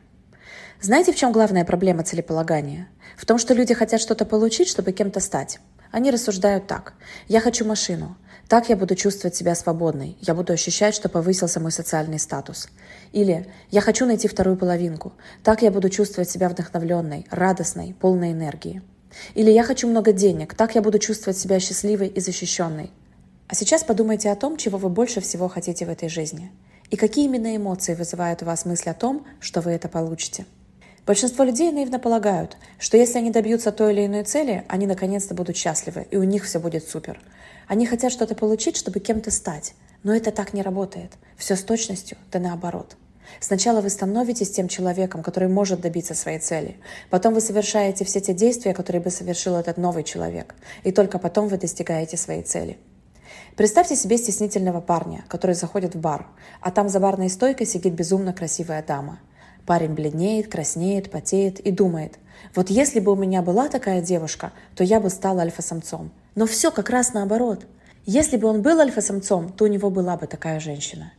Знаете, 0.81 1.13
в 1.13 1.15
чем 1.15 1.31
главная 1.31 1.63
проблема 1.63 2.03
целеполагания? 2.03 2.89
В 3.15 3.27
том, 3.27 3.37
что 3.37 3.53
люди 3.53 3.75
хотят 3.75 4.01
что-то 4.01 4.25
получить, 4.25 4.67
чтобы 4.67 4.91
кем-то 4.93 5.19
стать. 5.19 5.59
Они 5.91 6.09
рассуждают 6.09 6.65
так. 6.65 6.95
Я 7.27 7.39
хочу 7.41 7.63
машину. 7.63 8.17
Так 8.49 8.69
я 8.69 8.75
буду 8.75 8.95
чувствовать 8.95 9.35
себя 9.35 9.53
свободной. 9.53 10.17
Я 10.21 10.33
буду 10.33 10.53
ощущать, 10.53 10.95
что 10.95 11.07
повысился 11.07 11.59
мой 11.59 11.71
социальный 11.71 12.17
статус. 12.17 12.67
Или 13.11 13.45
я 13.69 13.81
хочу 13.81 14.07
найти 14.07 14.27
вторую 14.27 14.57
половинку. 14.57 15.13
Так 15.43 15.61
я 15.61 15.69
буду 15.69 15.89
чувствовать 15.89 16.31
себя 16.31 16.49
вдохновленной, 16.49 17.27
радостной, 17.29 17.93
полной 17.93 18.31
энергии. 18.31 18.81
Или 19.35 19.51
я 19.51 19.61
хочу 19.61 19.87
много 19.87 20.13
денег. 20.13 20.55
Так 20.55 20.73
я 20.73 20.81
буду 20.81 20.97
чувствовать 20.97 21.37
себя 21.37 21.59
счастливой 21.59 22.07
и 22.07 22.19
защищенной. 22.19 22.91
А 23.47 23.53
сейчас 23.53 23.83
подумайте 23.83 24.31
о 24.31 24.35
том, 24.35 24.57
чего 24.57 24.79
вы 24.79 24.89
больше 24.89 25.21
всего 25.21 25.47
хотите 25.47 25.85
в 25.85 25.89
этой 25.89 26.09
жизни. 26.09 26.51
И 26.89 26.97
какие 26.97 27.25
именно 27.25 27.55
эмоции 27.55 27.93
вызывают 27.93 28.41
у 28.41 28.45
вас 28.45 28.65
мысль 28.65 28.89
о 28.89 28.93
том, 28.93 29.25
что 29.39 29.61
вы 29.61 29.71
это 29.71 29.87
получите. 29.87 30.45
Большинство 31.05 31.43
людей 31.43 31.71
наивно 31.71 31.99
полагают, 31.99 32.57
что 32.79 32.97
если 32.97 33.19
они 33.19 33.29
добьются 33.29 33.71
той 33.71 33.93
или 33.93 34.05
иной 34.07 34.23
цели, 34.23 34.63
они 34.67 34.87
наконец-то 34.87 35.35
будут 35.35 35.55
счастливы, 35.55 36.07
и 36.09 36.17
у 36.17 36.23
них 36.23 36.45
все 36.45 36.59
будет 36.59 36.87
супер. 36.87 37.19
Они 37.67 37.85
хотят 37.85 38.11
что-то 38.11 38.33
получить, 38.33 38.75
чтобы 38.75 38.99
кем-то 38.99 39.29
стать. 39.29 39.73
Но 40.03 40.15
это 40.15 40.31
так 40.31 40.53
не 40.53 40.61
работает. 40.61 41.13
Все 41.37 41.55
с 41.55 41.63
точностью, 41.63 42.17
да 42.31 42.39
наоборот. 42.39 42.95
Сначала 43.39 43.81
вы 43.81 43.89
становитесь 43.89 44.51
тем 44.51 44.67
человеком, 44.67 45.23
который 45.23 45.49
может 45.49 45.81
добиться 45.81 46.13
своей 46.13 46.39
цели. 46.39 46.77
Потом 47.09 47.33
вы 47.33 47.41
совершаете 47.41 48.05
все 48.05 48.21
те 48.21 48.33
действия, 48.33 48.73
которые 48.73 49.01
бы 49.01 49.09
совершил 49.09 49.55
этот 49.55 49.77
новый 49.77 50.03
человек. 50.03 50.55
И 50.83 50.91
только 50.91 51.19
потом 51.19 51.47
вы 51.47 51.57
достигаете 51.57 52.17
своей 52.17 52.43
цели. 52.43 52.77
Представьте 53.55 53.95
себе 53.95 54.17
стеснительного 54.17 54.81
парня, 54.81 55.23
который 55.29 55.55
заходит 55.55 55.95
в 55.95 55.99
бар, 55.99 56.27
а 56.59 56.71
там 56.71 56.89
за 56.89 56.99
барной 56.99 57.29
стойкой 57.29 57.65
сидит 57.65 57.93
безумно 57.93 58.33
красивая 58.33 58.83
дама. 58.83 59.19
Парень 59.65 59.93
бледнеет, 59.93 60.51
краснеет, 60.51 61.09
потеет 61.09 61.61
и 61.61 61.71
думает, 61.71 62.19
вот 62.53 62.69
если 62.69 62.99
бы 62.99 63.13
у 63.13 63.15
меня 63.15 63.41
была 63.41 63.69
такая 63.69 64.01
девушка, 64.01 64.51
то 64.75 64.83
я 64.83 64.99
бы 64.99 65.09
стал 65.09 65.39
альфа-самцом. 65.39 66.11
Но 66.35 66.45
все 66.45 66.69
как 66.69 66.89
раз 66.89 67.13
наоборот. 67.13 67.65
Если 68.05 68.35
бы 68.35 68.49
он 68.49 68.61
был 68.61 68.79
альфа-самцом, 68.79 69.53
то 69.53 69.63
у 69.63 69.67
него 69.67 69.89
была 69.89 70.17
бы 70.17 70.27
такая 70.27 70.59
женщина. 70.59 71.13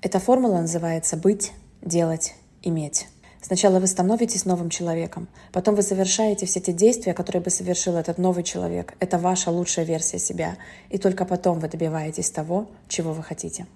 Эта 0.00 0.18
формула 0.18 0.62
называется 0.62 1.16
«быть, 1.16 1.52
делать, 1.82 2.34
иметь». 2.62 3.06
Сначала 3.42 3.80
вы 3.80 3.88
становитесь 3.88 4.44
новым 4.44 4.70
человеком, 4.70 5.26
потом 5.52 5.74
вы 5.74 5.82
совершаете 5.82 6.46
все 6.46 6.60
те 6.60 6.72
действия, 6.72 7.12
которые 7.12 7.42
бы 7.42 7.50
совершил 7.50 7.96
этот 7.96 8.16
новый 8.16 8.44
человек. 8.44 8.94
Это 9.00 9.18
ваша 9.18 9.50
лучшая 9.50 9.84
версия 9.84 10.20
себя. 10.20 10.56
И 10.90 10.96
только 10.96 11.24
потом 11.24 11.58
вы 11.58 11.68
добиваетесь 11.68 12.30
того, 12.30 12.68
чего 12.86 13.12
вы 13.12 13.24
хотите. 13.24 13.66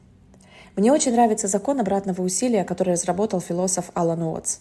Мне 0.77 0.93
очень 0.93 1.13
нравится 1.13 1.49
закон 1.49 1.81
обратного 1.81 2.23
усилия, 2.23 2.63
который 2.63 2.93
разработал 2.93 3.41
философ 3.41 3.91
Алан 3.95 4.23
Уотс. 4.23 4.61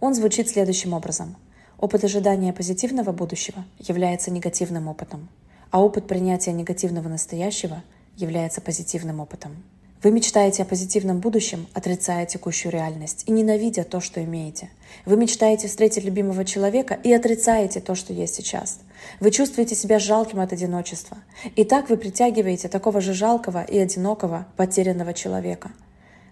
Он 0.00 0.14
звучит 0.14 0.50
следующим 0.50 0.92
образом. 0.92 1.34
Опыт 1.78 2.04
ожидания 2.04 2.52
позитивного 2.52 3.12
будущего 3.12 3.64
является 3.78 4.30
негативным 4.30 4.86
опытом, 4.86 5.30
а 5.70 5.82
опыт 5.82 6.06
принятия 6.06 6.52
негативного 6.52 7.08
настоящего 7.08 7.82
является 8.16 8.60
позитивным 8.60 9.20
опытом. 9.20 9.62
Вы 10.02 10.10
мечтаете 10.10 10.64
о 10.64 10.66
позитивном 10.66 11.20
будущем, 11.20 11.68
отрицая 11.74 12.26
текущую 12.26 12.72
реальность 12.72 13.22
и 13.28 13.30
ненавидя 13.30 13.84
то, 13.84 14.00
что 14.00 14.22
имеете. 14.24 14.68
Вы 15.06 15.16
мечтаете 15.16 15.68
встретить 15.68 16.02
любимого 16.02 16.44
человека 16.44 16.98
и 17.04 17.12
отрицаете 17.12 17.78
то, 17.78 17.94
что 17.94 18.12
есть 18.12 18.34
сейчас. 18.34 18.80
Вы 19.20 19.30
чувствуете 19.30 19.76
себя 19.76 20.00
жалким 20.00 20.40
от 20.40 20.52
одиночества. 20.52 21.18
И 21.54 21.62
так 21.62 21.88
вы 21.88 21.96
притягиваете 21.96 22.66
такого 22.66 23.00
же 23.00 23.12
жалкого 23.14 23.62
и 23.62 23.78
одинокого, 23.78 24.48
потерянного 24.56 25.14
человека. 25.14 25.70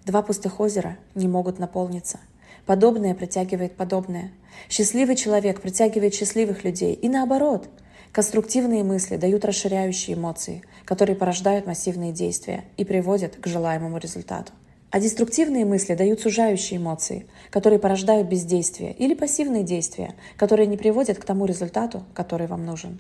Два 0.05 0.23
пустых 0.23 0.59
озера 0.59 0.97
не 1.15 1.29
могут 1.29 1.61
наполниться. 1.61 2.19
Подобное 2.67 3.15
притягивает 3.15 3.77
подобное. 3.77 4.33
Счастливый 4.69 5.15
человек 5.15 5.61
притягивает 5.61 6.13
счастливых 6.13 6.65
людей. 6.65 6.95
И 6.95 7.09
наоборот– 7.09 7.69
Конструктивные 8.13 8.83
мысли 8.83 9.17
дают 9.17 9.45
расширяющие 9.45 10.17
эмоции, 10.17 10.63
которые 10.85 11.15
порождают 11.15 11.67
массивные 11.67 12.11
действия 12.11 12.65
и 12.77 12.85
приводят 12.85 13.37
к 13.37 13.47
желаемому 13.47 13.99
результату. 13.99 14.53
А 14.91 14.99
деструктивные 14.99 15.65
мысли 15.65 15.95
дают 15.95 16.21
сужающие 16.21 16.81
эмоции, 16.81 17.27
которые 17.51 17.79
порождают 17.79 18.27
бездействие 18.27 18.93
или 18.95 19.15
пассивные 19.15 19.63
действия, 19.63 20.15
которые 20.37 20.67
не 20.67 20.77
приводят 20.77 21.19
к 21.19 21.25
тому 21.25 21.47
результату, 21.47 22.03
который 22.13 22.49
вам 22.49 22.67
нужен. 22.67 22.99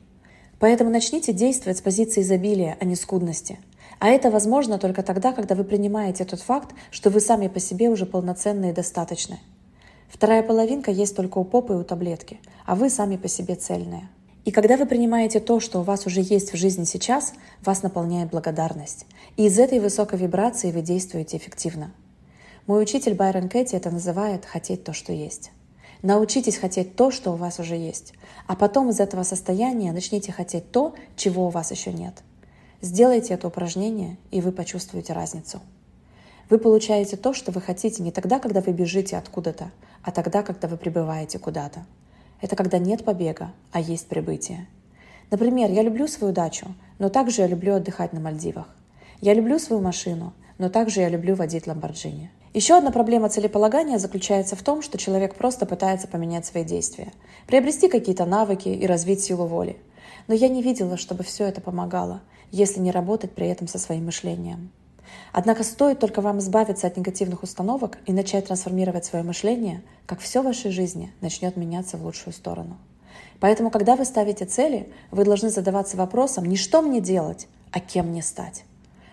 Поэтому 0.60 0.90
начните 0.90 1.32
действовать 1.32 1.78
с 1.78 1.82
позиции 1.82 2.20
изобилия, 2.20 2.76
а 2.78 2.84
не 2.84 2.94
скудности. 2.94 3.58
А 3.98 4.10
это 4.10 4.30
возможно 4.30 4.78
только 4.78 5.02
тогда, 5.02 5.32
когда 5.32 5.56
вы 5.56 5.64
принимаете 5.64 6.24
тот 6.24 6.40
факт, 6.40 6.72
что 6.92 7.10
вы 7.10 7.18
сами 7.18 7.48
по 7.48 7.58
себе 7.58 7.88
уже 7.88 8.06
полноценны 8.06 8.70
и 8.70 8.74
достаточны. 8.74 9.40
Вторая 10.08 10.44
половинка 10.44 10.92
есть 10.92 11.16
только 11.16 11.38
у 11.38 11.44
попы 11.44 11.72
и 11.72 11.76
у 11.76 11.82
таблетки, 11.82 12.38
а 12.64 12.76
вы 12.76 12.90
сами 12.90 13.16
по 13.16 13.26
себе 13.26 13.56
цельные– 13.56 14.08
и 14.44 14.50
когда 14.52 14.76
вы 14.76 14.86
принимаете 14.86 15.38
то, 15.38 15.60
что 15.60 15.80
у 15.80 15.82
вас 15.82 16.06
уже 16.06 16.20
есть 16.20 16.52
в 16.52 16.56
жизни 16.56 16.84
сейчас, 16.84 17.34
вас 17.62 17.82
наполняет 17.82 18.30
благодарность. 18.30 19.06
И 19.36 19.46
из 19.46 19.58
этой 19.58 19.80
высокой 19.80 20.18
вибрации 20.18 20.72
вы 20.72 20.80
действуете 20.80 21.36
эффективно. 21.36 21.92
Мой 22.66 22.82
учитель 22.82 23.14
Байрон 23.14 23.48
Кэти 23.48 23.74
это 23.74 23.90
называет 23.90 24.46
«хотеть 24.46 24.84
то, 24.84 24.92
что 24.92 25.12
есть». 25.12 25.50
Научитесь 26.02 26.56
хотеть 26.56 26.96
то, 26.96 27.10
что 27.10 27.32
у 27.32 27.36
вас 27.36 27.58
уже 27.58 27.76
есть, 27.76 28.14
а 28.46 28.56
потом 28.56 28.88
из 28.88 29.00
этого 29.00 29.22
состояния 29.22 29.92
начните 29.92 30.32
хотеть 30.32 30.72
то, 30.72 30.94
чего 31.14 31.46
у 31.46 31.50
вас 31.50 31.70
еще 31.72 31.92
нет. 31.92 32.22
Сделайте 32.80 33.34
это 33.34 33.48
упражнение, 33.48 34.16
и 34.30 34.40
вы 34.40 34.52
почувствуете 34.52 35.12
разницу. 35.12 35.60
Вы 36.48 36.56
получаете 36.56 37.18
то, 37.18 37.34
что 37.34 37.52
вы 37.52 37.60
хотите 37.60 38.02
не 38.02 38.12
тогда, 38.12 38.38
когда 38.38 38.62
вы 38.62 38.72
бежите 38.72 39.18
откуда-то, 39.18 39.70
а 40.02 40.10
тогда, 40.10 40.42
когда 40.42 40.68
вы 40.68 40.78
прибываете 40.78 41.38
куда-то. 41.38 41.84
Это 42.40 42.56
когда 42.56 42.78
нет 42.78 43.04
побега, 43.04 43.52
а 43.72 43.80
есть 43.80 44.06
прибытие. 44.08 44.66
Например, 45.30 45.70
я 45.70 45.82
люблю 45.82 46.08
свою 46.08 46.32
дачу, 46.32 46.74
но 46.98 47.08
также 47.08 47.42
я 47.42 47.46
люблю 47.46 47.74
отдыхать 47.74 48.12
на 48.12 48.20
Мальдивах. 48.20 48.68
Я 49.20 49.34
люблю 49.34 49.58
свою 49.58 49.82
машину, 49.82 50.32
но 50.58 50.68
также 50.68 51.00
я 51.00 51.08
люблю 51.08 51.34
водить 51.34 51.66
Ламборджини. 51.66 52.30
Еще 52.52 52.76
одна 52.76 52.90
проблема 52.90 53.28
целеполагания 53.28 53.98
заключается 53.98 54.56
в 54.56 54.62
том, 54.62 54.82
что 54.82 54.98
человек 54.98 55.36
просто 55.36 55.66
пытается 55.66 56.08
поменять 56.08 56.46
свои 56.46 56.64
действия, 56.64 57.12
приобрести 57.46 57.88
какие-то 57.88 58.24
навыки 58.24 58.68
и 58.68 58.86
развить 58.86 59.22
силу 59.22 59.46
воли. 59.46 59.76
Но 60.26 60.34
я 60.34 60.48
не 60.48 60.62
видела, 60.62 60.96
чтобы 60.96 61.22
все 61.22 61.44
это 61.44 61.60
помогало, 61.60 62.22
если 62.50 62.80
не 62.80 62.90
работать 62.90 63.32
при 63.32 63.46
этом 63.46 63.68
со 63.68 63.78
своим 63.78 64.06
мышлением. 64.06 64.72
Однако 65.32 65.62
стоит 65.62 66.00
только 66.00 66.20
вам 66.20 66.38
избавиться 66.38 66.86
от 66.86 66.96
негативных 66.96 67.42
установок 67.42 67.98
и 68.06 68.12
начать 68.12 68.46
трансформировать 68.46 69.04
свое 69.04 69.24
мышление, 69.24 69.82
как 70.06 70.20
все 70.20 70.42
в 70.42 70.46
вашей 70.46 70.70
жизни 70.70 71.12
начнет 71.20 71.56
меняться 71.56 71.96
в 71.96 72.04
лучшую 72.04 72.32
сторону. 72.32 72.76
Поэтому, 73.38 73.70
когда 73.70 73.96
вы 73.96 74.04
ставите 74.04 74.44
цели, 74.44 74.92
вы 75.10 75.24
должны 75.24 75.50
задаваться 75.50 75.96
вопросом 75.96 76.44
не 76.44 76.56
что 76.56 76.82
мне 76.82 77.00
делать, 77.00 77.48
а 77.72 77.80
кем 77.80 78.08
мне 78.08 78.22
стать. 78.22 78.64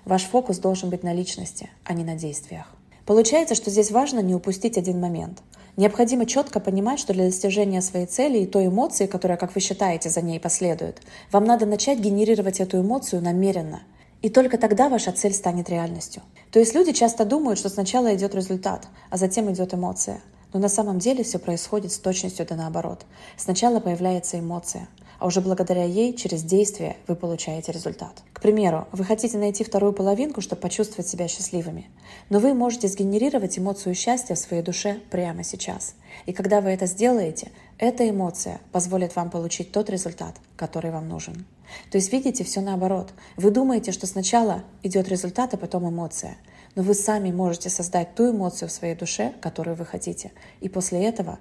Ваш 0.05 0.23
фокус 0.23 0.57
должен 0.57 0.89
быть 0.89 1.03
на 1.03 1.13
личности, 1.13 1.69
а 1.83 1.93
не 1.93 2.03
на 2.03 2.15
действиях. 2.15 2.65
Получается, 3.05 3.55
что 3.55 3.69
здесь 3.69 3.91
важно 3.91 4.19
не 4.19 4.35
упустить 4.35 4.77
один 4.77 4.99
момент. 4.99 5.41
Необходимо 5.77 6.25
четко 6.25 6.59
понимать, 6.59 6.99
что 6.99 7.13
для 7.13 7.25
достижения 7.25 7.81
своей 7.81 8.07
цели 8.07 8.39
и 8.39 8.47
той 8.47 8.67
эмоции, 8.67 9.05
которая, 9.05 9.37
как 9.37 9.53
вы 9.53 9.61
считаете, 9.61 10.09
за 10.09 10.21
ней 10.21 10.39
последует, 10.39 11.01
вам 11.31 11.45
надо 11.45 11.65
начать 11.65 11.99
генерировать 11.99 12.59
эту 12.59 12.81
эмоцию 12.81 13.21
намеренно– 13.21 13.83
и 14.21 14.29
только 14.29 14.57
тогда 14.57 14.89
ваша 14.89 15.11
цель 15.11 15.33
станет 15.33 15.69
реальностью. 15.69 16.23
То 16.51 16.59
есть 16.59 16.73
люди 16.73 16.91
часто 16.91 17.25
думают, 17.25 17.59
что 17.59 17.69
сначала 17.69 18.15
идет 18.15 18.33
результат, 18.35 18.87
а 19.09 19.17
затем 19.17 19.51
идет 19.51 19.73
эмоция. 19.73 20.21
Но 20.53 20.59
на 20.59 20.69
самом 20.69 20.97
деле 20.99 21.23
все 21.23 21.39
происходит 21.39 21.91
с 21.91 21.99
точностью 21.99 22.45
да 22.47 22.55
наоборот. 22.55 23.05
Сначала 23.35 23.79
появляется 23.79 24.39
эмоция, 24.39 24.87
а 25.19 25.27
уже 25.27 25.41
благодаря 25.41 25.83
ей 25.83 26.13
через 26.15 26.43
действие 26.43 26.95
вы 27.07 27.15
получаете 27.15 27.71
результат. 27.71 28.23
К 28.33 28.41
примеру, 28.41 28.87
вы 28.91 29.03
хотите 29.03 29.37
найти 29.37 29.63
вторую 29.63 29.93
половинку, 29.93 30.41
чтобы 30.41 30.61
почувствовать 30.61 31.07
себя 31.07 31.27
счастливыми, 31.27 31.89
но 32.29 32.39
вы 32.39 32.53
можете 32.53 32.87
сгенерировать 32.87 33.57
эмоцию 33.59 33.93
счастья 33.95 34.35
в 34.35 34.39
своей 34.39 34.63
душе 34.63 34.99
прямо 35.09 35.43
сейчас. 35.43 35.95
И 36.25 36.33
когда 36.33 36.61
вы 36.61 36.69
это 36.69 36.85
сделаете, 36.85 37.51
эта 37.77 38.09
эмоция 38.09 38.61
позволит 38.71 39.15
вам 39.15 39.29
получить 39.29 39.71
тот 39.71 39.89
результат, 39.89 40.35
который 40.55 40.91
вам 40.91 41.09
нужен. 41.09 41.45
То 41.91 41.97
есть 41.97 42.11
видите 42.11 42.43
все 42.43 42.61
наоборот. 42.61 43.13
Вы 43.35 43.51
думаете, 43.51 43.91
что 43.91 44.07
сначала 44.07 44.63
идет 44.83 45.07
результат, 45.07 45.53
а 45.53 45.57
потом 45.57 45.89
эмоция. 45.89 46.37
Но 46.75 46.83
вы 46.83 46.93
сами 46.93 47.31
можете 47.31 47.69
создать 47.69 48.15
ту 48.15 48.31
эмоцию 48.31 48.69
в 48.69 48.71
своей 48.71 48.95
душе, 48.95 49.33
которую 49.41 49.75
вы 49.75 49.85
хотите. 49.85 50.31
И 50.61 50.69
после 50.69 51.03
этого 51.05 51.39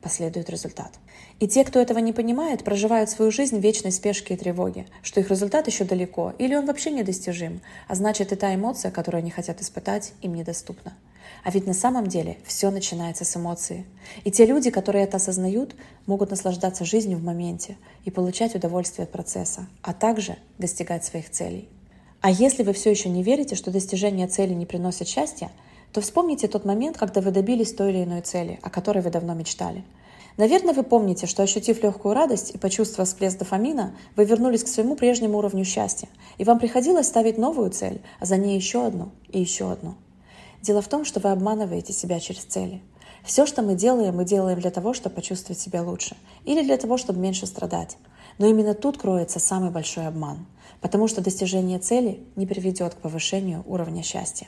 последует 0.00 0.50
результат. 0.50 0.92
И 1.40 1.48
те, 1.48 1.64
кто 1.64 1.80
этого 1.80 1.98
не 1.98 2.12
понимает, 2.12 2.64
проживают 2.64 3.10
свою 3.10 3.30
жизнь 3.30 3.58
в 3.58 3.62
вечной 3.62 3.92
спешке 3.92 4.34
и 4.34 4.36
тревоге, 4.36 4.86
что 5.02 5.20
их 5.20 5.30
результат 5.30 5.66
еще 5.66 5.84
далеко, 5.84 6.34
или 6.38 6.54
он 6.54 6.66
вообще 6.66 6.90
недостижим, 6.90 7.60
а 7.86 7.94
значит 7.94 8.32
и 8.32 8.36
та 8.36 8.54
эмоция, 8.54 8.90
которую 8.90 9.20
они 9.20 9.30
хотят 9.30 9.60
испытать, 9.60 10.12
им 10.22 10.34
недоступна. 10.34 10.94
А 11.44 11.50
ведь 11.50 11.66
на 11.66 11.74
самом 11.74 12.06
деле 12.06 12.38
все 12.44 12.70
начинается 12.70 13.24
с 13.24 13.36
эмоций. 13.36 13.86
И 14.24 14.30
те 14.30 14.46
люди, 14.46 14.70
которые 14.70 15.04
это 15.04 15.18
осознают, 15.18 15.74
могут 16.06 16.30
наслаждаться 16.30 16.84
жизнью 16.84 17.18
в 17.18 17.22
моменте 17.22 17.76
и 18.04 18.10
получать 18.10 18.54
удовольствие 18.54 19.04
от 19.04 19.12
процесса, 19.12 19.66
а 19.82 19.92
также 19.94 20.36
достигать 20.58 21.04
своих 21.04 21.30
целей. 21.30 21.68
А 22.20 22.30
если 22.30 22.64
вы 22.64 22.72
все 22.72 22.90
еще 22.90 23.08
не 23.08 23.22
верите, 23.22 23.54
что 23.54 23.70
достижение 23.70 24.26
цели 24.26 24.52
не 24.52 24.66
приносит 24.66 25.06
счастья, 25.06 25.50
то 25.92 26.00
вспомните 26.00 26.48
тот 26.48 26.64
момент, 26.64 26.96
когда 26.96 27.20
вы 27.20 27.30
добились 27.30 27.72
той 27.72 27.90
или 27.90 28.04
иной 28.04 28.20
цели, 28.20 28.58
о 28.62 28.70
которой 28.70 29.02
вы 29.02 29.10
давно 29.10 29.34
мечтали. 29.34 29.84
Наверное, 30.36 30.72
вы 30.72 30.84
помните, 30.84 31.26
что 31.26 31.42
ощутив 31.42 31.82
легкую 31.82 32.14
радость 32.14 32.50
и 32.54 32.58
почувствовав 32.58 33.08
всплеск 33.08 33.38
дофамина, 33.38 33.96
вы 34.14 34.24
вернулись 34.24 34.62
к 34.62 34.68
своему 34.68 34.94
прежнему 34.94 35.38
уровню 35.38 35.64
счастья, 35.64 36.08
и 36.38 36.44
вам 36.44 36.60
приходилось 36.60 37.08
ставить 37.08 37.38
новую 37.38 37.70
цель, 37.70 38.00
а 38.20 38.24
за 38.24 38.36
ней 38.36 38.54
еще 38.54 38.86
одну 38.86 39.10
и 39.28 39.40
еще 39.40 39.72
одну. 39.72 39.96
Дело 40.62 40.80
в 40.80 40.88
том, 40.88 41.04
что 41.04 41.18
вы 41.18 41.30
обманываете 41.30 41.92
себя 41.92 42.20
через 42.20 42.44
цели. 42.44 42.82
Все, 43.24 43.46
что 43.46 43.62
мы 43.62 43.74
делаем, 43.74 44.14
мы 44.16 44.24
делаем 44.24 44.60
для 44.60 44.70
того, 44.70 44.94
чтобы 44.94 45.16
почувствовать 45.16 45.60
себя 45.60 45.82
лучше 45.82 46.16
или 46.44 46.62
для 46.62 46.76
того, 46.76 46.98
чтобы 46.98 47.18
меньше 47.18 47.46
страдать. 47.46 47.96
Но 48.38 48.46
именно 48.46 48.74
тут 48.74 48.96
кроется 48.96 49.40
самый 49.40 49.70
большой 49.70 50.06
обман, 50.06 50.46
потому 50.80 51.08
что 51.08 51.20
достижение 51.20 51.80
цели 51.80 52.22
не 52.36 52.46
приведет 52.46 52.94
к 52.94 52.98
повышению 52.98 53.64
уровня 53.66 54.04
счастья. 54.04 54.46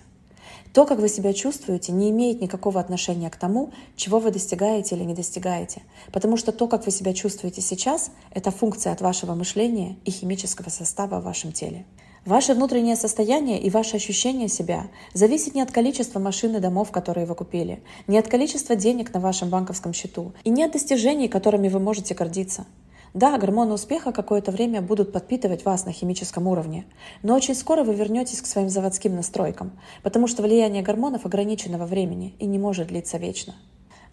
То, 0.72 0.86
как 0.86 1.00
вы 1.00 1.08
себя 1.08 1.32
чувствуете, 1.32 1.90
не 1.90 2.10
имеет 2.10 2.40
никакого 2.40 2.80
отношения 2.80 3.28
к 3.28 3.36
тому, 3.36 3.72
чего 3.96 4.20
вы 4.20 4.30
достигаете 4.30 4.94
или 4.94 5.02
не 5.02 5.14
достигаете, 5.14 5.82
потому 6.12 6.36
что 6.36 6.52
то, 6.52 6.68
как 6.68 6.86
вы 6.86 6.92
себя 6.92 7.12
чувствуете 7.12 7.60
сейчас, 7.60 8.10
это 8.30 8.52
функция 8.52 8.92
от 8.92 9.00
вашего 9.00 9.34
мышления 9.34 9.96
и 10.04 10.12
химического 10.12 10.68
состава 10.68 11.20
в 11.20 11.24
вашем 11.24 11.50
теле. 11.52 11.86
Ваше 12.24 12.52
внутреннее 12.52 12.96
состояние 12.96 13.60
и 13.60 13.70
ваше 13.70 13.96
ощущение 13.96 14.48
себя 14.48 14.88
зависит 15.14 15.54
не 15.54 15.62
от 15.62 15.72
количества 15.72 16.20
машин 16.20 16.54
и 16.54 16.60
домов, 16.60 16.90
которые 16.92 17.26
вы 17.26 17.34
купили, 17.34 17.82
не 18.06 18.18
от 18.18 18.28
количества 18.28 18.76
денег 18.76 19.12
на 19.14 19.20
вашем 19.20 19.48
банковском 19.48 19.94
счету 19.94 20.34
и 20.44 20.50
не 20.50 20.62
от 20.62 20.72
достижений, 20.72 21.28
которыми 21.28 21.68
вы 21.68 21.80
можете 21.80 22.14
гордиться. 22.14 22.66
Да, 23.12 23.36
гормоны 23.38 23.74
успеха 23.74 24.12
какое-то 24.12 24.52
время 24.52 24.80
будут 24.80 25.12
подпитывать 25.12 25.64
вас 25.64 25.84
на 25.84 25.92
химическом 25.92 26.46
уровне, 26.46 26.84
но 27.22 27.34
очень 27.34 27.56
скоро 27.56 27.82
вы 27.82 27.94
вернетесь 27.94 28.40
к 28.40 28.46
своим 28.46 28.68
заводским 28.68 29.16
настройкам, 29.16 29.72
потому 30.04 30.28
что 30.28 30.42
влияние 30.42 30.84
гормонов 30.84 31.26
ограничено 31.26 31.76
во 31.76 31.86
времени 31.86 32.36
и 32.38 32.46
не 32.46 32.58
может 32.58 32.86
длиться 32.86 33.18
вечно. 33.18 33.56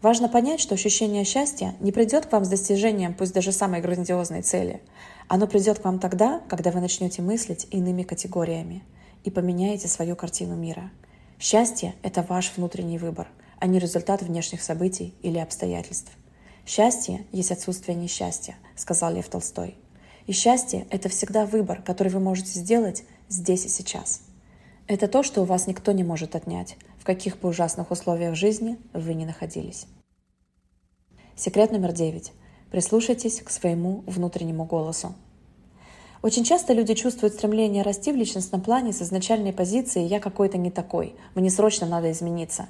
Важно 0.02 0.30
понять, 0.30 0.60
что 0.60 0.74
ощущение 0.74 1.24
счастья 1.26 1.76
не 1.80 1.91
придет 1.91 2.26
к 2.26 2.32
вам 2.32 2.43
с 2.43 2.50
достижением 2.50 3.14
пусть 3.14 3.34
даже 3.34 3.52
самой 3.52 3.82
грандиозной 3.82 4.41
цели. 4.41 4.82
Оно 5.28 5.48
придет 5.48 5.80
к 5.80 5.86
вам 5.86 6.00
тогда, 6.00 6.41
когда 6.50 6.72
вы 6.72 6.82
начнете 6.82 7.22
мыслить 7.22 7.68
иными 7.72 8.04
категориями 8.04 8.84
и 9.24 9.30
поменяете 9.30 9.88
свою 9.88 10.16
картину 10.16 10.56
мира. 10.56 10.91
Счастье– 11.39 11.93
это 12.04 12.26
ваш 12.28 12.54
внутренний 12.56 12.98
выбор, 12.98 13.28
а 13.60 13.68
не 13.68 13.78
результат 13.78 14.24
внешних 14.24 14.62
событий 14.64 15.14
или 15.22 15.38
обстоятельств. 15.38 16.12
«Счастье 16.68 17.26
есть 17.32 17.51
отсутствие 17.51 17.95
несчастья»,— 17.95 18.57
сказал 18.76 19.13
Лев 19.13 19.30
Толстой. 19.30 19.78
И 20.26 20.34
счастье— 20.34 20.86
это 20.89 21.07
всегда 21.07 21.45
выбор, 21.45 21.82
который 21.82 22.09
вы 22.09 22.20
можете 22.20 22.59
сделать 22.59 23.05
здесь 23.30 23.65
и 23.65 23.70
сейчас. 23.70 24.22
Это 24.86 25.07
то, 25.07 25.24
что 25.24 25.41
у 25.41 25.45
вас 25.45 25.68
никто 25.68 25.93
не 25.93 26.03
может 26.03 26.36
отнять, 26.36 26.76
в 26.99 27.05
каких 27.05 27.39
бы 27.39 27.47
ужасных 27.47 27.89
условиях 27.89 28.36
жизни 28.36 28.78
вы 28.91 29.13
ни 29.13 29.24
находились. 29.24 29.88
Секрет 31.38 31.72
номер 31.72 31.93
девять. 31.93 32.34
Прислушайтесь 32.70 33.41
к 33.41 33.49
своему 33.49 34.03
внутреннему 34.05 34.65
голосу. 34.65 35.15
Очень 36.22 36.43
часто 36.43 36.74
люди 36.74 36.95
чувствуют 36.95 37.36
стремление 37.36 37.84
расти 37.84 38.11
в 38.11 38.18
личностном 38.18 38.59
плане 38.59 38.91
с 38.91 39.01
изначальной 39.01 39.53
позиции 39.53 40.01
«я 40.01 40.20
какой-то 40.20 40.57
не 40.57 40.72
такой, 40.72 41.15
мне 41.34 41.49
срочно 41.49 41.88
надо 41.88 42.11
измениться». 42.11 42.68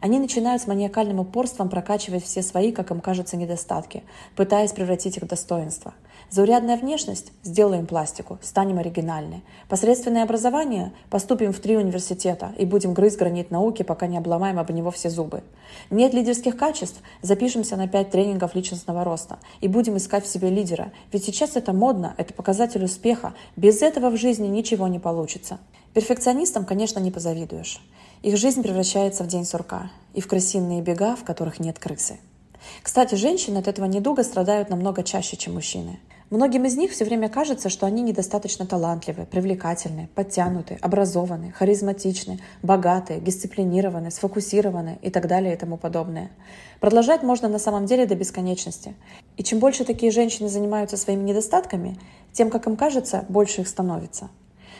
Они 0.00 0.18
начинают 0.18 0.62
с 0.62 0.66
маниакальным 0.66 1.20
упорством 1.20 1.68
прокачивать 1.68 2.24
все 2.24 2.42
свои, 2.42 2.72
как 2.72 2.90
им 2.90 3.00
кажется, 3.00 3.36
недостатки, 3.36 4.02
пытаясь 4.36 4.72
превратить 4.72 5.16
их 5.16 5.22
в 5.24 5.26
достоинство. 5.26 5.94
Заурядная 6.30 6.76
внешность– 6.76 7.32
сделаем 7.42 7.86
пластику, 7.86 8.38
станем 8.42 8.78
оригинальны. 8.78 9.42
Посредственное 9.68 10.24
образование– 10.24 10.92
поступим 11.10 11.54
в 11.54 11.58
три 11.58 11.76
университета 11.78 12.52
и 12.58 12.66
будем 12.66 12.92
грызть 12.92 13.18
гранит 13.18 13.50
науки, 13.50 13.82
пока 13.82 14.06
не 14.06 14.18
обломаем 14.18 14.58
об 14.58 14.70
него 14.70 14.90
все 14.90 15.08
зубы. 15.08 15.42
Нет 15.90 16.12
лидерских 16.12 16.58
качеств– 16.58 17.00
запишемся 17.22 17.76
на 17.76 17.88
пять 17.88 18.10
тренингов 18.10 18.54
личностного 18.54 19.04
роста 19.04 19.38
и 19.62 19.68
будем 19.68 19.96
искать 19.96 20.26
в 20.26 20.28
себе 20.28 20.50
лидера. 20.50 20.92
Ведь 21.12 21.24
сейчас 21.24 21.56
это 21.56 21.72
модно, 21.72 22.14
это 22.18 22.34
показатель 22.34 22.84
успеха. 22.84 23.32
Без 23.56 23.80
этого 23.80 24.10
в 24.10 24.16
жизни 24.18 24.48
ничего 24.48 24.86
не 24.86 24.98
получится. 24.98 25.58
Перфекционистам, 25.94 26.66
конечно, 26.66 26.98
не 27.00 27.10
позавидуешь. 27.10 27.80
Их 28.22 28.36
жизнь 28.36 28.62
превращается 28.62 29.22
в 29.22 29.28
день 29.28 29.44
сурка 29.44 29.90
и 30.12 30.20
в 30.20 30.26
крысиные 30.26 30.82
бега, 30.82 31.14
в 31.14 31.24
которых 31.24 31.60
нет 31.60 31.78
крысы. 31.78 32.18
Кстати, 32.82 33.14
женщины 33.14 33.58
от 33.58 33.68
этого 33.68 33.86
недуга 33.86 34.24
страдают 34.24 34.70
намного 34.70 35.04
чаще, 35.04 35.36
чем 35.36 35.54
мужчины. 35.54 36.00
Многим 36.30 36.66
из 36.66 36.76
них 36.76 36.90
все 36.90 37.06
время 37.06 37.30
кажется, 37.30 37.70
что 37.70 37.86
они 37.86 38.02
недостаточно 38.02 38.66
талантливы, 38.66 39.24
привлекательны, 39.24 40.10
подтянуты, 40.14 40.76
образованы, 40.82 41.52
харизматичны, 41.52 42.40
богаты, 42.62 43.18
дисциплинированы, 43.18 44.10
сфокусированы 44.10 44.98
и 45.00 45.08
так 45.08 45.26
далее 45.26 45.54
и 45.54 45.56
тому 45.56 45.78
подобное. 45.78 46.30
Продолжать 46.80 47.22
можно 47.22 47.48
на 47.48 47.58
самом 47.58 47.86
деле 47.86 48.04
до 48.04 48.14
бесконечности. 48.14 48.94
И 49.38 49.42
чем 49.42 49.58
больше 49.58 49.84
такие 49.84 50.12
женщины 50.12 50.50
занимаются 50.50 50.98
своими 50.98 51.22
недостатками, 51.22 51.98
тем, 52.32 52.50
как 52.50 52.66
им 52.66 52.76
кажется, 52.76 53.24
больше 53.30 53.62
их 53.62 53.68
становится. 53.68 54.28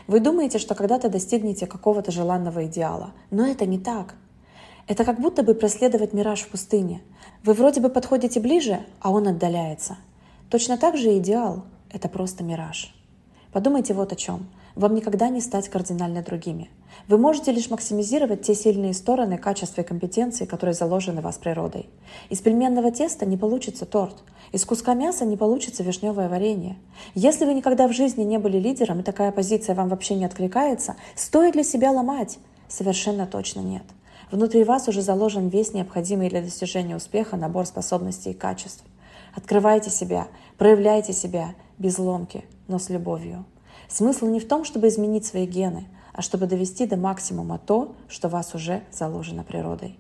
Вы 0.08 0.20
думаете, 0.20 0.58
что 0.58 0.74
когда-то 0.74 1.10
достигнете 1.10 1.66
какого-то 1.66 2.10
желанного 2.10 2.64
идеала, 2.64 3.12
но 3.30 3.46
это 3.46 3.66
не 3.66 3.78
так. 3.78 4.14
Это 4.86 5.04
как 5.04 5.20
будто 5.20 5.42
бы 5.42 5.54
преследовать 5.54 6.14
мираж 6.14 6.40
в 6.40 6.48
пустыне. 6.48 7.02
Вы 7.44 7.52
вроде 7.52 7.82
бы 7.82 7.90
подходите 7.90 8.40
ближе, 8.40 8.80
а 9.00 9.10
он 9.10 9.28
отдаляется. 9.28 9.98
Точно 10.48 10.78
так 10.78 10.96
же 10.96 11.18
идеал— 11.18 11.64
это 11.90 12.08
просто 12.08 12.42
мираж. 12.42 12.94
Подумайте 13.52 13.92
вот 13.92 14.10
о 14.10 14.16
чем. 14.16 14.48
Вам 14.78 14.94
никогда 14.94 15.28
не 15.28 15.40
стать 15.40 15.68
кардинально 15.68 16.22
другими. 16.22 16.70
Вы 17.08 17.18
можете 17.18 17.50
лишь 17.50 17.68
максимизировать 17.68 18.42
те 18.42 18.54
сильные 18.54 18.94
стороны, 18.94 19.36
качества 19.36 19.80
и 19.80 19.84
компетенции, 19.84 20.44
которые 20.44 20.72
заложены 20.72 21.20
в 21.20 21.24
вас 21.24 21.36
природой. 21.36 21.88
Из 22.28 22.40
пельменного 22.40 22.92
теста 22.92 23.26
не 23.26 23.36
получится 23.36 23.86
торт. 23.86 24.22
Из 24.52 24.64
куска 24.64 24.94
мяса 24.94 25.24
не 25.24 25.36
получится 25.36 25.82
вишневое 25.82 26.28
варенье. 26.28 26.76
Если 27.16 27.44
вы 27.44 27.54
никогда 27.54 27.88
в 27.88 27.92
жизни 27.92 28.22
не 28.22 28.38
были 28.38 28.56
лидером, 28.58 29.00
и 29.00 29.02
такая 29.02 29.32
позиция 29.32 29.74
вам 29.74 29.88
вообще 29.88 30.14
не 30.14 30.24
откликается, 30.24 30.94
стоит 31.16 31.56
ли 31.56 31.64
себя 31.64 31.90
ломать? 31.90 32.38
Совершенно 32.68 33.26
точно 33.26 33.58
нет. 33.58 33.82
Внутри 34.30 34.62
вас 34.62 34.86
уже 34.86 35.02
заложен 35.02 35.48
весь 35.48 35.74
необходимый 35.74 36.28
для 36.28 36.40
достижения 36.40 36.94
успеха 36.94 37.36
набор 37.36 37.66
способностей 37.66 38.30
и 38.30 38.34
качеств. 38.34 38.84
Открывайте 39.34 39.90
себя, 39.90 40.28
проявляйте 40.56 41.12
себя 41.12 41.56
без 41.78 41.98
ломки, 41.98 42.44
но 42.68 42.78
с 42.78 42.90
любовью. 42.90 43.44
Смысл 43.88 44.26
не 44.26 44.38
в 44.38 44.46
том, 44.46 44.64
чтобы 44.64 44.88
изменить 44.88 45.24
свои 45.24 45.46
гены, 45.46 45.88
а 46.12 46.20
чтобы 46.20 46.46
довести 46.46 46.86
до 46.86 46.96
максимума 46.96 47.58
то, 47.58 47.94
что 48.08 48.28
вас 48.28 48.54
уже 48.54 48.82
заложено 48.92 49.44
природой. 49.44 49.98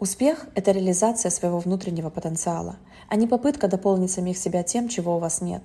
Успех– 0.00 0.46
это 0.54 0.72
реализация 0.72 1.30
своего 1.30 1.58
внутреннего 1.58 2.10
потенциала, 2.10 2.76
а 3.08 3.16
не 3.16 3.26
попытка 3.26 3.68
дополнить 3.68 4.10
самих 4.10 4.36
себя 4.36 4.62
тем, 4.62 4.88
чего 4.88 5.16
у 5.16 5.18
вас 5.18 5.42
нет. 5.42 5.62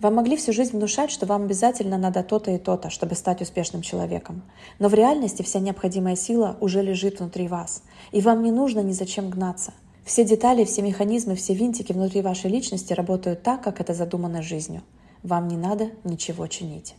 Вам 0.00 0.14
могли 0.14 0.36
всю 0.36 0.52
жизнь 0.52 0.76
внушать, 0.76 1.10
что 1.10 1.26
вам 1.26 1.44
обязательно 1.44 1.98
надо 1.98 2.22
то-то 2.22 2.50
и 2.50 2.58
то-то, 2.58 2.90
чтобы 2.90 3.14
стать 3.14 3.42
успешным 3.42 3.82
человеком. 3.82 4.42
Но 4.78 4.88
в 4.88 4.94
реальности 4.94 5.42
вся 5.42 5.58
необходимая 5.60 6.16
сила 6.16 6.56
уже 6.60 6.80
лежит 6.82 7.20
внутри 7.20 7.48
вас, 7.48 7.82
и 8.12 8.20
вам 8.20 8.42
не 8.42 8.52
нужно 8.52 8.80
ни 8.80 8.92
зачем 8.92 9.30
гнаться. 9.30 9.72
Все 10.04 10.24
детали, 10.24 10.64
все 10.64 10.82
механизмы, 10.82 11.34
все 11.34 11.54
винтики 11.54 11.92
внутри 11.92 12.22
вашей 12.22 12.50
личности 12.50 12.92
работают 12.92 13.42
так, 13.42 13.62
как 13.62 13.80
это 13.80 13.94
задумано 13.94 14.42
жизнью. 14.42 14.82
Вам 15.22 15.48
не 15.48 15.56
надо 15.56 15.90
ничего 16.04 16.46
чинить. 16.46 16.94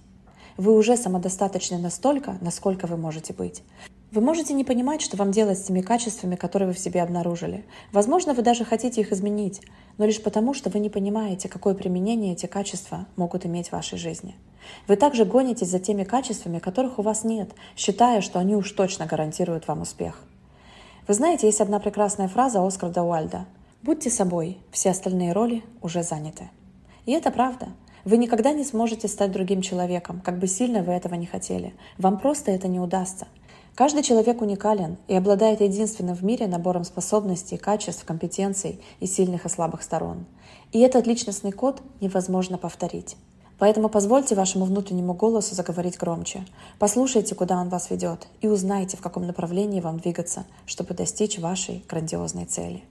Вы 0.57 0.75
уже 0.75 0.95
самодостаточны 0.95 1.79
настолько, 1.79 2.37
насколько 2.41 2.85
вы 2.85 2.97
можете 2.97 3.33
быть. 3.33 3.63
Вы 4.11 4.21
можете 4.21 4.53
не 4.53 4.63
понимать, 4.63 5.01
что 5.01 5.17
вам 5.17 5.31
делать 5.31 5.57
с 5.57 5.63
теми 5.63 5.81
качествами, 5.81 6.35
которые 6.35 6.67
вы 6.67 6.73
в 6.73 6.79
себе 6.79 7.01
обнаружили. 7.01 7.65
Возможно, 7.93 8.33
вы 8.33 8.43
даже 8.43 8.65
хотите 8.65 9.01
их 9.01 9.11
изменить, 9.11 9.61
но 9.97 10.05
лишь 10.05 10.21
потому, 10.21 10.53
что 10.53 10.69
вы 10.69 10.79
не 10.79 10.89
понимаете, 10.89 11.49
какое 11.49 11.73
применение 11.73 12.33
эти 12.33 12.45
качества 12.45 13.07
могут 13.15 13.45
иметь 13.45 13.69
в 13.69 13.71
вашей 13.71 13.97
жизни. 13.97 14.35
Вы 14.87 14.97
также 14.97 15.25
гонитесь 15.25 15.69
за 15.69 15.79
теми 15.79 16.03
качествами, 16.03 16.59
которых 16.59 16.99
у 16.99 17.01
вас 17.01 17.23
нет, 17.23 17.51
считая, 17.75 18.21
что 18.21 18.37
они 18.37 18.55
уж 18.55 18.69
точно 18.73 19.07
гарантируют 19.07 19.67
вам 19.67 19.81
успех. 19.81 20.21
Вы 21.07 21.13
знаете, 21.15 21.47
есть 21.47 21.61
одна 21.61 21.79
прекрасная 21.79 22.27
фраза 22.27 22.63
Оскара 22.63 23.01
Уальда: 23.01 23.45
«Будьте 23.81 24.11
собой, 24.11 24.59
все 24.71 24.91
остальные 24.91 25.31
роли 25.31 25.63
уже 25.81 26.03
заняты». 26.03 26.49
И 27.05 27.13
это 27.13 27.31
правда. 27.31 27.69
Вы 28.03 28.17
никогда 28.17 28.51
не 28.51 28.63
сможете 28.63 29.07
стать 29.07 29.31
другим 29.31 29.61
человеком, 29.61 30.21
как 30.21 30.39
бы 30.39 30.47
сильно 30.47 30.81
вы 30.81 30.93
этого 30.93 31.13
не 31.13 31.27
хотели. 31.27 31.75
Вам 31.99 32.19
просто 32.19 32.51
это 32.51 32.67
не 32.67 32.79
удастся. 32.79 33.27
Каждый 33.75 34.01
человек 34.01 34.41
уникален 34.41 34.97
и 35.07 35.15
обладает 35.15 35.61
единственным 35.61 36.15
в 36.15 36.23
мире 36.23 36.47
набором 36.47 36.83
способностей, 36.83 37.57
качеств, 37.57 38.03
компетенций 38.03 38.81
и 38.99 39.05
сильных 39.05 39.45
и 39.45 39.49
слабых 39.49 39.83
сторон. 39.83 40.25
И 40.71 40.79
этот 40.79 41.05
личностный 41.05 41.51
код 41.51 41.81
невозможно 42.01 42.57
повторить. 42.57 43.15
Поэтому 43.59 43.87
позвольте 43.87 44.33
вашему 44.33 44.65
внутреннему 44.65 45.13
голосу 45.13 45.53
заговорить 45.53 45.97
громче. 45.97 46.43
Послушайте, 46.79 47.35
куда 47.35 47.61
он 47.61 47.69
вас 47.69 47.91
ведет, 47.91 48.27
и 48.41 48.47
узнайте, 48.47 48.97
в 48.97 49.01
каком 49.01 49.27
направлении 49.27 49.79
вам 49.79 49.99
двигаться, 49.99 50.45
чтобы 50.65 50.95
достичь 50.95 51.37
вашей 51.37 51.85
грандиозной 51.87 52.45
цели. 52.45 52.83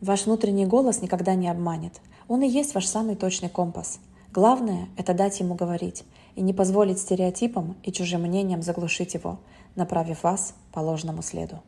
Ваш 0.00 0.26
внутренний 0.26 0.66
голос 0.66 1.02
никогда 1.02 1.34
не 1.34 1.48
обманет. 1.48 2.00
Он 2.28 2.42
и 2.42 2.48
есть 2.48 2.74
ваш 2.74 2.86
самый 2.86 3.16
точный 3.16 3.48
компас– 3.48 3.98
Главное– 4.32 4.88
это 4.96 5.12
дать 5.12 5.40
ему 5.40 5.54
говорить 5.54 6.04
и 6.36 6.40
не 6.40 6.54
позволить 6.54 6.98
стереотипам 6.98 7.76
и 7.82 7.92
чужим 7.92 8.22
мнениям 8.22 8.62
заглушить 8.62 9.12
его, 9.12 9.38
направив 9.74 10.22
вас 10.22 10.54
по 10.72 10.80
ложному 10.80 11.20
следу. 11.20 11.62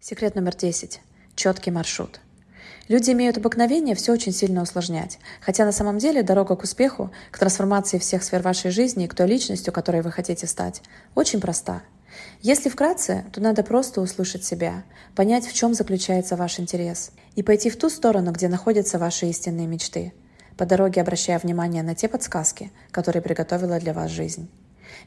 Секрет 0.00 0.34
номер 0.34 0.56
10. 0.56 1.00
Четкий 1.36 1.70
маршрут. 1.70 2.18
Люди 2.88 3.12
имеют 3.12 3.36
обыкновение 3.36 3.94
все 3.94 4.14
очень 4.14 4.32
сильно 4.32 4.62
усложнять, 4.62 5.20
хотя 5.40 5.64
на 5.64 5.70
самом 5.70 5.98
деле 5.98 6.24
дорога 6.24 6.56
к 6.56 6.64
успеху, 6.64 7.12
к 7.30 7.38
трансформации 7.38 7.98
всех 7.98 8.24
сфер 8.24 8.42
вашей 8.42 8.72
жизни 8.72 9.04
и 9.04 9.08
к 9.08 9.14
той 9.14 9.28
личностью, 9.28 9.72
которой 9.72 10.02
вы 10.02 10.10
хотите 10.10 10.48
стать, 10.48 10.82
очень 11.14 11.40
проста. 11.40 11.82
Если 12.40 12.68
вкратце, 12.68 13.24
то 13.32 13.40
надо 13.40 13.62
просто 13.62 14.00
услышать 14.00 14.44
себя, 14.44 14.82
понять, 15.14 15.46
в 15.46 15.52
чем 15.52 15.74
заключается 15.74 16.34
ваш 16.34 16.58
интерес, 16.58 17.12
и 17.36 17.44
пойти 17.44 17.70
в 17.70 17.76
ту 17.76 17.90
сторону, 17.90 18.32
где 18.32 18.48
находятся 18.48 18.98
ваши 18.98 19.26
истинные 19.26 19.68
мечты– 19.68 20.12
по 20.58 20.66
дороге 20.66 21.00
обращая 21.00 21.38
внимание 21.38 21.82
на 21.82 21.94
те 21.94 22.08
подсказки, 22.08 22.70
которые 22.90 23.22
приготовила 23.22 23.78
для 23.78 23.94
вас 23.94 24.10
жизнь. 24.10 24.50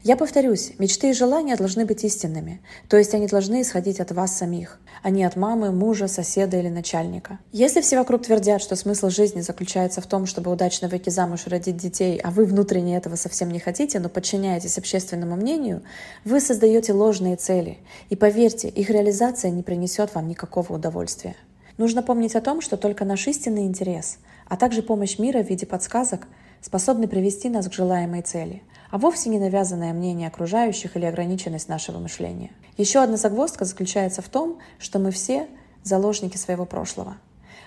Я 0.02 0.16
повторюсь, 0.16 0.72
мечты 0.78 1.10
и 1.10 1.12
желания 1.12 1.54
должны 1.54 1.84
быть 1.84 2.02
истинными, 2.02 2.60
то 2.88 2.96
есть 2.96 3.14
они 3.14 3.26
должны 3.26 3.62
исходить 3.62 4.00
от 4.00 4.10
вас 4.10 4.36
самих, 4.36 4.80
а 5.02 5.10
не 5.10 5.22
от 5.22 5.36
мамы, 5.36 5.70
мужа, 5.70 6.08
соседа 6.08 6.56
или 6.56 6.68
начальника. 6.68 7.38
Если 7.52 7.82
все 7.82 7.98
вокруг 7.98 8.22
твердят, 8.22 8.62
что 8.62 8.74
смысл 8.74 9.10
жизни 9.10 9.42
заключается 9.42 10.00
в 10.00 10.06
том, 10.06 10.26
чтобы 10.26 10.50
удачно 10.50 10.88
выйти 10.88 11.10
замуж 11.10 11.42
и 11.46 11.50
родить 11.50 11.76
детей, 11.76 12.18
а 12.18 12.30
вы 12.30 12.46
внутренне 12.46 12.96
этого 12.96 13.16
совсем 13.16 13.50
не 13.50 13.60
хотите, 13.60 14.00
но 14.00 14.08
подчиняетесь 14.08 14.78
общественному 14.78 15.36
мнению, 15.36 15.82
вы 16.24 16.40
создаете 16.40 16.92
ложные 16.94 17.36
цели. 17.36 17.78
И 18.08 18.16
поверьте, 18.16 18.68
их 18.68 18.90
реализация 18.90 19.50
не 19.50 19.62
принесет 19.62 20.14
вам 20.14 20.26
никакого 20.26 20.72
удовольствия. 20.72 21.36
Нужно 21.76 22.02
помнить 22.02 22.34
о 22.34 22.40
том, 22.40 22.60
что 22.60 22.76
только 22.76 23.04
наш 23.04 23.26
истинный 23.28 23.66
интерес– 23.66 24.18
а 24.52 24.56
также 24.58 24.82
помощь 24.82 25.18
мира 25.18 25.42
в 25.42 25.48
виде 25.48 25.64
подсказок 25.64 26.28
способны 26.60 27.08
привести 27.08 27.48
нас 27.48 27.66
к 27.68 27.72
желаемой 27.72 28.20
цели, 28.20 28.62
а 28.90 28.98
вовсе 28.98 29.30
не 29.30 29.38
навязанное 29.38 29.94
мнение 29.94 30.28
окружающих 30.28 30.94
или 30.94 31.06
ограниченность 31.06 31.70
нашего 31.70 31.98
мышления. 31.98 32.50
Еще 32.76 32.98
одна 33.02 33.16
загвоздка 33.16 33.64
заключается 33.64 34.20
в 34.20 34.28
том, 34.28 34.58
что 34.78 34.98
мы 34.98 35.10
все 35.10 35.48
заложники 35.84 36.36
своего 36.36 36.66
прошлого. 36.66 37.16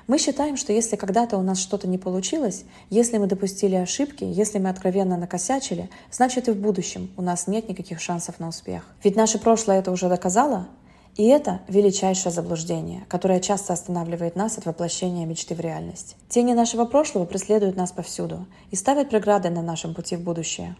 Мы 0.06 0.20
считаем, 0.20 0.58
что 0.58 0.74
если 0.74 0.96
когда-то 0.96 1.38
у 1.38 1.42
нас 1.42 1.58
что-то 1.58 1.88
не 1.88 1.98
получилось, 1.98 2.66
если 2.92 3.18
мы 3.18 3.26
допустили 3.26 3.74
ошибки, 3.74 4.24
если 4.24 4.60
мы 4.60 4.70
откровенно 4.70 5.18
накосячили, 5.18 5.90
значит 6.12 6.50
и 6.50 6.52
в 6.52 6.58
будущем 6.58 7.10
у 7.18 7.24
нас 7.24 7.48
нет 7.48 7.68
никаких 7.68 8.00
шансов 8.00 8.40
на 8.40 8.50
успех. 8.50 8.84
Ведь 9.04 9.16
наше 9.16 9.40
прошлое 9.40 9.80
это 9.80 9.90
уже 9.90 10.08
доказало, 10.08 10.68
и 11.16 11.28
это 11.28 11.62
величайшее 11.70 12.32
заблуждение, 12.32 13.06
которое 13.08 13.40
часто 13.40 13.72
останавливает 13.72 14.36
нас 14.36 14.58
от 14.58 14.66
воплощения 14.66 15.26
мечты 15.26 15.56
в 15.56 15.62
реальность. 15.62 16.18
Тени 16.28 16.54
нашего 16.54 16.84
прошлого 16.84 17.26
преследуют 17.26 17.78
нас 17.78 17.94
повсюду 17.94 18.46
и 18.70 18.76
ставят 18.76 19.10
преграды 19.10 19.50
на 19.50 19.62
нашем 19.62 19.94
пути 19.94 20.18
в 20.18 20.24
будущее. 20.24 20.76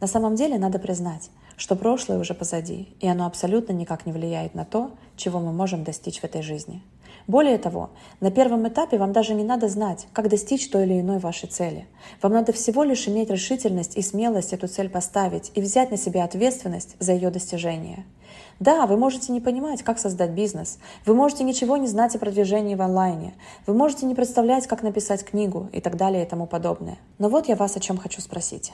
На 0.00 0.06
самом 0.06 0.34
деле 0.34 0.58
надо 0.58 0.78
признать, 0.78 1.30
что 1.56 1.74
прошлое 1.74 2.18
уже 2.18 2.34
позади, 2.34 2.88
и 3.00 3.08
оно 3.08 3.24
абсолютно 3.24 3.72
никак 3.72 4.04
не 4.04 4.12
влияет 4.12 4.54
на 4.54 4.66
то, 4.66 4.90
чего 5.16 5.40
мы 5.40 5.52
можем 5.52 5.84
достичь 5.84 6.20
в 6.20 6.24
этой 6.24 6.42
жизни. 6.42 6.82
Более 7.26 7.56
того, 7.56 7.90
на 8.20 8.30
первом 8.30 8.68
этапе 8.68 8.98
вам 8.98 9.12
даже 9.12 9.32
не 9.32 9.44
надо 9.44 9.68
знать, 9.68 10.06
как 10.12 10.28
достичь 10.28 10.68
той 10.68 10.84
или 10.84 11.00
иной 11.00 11.18
вашей 11.18 11.48
цели. 11.48 11.86
Вам 12.20 12.32
надо 12.32 12.52
всего 12.52 12.82
лишь 12.82 13.06
иметь 13.06 13.30
решительность 13.30 13.96
и 13.96 14.02
смелость 14.02 14.52
эту 14.52 14.66
цель 14.66 14.90
поставить 14.90 15.52
и 15.54 15.60
взять 15.60 15.92
на 15.92 15.96
себя 15.96 16.24
ответственность 16.24 16.96
за 16.98 17.12
ее 17.14 17.30
достижение– 17.30 18.04
да, 18.62 18.86
вы 18.86 18.96
можете 18.96 19.32
не 19.32 19.40
понимать, 19.40 19.82
как 19.82 19.98
создать 19.98 20.30
бизнес. 20.30 20.78
Вы 21.04 21.14
можете 21.14 21.42
ничего 21.42 21.76
не 21.76 21.88
знать 21.88 22.14
о 22.14 22.20
продвижении 22.20 22.76
в 22.76 22.82
онлайне. 22.82 23.34
Вы 23.66 23.74
можете 23.74 24.06
не 24.06 24.14
представлять, 24.14 24.68
как 24.68 24.82
написать 24.82 25.24
книгу 25.24 25.68
и 25.72 25.80
так 25.80 25.96
далее 25.96 26.24
и 26.24 26.28
тому 26.28 26.46
подобное. 26.46 26.98
Но 27.18 27.28
вот 27.28 27.48
я 27.48 27.56
вас 27.56 27.76
о 27.76 27.80
чем 27.80 27.98
хочу 27.98 28.20
спросить. 28.20 28.72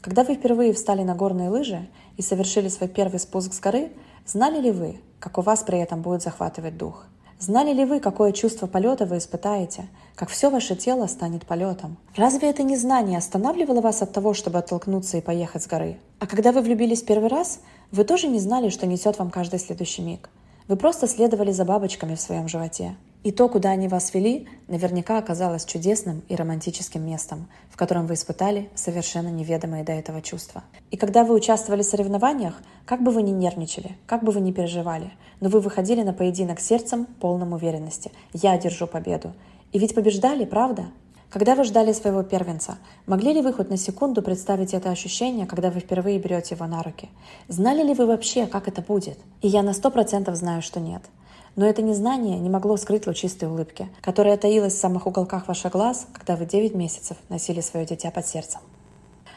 Когда 0.00 0.22
вы 0.22 0.34
впервые 0.34 0.72
встали 0.72 1.02
на 1.02 1.16
горные 1.16 1.50
лыжи 1.50 1.88
и 2.16 2.22
совершили 2.22 2.68
свой 2.68 2.88
первый 2.88 3.18
спуск 3.18 3.54
с 3.54 3.60
горы, 3.60 3.90
знали 4.24 4.60
ли 4.60 4.70
вы, 4.70 5.00
как 5.18 5.36
у 5.38 5.40
вас 5.40 5.64
при 5.64 5.80
этом 5.80 6.00
будет 6.00 6.22
захватывать 6.22 6.76
дух? 6.76 7.06
Знали 7.38 7.72
ли 7.72 7.84
вы, 7.84 8.00
какое 8.00 8.32
чувство 8.32 8.66
полета 8.66 9.06
вы 9.06 9.18
испытаете, 9.18 9.86
как 10.14 10.28
все 10.28 10.50
ваше 10.50 10.76
тело 10.76 11.06
станет 11.06 11.44
полетом? 11.46 11.96
Разве 12.16 12.50
это 12.50 12.62
незнание 12.62 13.18
останавливало 13.18 13.80
вас 13.80 14.00
от 14.02 14.12
того, 14.12 14.32
чтобы 14.34 14.58
оттолкнуться 14.58 15.18
и 15.18 15.20
поехать 15.20 15.62
с 15.62 15.66
горы? 15.66 15.98
А 16.20 16.26
когда 16.26 16.52
вы 16.52 16.62
влюбились 16.62 17.02
первый 17.02 17.28
раз, 17.28 17.60
вы 17.90 18.04
тоже 18.04 18.28
не 18.28 18.38
знали, 18.38 18.68
что 18.68 18.86
несет 18.86 19.18
вам 19.18 19.30
каждый 19.30 19.58
следующий 19.58 20.02
миг. 20.02 20.30
Вы 20.68 20.76
просто 20.76 21.06
следовали 21.06 21.52
за 21.52 21.64
бабочками 21.64 22.14
в 22.14 22.20
своем 22.20 22.48
животе. 22.48 22.96
И 23.24 23.32
то, 23.32 23.48
куда 23.48 23.70
они 23.70 23.88
вас 23.88 24.12
вели, 24.12 24.46
наверняка 24.68 25.16
оказалось 25.16 25.64
чудесным 25.64 26.22
и 26.28 26.36
романтическим 26.36 27.04
местом, 27.04 27.48
в 27.70 27.76
котором 27.78 28.06
вы 28.06 28.14
испытали 28.14 28.68
совершенно 28.74 29.28
неведомые 29.28 29.82
до 29.82 29.92
этого 29.92 30.20
чувства. 30.20 30.62
И 30.90 30.98
когда 30.98 31.24
вы 31.24 31.34
участвовали 31.34 31.80
в 31.80 31.86
соревнованиях, 31.86 32.54
как 32.84 33.02
бы 33.02 33.10
вы 33.10 33.22
ни 33.22 33.30
нервничали, 33.30 33.96
как 34.06 34.22
бы 34.22 34.30
вы 34.30 34.42
ни 34.42 34.52
переживали, 34.52 35.10
но 35.40 35.48
вы 35.48 35.60
выходили 35.60 36.02
на 36.02 36.12
поединок 36.12 36.60
сердцем, 36.60 37.06
полным 37.18 37.54
уверенности. 37.54 38.12
Я 38.34 38.52
одержу 38.52 38.86
победу. 38.86 39.32
И 39.72 39.78
ведь 39.78 39.94
побеждали, 39.94 40.44
правда? 40.44 40.84
Когда 41.30 41.54
вы 41.54 41.64
ждали 41.64 41.94
своего 41.94 42.22
первенца, 42.22 42.76
могли 43.06 43.32
ли 43.32 43.40
вы 43.40 43.54
хоть 43.54 43.70
на 43.70 43.78
секунду 43.78 44.20
представить 44.20 44.74
это 44.74 44.90
ощущение, 44.90 45.46
когда 45.46 45.70
вы 45.70 45.80
впервые 45.80 46.18
берете 46.18 46.56
его 46.56 46.66
на 46.66 46.82
руки? 46.82 47.08
Знали 47.48 47.82
ли 47.82 47.94
вы 47.94 48.04
вообще, 48.04 48.46
как 48.46 48.68
это 48.68 48.82
будет? 48.82 49.18
И 49.40 49.48
я 49.48 49.62
на 49.62 49.72
сто 49.72 49.90
процентов 49.90 50.36
знаю, 50.36 50.60
что 50.60 50.78
нет. 50.78 51.02
Но 51.56 51.66
это 51.66 51.82
незнание 51.82 52.38
не 52.38 52.50
могло 52.50 52.76
скрыть 52.76 53.06
лучистой 53.06 53.48
улыбки, 53.48 53.88
которая 54.00 54.36
таилась 54.36 54.74
в 54.74 54.78
самых 54.78 55.06
уголках 55.06 55.46
ваших 55.48 55.72
глаз, 55.72 56.06
когда 56.12 56.36
вы 56.36 56.46
9 56.46 56.74
месяцев 56.74 57.16
носили 57.28 57.60
свое 57.60 57.86
дитя 57.86 58.10
под 58.10 58.26
сердцем. 58.26 58.60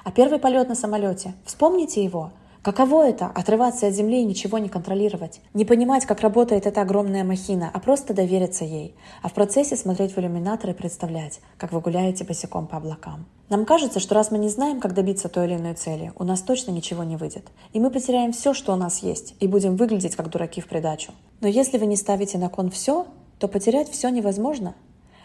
А 0.03 0.11
первый 0.11 0.39
полет 0.39 0.69
на 0.69 0.75
самолете, 0.75 1.33
вспомните 1.45 2.03
его– 2.03 2.31
Каково 2.67 3.07
это– 3.07 3.27
отрываться 3.33 3.87
от 3.87 3.93
земли 3.93 4.19
и 4.19 4.25
ничего 4.25 4.57
не 4.57 4.67
контролировать? 4.67 5.39
Не 5.53 5.63
понимать, 5.63 6.05
как 6.05 6.19
работает 6.19 6.65
эта 6.65 6.81
огромная 6.81 7.23
махина, 7.23 7.71
а 7.73 7.79
просто 7.79 8.13
довериться 8.13 8.65
ей. 8.65 8.93
А 9.21 9.29
в 9.29 9.33
процессе 9.33 9.77
смотреть 9.77 10.13
в 10.13 10.19
иллюминатор 10.19 10.71
и 10.71 10.73
представлять, 10.73 11.39
как 11.57 11.71
вы 11.71 11.79
гуляете 11.79 12.25
босиком 12.25 12.67
по 12.67 12.75
облакам. 12.75 13.25
Нам 13.47 13.63
кажется, 13.63 14.01
что 14.01 14.15
раз 14.15 14.31
мы 14.31 14.37
не 14.37 14.49
знаем, 14.49 14.81
как 14.81 14.93
добиться 14.93 15.29
той 15.29 15.45
или 15.47 15.55
иной 15.55 15.75
цели, 15.75 16.11
у 16.17 16.25
нас 16.25 16.41
точно 16.41 16.71
ничего 16.71 17.05
не 17.05 17.15
выйдет. 17.15 17.47
И 17.71 17.79
мы 17.79 17.89
потеряем 17.89 18.33
все, 18.33 18.53
что 18.53 18.73
у 18.73 18.75
нас 18.75 19.01
есть, 19.01 19.35
и 19.39 19.47
будем 19.47 19.77
выглядеть 19.77 20.17
как 20.17 20.29
дураки 20.29 20.59
в 20.59 20.67
придачу. 20.67 21.13
Но 21.39 21.47
если 21.47 21.77
вы 21.77 21.85
не 21.85 21.95
ставите 21.95 22.37
на 22.37 22.49
кон 22.49 22.69
все, 22.69 23.07
то 23.39 23.47
потерять 23.47 23.89
все 23.89 24.09
невозможно. 24.09 24.75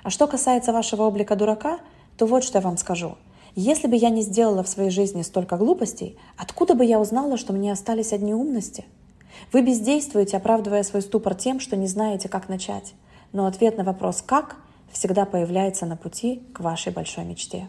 А 0.04 0.10
что 0.10 0.28
касается 0.28 0.72
вашего 0.72 1.02
облика 1.02 1.34
дурака, 1.34 1.80
то 2.16 2.26
вот 2.26 2.44
что 2.44 2.58
я 2.58 2.62
вам 2.62 2.76
скажу– 2.76 3.16
если 3.54 3.86
бы 3.86 3.96
я 3.96 4.10
не 4.10 4.22
сделала 4.22 4.62
в 4.62 4.68
своей 4.68 4.90
жизни 4.90 5.22
столько 5.22 5.56
глупостей, 5.56 6.16
откуда 6.36 6.74
бы 6.74 6.84
я 6.84 7.00
узнала, 7.00 7.36
что 7.36 7.52
мне 7.52 7.72
остались 7.72 8.12
одни 8.12 8.34
умности? 8.34 8.84
Вы 9.52 9.62
бездействуете, 9.62 10.36
оправдывая 10.36 10.82
свой 10.82 11.02
ступор 11.02 11.34
тем, 11.34 11.60
что 11.60 11.76
не 11.76 11.86
знаете, 11.86 12.28
как 12.28 12.48
начать. 12.48 12.94
Но 13.32 13.46
ответ 13.46 13.76
на 13.76 13.84
вопрос 13.84 14.22
«как» 14.22 14.56
всегда 14.90 15.24
появляется 15.24 15.86
на 15.86 15.96
пути 15.96 16.42
к 16.52 16.60
вашей 16.60 16.92
большой 16.92 17.24
мечте. 17.24 17.68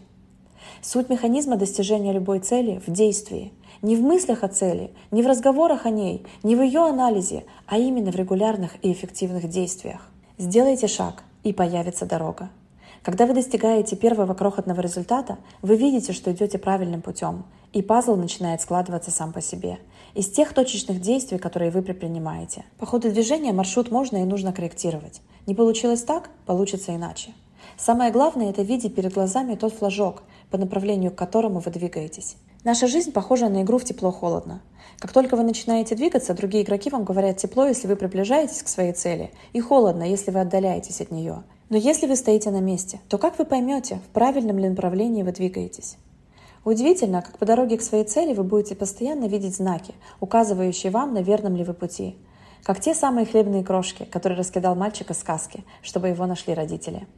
Суть 0.82 1.08
механизма 1.08 1.56
достижения 1.56 2.12
любой 2.12 2.40
цели 2.40 2.80
в 2.86 2.90
действии. 2.90 3.52
Не 3.82 3.96
в 3.96 4.00
мыслях 4.00 4.44
о 4.44 4.48
цели, 4.48 4.90
не 5.10 5.22
в 5.22 5.26
разговорах 5.26 5.84
о 5.84 5.90
ней, 5.90 6.24
не 6.42 6.56
в 6.56 6.62
ее 6.62 6.80
анализе, 6.86 7.44
а 7.66 7.78
именно 7.78 8.10
в 8.10 8.16
регулярных 8.16 8.72
и 8.82 8.92
эффективных 8.92 9.48
действиях. 9.48 10.08
Сделайте 10.38 10.86
шаг, 10.86 11.22
и 11.42 11.52
появится 11.52 12.06
дорога. 12.06 12.48
Когда 13.04 13.26
вы 13.26 13.34
достигаете 13.34 13.96
первого 13.96 14.32
крохотного 14.32 14.80
результата, 14.80 15.36
вы 15.60 15.76
видите, 15.76 16.14
что 16.14 16.32
идете 16.32 16.56
правильным 16.56 17.02
путем, 17.02 17.44
и 17.74 17.82
пазл 17.82 18.16
начинает 18.16 18.62
складываться 18.62 19.10
сам 19.10 19.30
по 19.30 19.42
себе. 19.42 19.78
Из 20.14 20.30
тех 20.30 20.54
точечных 20.54 21.02
действий, 21.02 21.36
которые 21.36 21.70
вы 21.70 21.82
предпринимаете. 21.82 22.64
По 22.78 22.86
ходу 22.86 23.10
движения 23.10 23.52
маршрут 23.52 23.90
можно 23.90 24.16
и 24.16 24.24
нужно 24.24 24.54
корректировать. 24.54 25.20
Не 25.46 25.54
получилось 25.54 26.02
так, 26.02 26.30
получится 26.46 26.96
иначе. 26.96 27.32
Самое 27.76 28.10
главное– 28.10 28.48
это 28.50 28.62
видеть 28.62 28.94
перед 28.94 29.12
глазами 29.12 29.54
тот 29.54 29.74
флажок, 29.74 30.22
по 30.50 30.56
направлению 30.56 31.10
к 31.10 31.16
которому 31.16 31.60
вы 31.60 31.70
двигаетесь. 31.70 32.36
Наша 32.64 32.86
жизнь 32.86 33.12
похожа 33.12 33.50
на 33.50 33.64
игру 33.64 33.76
в 33.76 33.84
тепло-холодно. 33.84 34.62
Как 34.98 35.12
только 35.12 35.36
вы 35.36 35.42
начинаете 35.42 35.94
двигаться, 35.94 36.32
другие 36.32 36.64
игроки 36.64 36.88
вам 36.88 37.04
говорят 37.04 37.36
тепло, 37.36 37.66
если 37.66 37.86
вы 37.86 37.96
приближаетесь 37.96 38.62
к 38.62 38.68
своей 38.68 38.94
цели, 38.94 39.30
и 39.52 39.60
холодно, 39.60 40.04
если 40.04 40.30
вы 40.30 40.40
отдаляетесь 40.40 41.02
от 41.02 41.10
нее. 41.10 41.42
Но 41.74 41.78
если 41.78 42.06
вы 42.06 42.14
стоите 42.14 42.52
на 42.52 42.60
месте, 42.60 43.00
то 43.08 43.18
как 43.18 43.36
вы 43.36 43.44
поймете, 43.44 43.96
в 43.96 44.12
правильном 44.12 44.60
ли 44.60 44.68
направлении 44.68 45.24
вы 45.24 45.32
двигаетесь? 45.32 45.96
Удивительно, 46.64 47.20
как 47.20 47.36
по 47.36 47.46
дороге 47.46 47.78
к 47.78 47.82
своей 47.82 48.04
цели 48.04 48.32
вы 48.32 48.44
будете 48.44 48.76
постоянно 48.76 49.24
видеть 49.24 49.56
знаки, 49.56 49.92
указывающие 50.20 50.92
вам, 50.92 51.14
на 51.14 51.18
верном 51.20 51.56
ли 51.56 51.64
вы 51.64 51.74
пути. 51.74 52.16
Как 52.62 52.78
те 52.78 52.94
самые 52.94 53.26
хлебные 53.26 53.64
крошки, 53.64 54.04
которые 54.04 54.38
раскидал 54.38 54.76
мальчик 54.76 55.10
из 55.10 55.18
сказки, 55.18 55.64
чтобы 55.82 56.06
его 56.06 56.26
нашли 56.26 56.54
родители. 56.54 57.08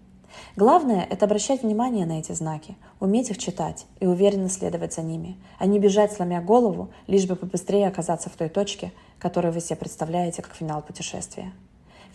Главное– 0.56 1.06
это 1.10 1.26
обращать 1.26 1.62
внимание 1.62 2.06
на 2.06 2.18
эти 2.18 2.32
знаки, 2.32 2.76
уметь 2.98 3.28
их 3.28 3.36
читать 3.36 3.84
и 4.00 4.06
уверенно 4.06 4.48
следовать 4.48 4.94
за 4.94 5.02
ними, 5.02 5.36
а 5.58 5.66
не 5.66 5.78
бежать, 5.78 6.14
сломя 6.14 6.40
голову, 6.40 6.88
лишь 7.08 7.26
бы 7.26 7.36
побыстрее 7.36 7.88
оказаться 7.88 8.30
в 8.30 8.36
той 8.36 8.48
точке, 8.48 8.94
которую 9.18 9.52
вы 9.52 9.60
себе 9.60 9.76
представляете 9.76 10.40
как 10.40 10.54
финал 10.54 10.80
путешествия. 10.80 11.52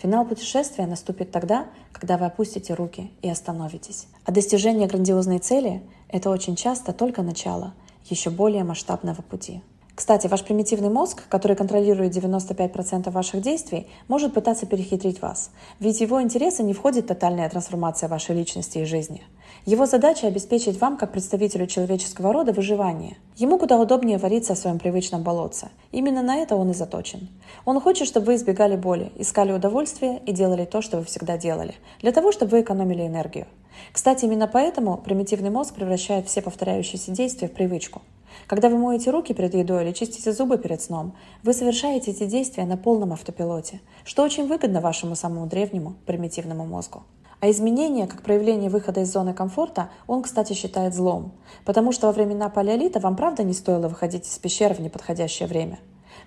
Финал 0.02 0.26
путешествия 0.26 0.88
наступит 0.88 1.30
тогда, 1.30 1.68
когда 1.92 2.18
вы 2.18 2.26
опустите 2.26 2.74
руки 2.74 3.12
и 3.22 3.30
остановитесь. 3.30 4.08
А 4.26 4.32
достижение 4.32 4.88
грандиозной 4.88 5.38
цели– 5.38 5.84
это 6.10 6.32
очень 6.32 6.56
часто 6.56 6.92
только 6.92 7.22
начало 7.22 7.76
еще 8.06 8.32
более 8.32 8.64
масштабного 8.64 9.22
пути. 9.22 9.62
Кстати, 9.94 10.26
ваш 10.26 10.44
примитивный 10.44 10.90
мозг, 10.90 11.22
который 11.30 11.56
контролирует 11.56 12.16
95% 12.16 13.12
ваших 13.12 13.44
действий, 13.44 13.86
может 14.08 14.34
пытаться 14.34 14.66
перехитрить 14.66 15.22
вас, 15.22 15.52
ведь 15.80 15.98
в 16.00 16.02
его 16.02 16.20
интересы 16.20 16.64
не 16.64 16.74
входит 16.74 17.06
тотальная 17.06 17.48
трансформация 17.48 18.10
вашей 18.10 18.36
личности 18.36 18.80
и 18.80 18.86
жизни. 18.86 19.22
Его 19.66 19.86
задача– 19.86 20.26
обеспечить 20.28 20.82
вам, 20.82 20.98
как 20.98 21.12
представителю 21.12 21.68
человеческого 21.68 22.34
рода, 22.34 22.52
выживание. 22.52 23.18
Ему 23.38 23.60
куда 23.60 23.78
удобнее 23.78 24.18
вариться 24.18 24.56
в 24.56 24.58
своем 24.58 24.80
привычном 24.80 25.22
болотце. 25.22 25.70
Именно 25.92 26.24
на 26.24 26.38
это 26.38 26.56
он 26.56 26.72
и 26.72 26.74
заточен. 26.74 27.30
Он 27.64 27.80
хочет, 27.80 28.08
чтобы 28.08 28.26
вы 28.26 28.36
избегали 28.36 28.76
боли, 28.76 29.12
искали 29.18 29.52
удовольствие 29.52 30.20
и 30.26 30.32
делали 30.32 30.66
то, 30.66 30.82
что 30.82 30.98
вы 30.98 31.04
всегда 31.04 31.38
делали, 31.38 31.76
для 32.02 32.12
того, 32.12 32.32
чтобы 32.32 32.54
вы 32.54 32.62
экономили 32.62 33.06
энергию. 33.06 33.46
Кстати, 33.92 34.26
именно 34.26 34.48
поэтому 34.48 34.98
примитивный 34.98 35.52
мозг 35.52 35.76
превращает 35.76 36.28
все 36.28 36.42
повторяющиеся 36.42 37.12
действия 37.12 37.48
в 37.48 37.54
привычку. 37.54 38.02
Когда 38.48 38.68
вы 38.68 38.80
моете 38.80 39.12
руки 39.12 39.34
перед 39.36 39.54
едой 39.54 39.84
или 39.84 39.92
чистите 39.92 40.34
зубы 40.34 40.58
перед 40.58 40.82
сном, 40.82 41.14
вы 41.44 41.54
совершаете 41.54 42.10
эти 42.10 42.26
действия 42.26 42.66
на 42.66 42.78
полном 42.78 43.14
автопилоте, 43.14 43.80
что 44.06 44.24
очень 44.24 44.48
выгодно 44.48 44.82
вашему 44.82 45.16
самому 45.16 45.46
древнему 45.46 45.94
примитивному 46.08 46.66
мозгу. 46.66 47.04
А 47.42 47.50
изменение, 47.50 48.06
как 48.06 48.22
проявление 48.22 48.70
выхода 48.70 49.02
из 49.02 49.12
зоны 49.12 49.34
комфорта, 49.34 49.90
он, 50.06 50.22
кстати, 50.22 50.54
считает 50.54 50.94
злом. 50.94 51.32
Потому 51.66 51.92
что 51.92 52.06
во 52.06 52.14
времена 52.14 52.50
палеолита 52.50 53.00
вам 53.00 53.16
правда 53.16 53.44
не 53.44 53.54
стоило 53.54 53.88
выходить 53.88 54.28
из 54.28 54.38
пещеры 54.38 54.76
в 54.76 54.80
неподходящее 54.80 55.48
время. 55.48 55.80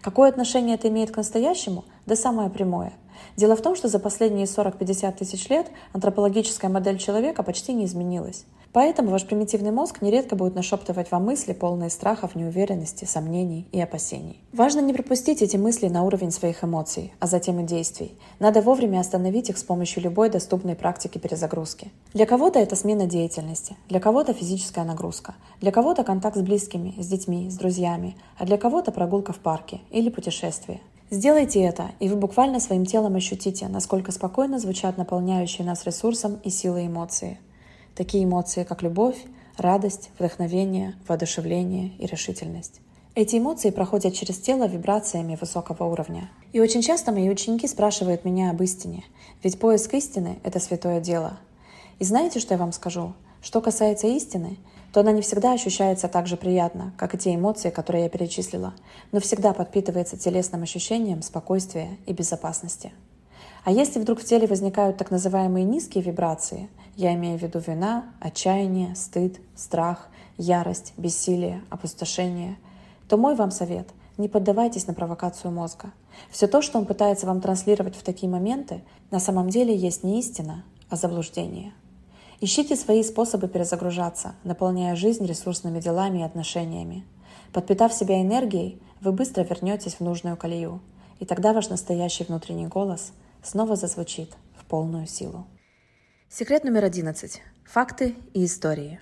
Какое 0.03 0.29
отношение 0.29 0.75
это 0.75 0.89
имеет 0.89 1.13
к 1.13 1.17
настоящему? 1.17 1.85
Да 2.05 2.17
самое 2.17 2.51
прямое. 2.51 2.93
Дело 3.37 3.57
в 3.57 3.63
том, 3.63 3.77
что 3.77 3.89
за 3.89 3.99
последние 3.99 4.47
40-50 4.47 5.17
тысяч 5.19 5.49
лет 5.49 5.69
антропологическая 5.93 6.71
модель 6.71 6.99
человека 6.99 7.43
почти 7.43 7.73
не 7.73 7.85
изменилась. 7.85 8.45
Поэтому 8.75 9.11
ваш 9.11 9.25
примитивный 9.25 9.71
мозг 9.71 10.03
нередко 10.03 10.35
будет 10.35 10.57
нашептывать 10.57 11.13
вам 11.13 11.27
мысли, 11.27 11.53
полные 11.53 11.91
страхов, 11.91 12.35
неуверенности, 12.35 13.05
сомнений 13.05 13.69
и 13.71 13.81
опасений. 13.81 14.41
Важно 14.53 14.81
не 14.81 14.93
пропустить 14.93 15.43
эти 15.43 15.57
мысли 15.57 15.87
на 15.87 16.03
уровень 16.03 16.33
своих 16.33 16.65
эмоций, 16.65 17.13
а 17.21 17.29
затем 17.29 17.61
и 17.61 17.63
действий. 17.63 18.19
Надо 18.41 18.63
вовремя 18.63 18.99
остановить 18.99 19.49
их 19.49 19.59
с 19.59 19.63
помощью 19.63 20.03
любой 20.03 20.29
доступной 20.29 20.75
практики 20.75 21.19
перезагрузки. 21.19 21.93
Для 22.15 22.27
кого-то 22.27 22.59
это 22.59 22.75
смена 22.75 23.07
деятельности, 23.07 23.77
для 23.89 24.01
кого-то 24.01 24.33
физическая 24.33 24.85
нагрузка, 24.85 25.37
для 25.61 25.71
кого-то 25.71 26.03
контакт 26.03 26.37
с 26.37 26.43
близкими, 26.43 27.01
с 27.01 27.07
детьми, 27.07 27.49
с 27.51 27.55
друзьями, 27.55 28.17
а 28.39 28.45
для 28.45 28.59
кого-то 28.59 28.91
прогулка 28.91 29.33
в 29.33 29.39
парке 29.39 29.83
или 29.91 30.11
путешествие. 30.11 30.81
Сделайте 31.15 31.63
это, 31.63 31.93
и 32.01 32.09
вы 32.09 32.17
буквально 32.17 32.59
своим 32.59 32.85
телом 32.85 33.15
ощутите, 33.15 33.69
насколько 33.69 34.11
спокойно 34.11 34.59
звучат 34.59 34.99
наполняющие 34.99 35.65
нас 35.65 35.85
ресурсом 35.85 36.41
и 36.43 36.51
силой 36.51 36.89
эмоции– 36.89 37.39
такие 37.95 38.25
эмоции, 38.25 38.65
как 38.65 38.83
любовь, 38.83 39.17
радость, 39.57 40.11
вдохновение, 40.19 40.97
воодушевление 41.07 41.93
и 42.01 42.07
решительность. 42.07 42.81
Эти 43.15 43.39
эмоции 43.39 43.71
проходят 43.71 44.15
через 44.15 44.41
тело 44.41 44.67
вибрациями 44.67 45.39
высокого 45.41 45.85
уровня. 45.85 46.33
И 46.53 46.59
очень 46.59 46.83
часто 46.83 47.13
мои 47.13 47.31
ученики 47.31 47.69
спрашивают 47.69 48.25
меня 48.25 48.51
об 48.51 48.61
истине, 48.61 49.05
ведь 49.41 49.61
поиск 49.61 49.95
истины— 49.95 50.41
это 50.43 50.59
святое 50.59 51.01
дело. 51.01 51.39
И 52.01 52.05
знаете, 52.05 52.41
что 52.41 52.55
я 52.55 52.59
вам 52.59 52.73
скажу? 52.73 53.13
Что 53.41 53.61
касается 53.61 54.09
истины, 54.09 54.57
то 54.95 55.01
она 55.01 55.11
не 55.11 55.23
всегда 55.23 55.55
ощущается 55.55 56.07
так 56.07 56.29
же 56.29 56.37
приятно, 56.37 56.93
как 56.97 57.17
и 57.17 57.19
те 57.19 57.35
эмоции, 57.35 57.71
которые 57.71 58.05
я 58.05 58.09
перечислила, 58.09 58.75
но 59.11 59.19
всегда 59.19 59.53
подпитывается 59.53 60.17
телесным 60.17 60.63
ощущением 60.63 61.21
спокойствия 61.23 61.99
и 62.07 62.13
безопасности. 62.13 62.93
А 63.65 63.73
если 63.73 63.99
вдруг 63.99 64.21
в 64.21 64.25
теле 64.25 64.47
возникают 64.47 64.97
так 64.97 65.11
называемые 65.11 65.65
низкие 65.65 66.05
вибрации, 66.05 66.69
я 66.95 67.13
имею 67.15 67.41
в 67.41 67.43
виду 67.43 67.59
вина, 67.59 68.05
отчаяние, 68.21 68.95
стыд, 68.95 69.41
страх, 69.57 70.07
ярость, 70.39 70.93
бессилие, 70.97 71.65
опустошение, 71.71 72.57
то 73.09 73.17
мой 73.17 73.35
вам 73.35 73.51
совет– 73.51 73.89
не 74.17 74.29
поддавайтесь 74.29 74.87
на 74.87 74.95
провокацию 74.95 75.51
мозга. 75.51 75.91
Все 76.31 76.47
то, 76.47 76.63
что 76.63 76.79
он 76.79 76.87
пытается 76.87 77.27
вам 77.27 77.41
транслировать 77.41 77.97
в 77.97 78.05
такие 78.05 78.31
моменты, 78.31 78.81
на 79.11 79.19
самом 79.19 79.51
деле 79.51 79.75
есть 79.75 80.05
не 80.05 80.21
истина, 80.21 80.63
а 80.89 80.95
заблуждение. 80.95 81.73
Ищите 82.45 82.77
свои 82.77 83.03
способы 83.03 83.49
перезагружаться, 83.49 84.35
наполняя 84.45 84.95
жизнь 84.97 85.25
ресурсными 85.25 85.81
делами 85.81 86.19
и 86.19 86.25
отношениями. 86.25 87.07
Подпитав 87.55 87.95
себя 87.95 88.21
энергией, 88.21 88.83
вы 89.01 89.13
быстро 89.13 89.45
вернетесь 89.45 89.95
в 89.95 90.01
нужную 90.01 90.37
колею, 90.37 90.83
и 91.21 91.25
тогда 91.25 91.55
ваш 91.55 91.71
настоящий 91.71 92.25
внутренний 92.25 92.67
голос– 92.67 93.13
снова 93.43 93.77
зазвучит 93.77 94.37
в 94.59 94.67
полную 94.67 95.07
силу. 95.07 95.47
Секрет 96.29 96.65
номер 96.65 96.85
одиннадцать. 96.85 97.41
Факты 97.65 98.15
и 98.35 98.45
истории. 98.45 99.01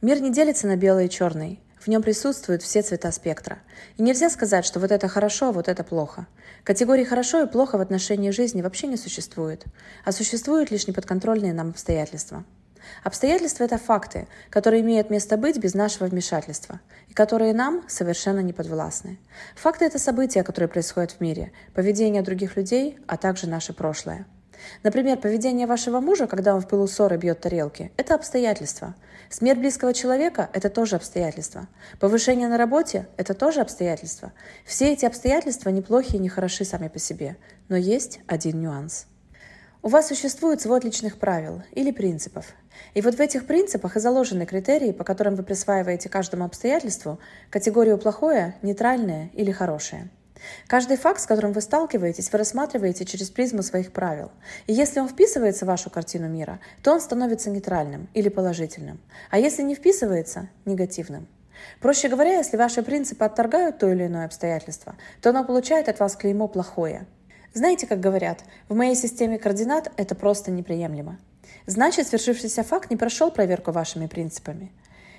Мир 0.00 0.22
не 0.22 0.32
делится 0.32 0.66
на 0.66 0.76
белый 0.76 1.08
и 1.08 1.10
черный. 1.10 1.60
В 1.80 1.88
нем 1.88 2.00
присутствуют 2.00 2.62
все 2.62 2.80
цвета 2.80 3.12
спектра. 3.12 3.58
И 3.98 4.02
нельзя 4.02 4.30
сказать, 4.30 4.64
что 4.64 4.80
вот 4.80 4.90
это 4.90 5.06
хорошо, 5.06 5.50
а 5.50 5.52
вот 5.52 5.68
это 5.68 5.84
плохо. 5.84 6.28
Категории 6.64 7.04
«хорошо» 7.04 7.42
и 7.42 7.46
«плохо» 7.46 7.76
в 7.76 7.82
отношении 7.82 8.30
жизни 8.30 8.62
вообще 8.62 8.86
не 8.86 8.96
существует, 8.96 9.66
а 10.02 10.12
существуют 10.12 10.70
лишь 10.70 10.86
неподконтрольные 10.86 11.52
нам 11.52 11.68
обстоятельства– 11.68 12.46
Обстоятельства– 13.04 13.64
это 13.64 13.78
факты, 13.78 14.26
которые 14.50 14.82
имеют 14.82 15.10
место 15.10 15.36
быть 15.36 15.58
без 15.58 15.74
нашего 15.74 16.06
вмешательства, 16.06 16.80
и 17.08 17.14
которые 17.14 17.54
нам 17.54 17.84
совершенно 17.88 18.40
не 18.40 18.52
подвластны. 18.52 19.18
Факты– 19.56 19.84
это 19.86 19.98
события, 19.98 20.42
которые 20.42 20.68
происходят 20.68 21.12
в 21.12 21.20
мире, 21.20 21.52
поведение 21.74 22.22
других 22.22 22.56
людей, 22.56 22.98
а 23.06 23.16
также 23.16 23.46
наше 23.46 23.72
прошлое. 23.72 24.26
Например, 24.82 25.16
поведение 25.16 25.66
вашего 25.66 26.00
мужа, 26.00 26.26
когда 26.26 26.54
он 26.54 26.60
в 26.60 26.68
пылу 26.68 26.86
ссоры 26.86 27.16
бьет 27.16 27.40
тарелки– 27.40 27.92
это 27.96 28.14
обстоятельства. 28.14 28.94
Смерть 29.30 29.58
близкого 29.58 29.94
человека– 29.94 30.50
это 30.52 30.68
тоже 30.68 30.96
обстоятельства. 30.96 31.68
Повышение 31.98 32.48
на 32.48 32.58
работе– 32.58 33.06
это 33.16 33.32
тоже 33.32 33.60
обстоятельства. 33.60 34.32
Все 34.64 34.92
эти 34.92 35.06
обстоятельства 35.06 35.70
неплохие 35.70 36.18
и 36.18 36.22
не 36.22 36.28
хороши 36.28 36.64
сами 36.64 36.88
по 36.88 36.98
себе, 36.98 37.36
но 37.68 37.76
есть 37.76 38.20
один 38.26 38.60
нюанс– 38.60 39.06
у 39.82 39.88
вас 39.88 40.08
существует 40.08 40.60
свод 40.60 40.84
личных 40.84 41.16
правил 41.16 41.62
или 41.72 41.90
принципов. 41.90 42.44
И 42.94 43.00
вот 43.00 43.14
в 43.14 43.20
этих 43.20 43.46
принципах 43.46 43.96
и 43.96 44.00
заложены 44.00 44.46
критерии, 44.46 44.92
по 44.92 45.04
которым 45.04 45.34
вы 45.34 45.42
присваиваете 45.42 46.08
каждому 46.08 46.44
обстоятельству 46.44 47.18
категорию 47.50 47.98
плохое, 47.98 48.56
нейтральное 48.62 49.30
или 49.34 49.52
хорошее. 49.52 50.08
Каждый 50.66 50.96
факт, 50.96 51.20
с 51.20 51.26
которым 51.26 51.52
вы 51.52 51.60
сталкиваетесь, 51.60 52.32
вы 52.32 52.38
рассматриваете 52.38 53.04
через 53.04 53.30
призму 53.30 53.62
своих 53.62 53.92
правил. 53.92 54.30
И 54.66 54.72
если 54.72 55.00
он 55.00 55.08
вписывается 55.08 55.64
в 55.64 55.68
вашу 55.68 55.90
картину 55.90 56.28
мира, 56.28 56.60
то 56.82 56.92
он 56.92 57.00
становится 57.00 57.50
нейтральным 57.50 58.08
или 58.14 58.28
положительным. 58.28 59.00
А 59.30 59.38
если 59.38 59.62
не 59.62 59.74
вписывается– 59.74 60.48
негативным. 60.64 61.26
Проще 61.80 62.08
говоря, 62.08 62.38
если 62.38 62.56
ваши 62.56 62.82
принципы 62.82 63.24
отторгают 63.24 63.78
то 63.78 63.90
или 63.90 64.06
иное 64.06 64.24
обстоятельство, 64.24 64.94
то 65.20 65.30
оно 65.30 65.44
получает 65.44 65.88
от 65.88 66.00
вас 66.00 66.16
клеймо 66.16 66.48
«плохое». 66.48 67.06
Знаете, 67.52 67.86
как 67.86 67.98
говорят, 67.98 68.44
в 68.68 68.76
моей 68.76 68.94
системе 68.94 69.36
координат 69.36 69.90
это 69.96 70.14
просто 70.14 70.52
неприемлемо. 70.52 71.18
Значит, 71.70 72.08
свершившийся 72.08 72.64
факт 72.64 72.90
не 72.90 72.96
прошел 72.96 73.30
проверку 73.30 73.70
вашими 73.70 74.08
принципами. 74.08 74.72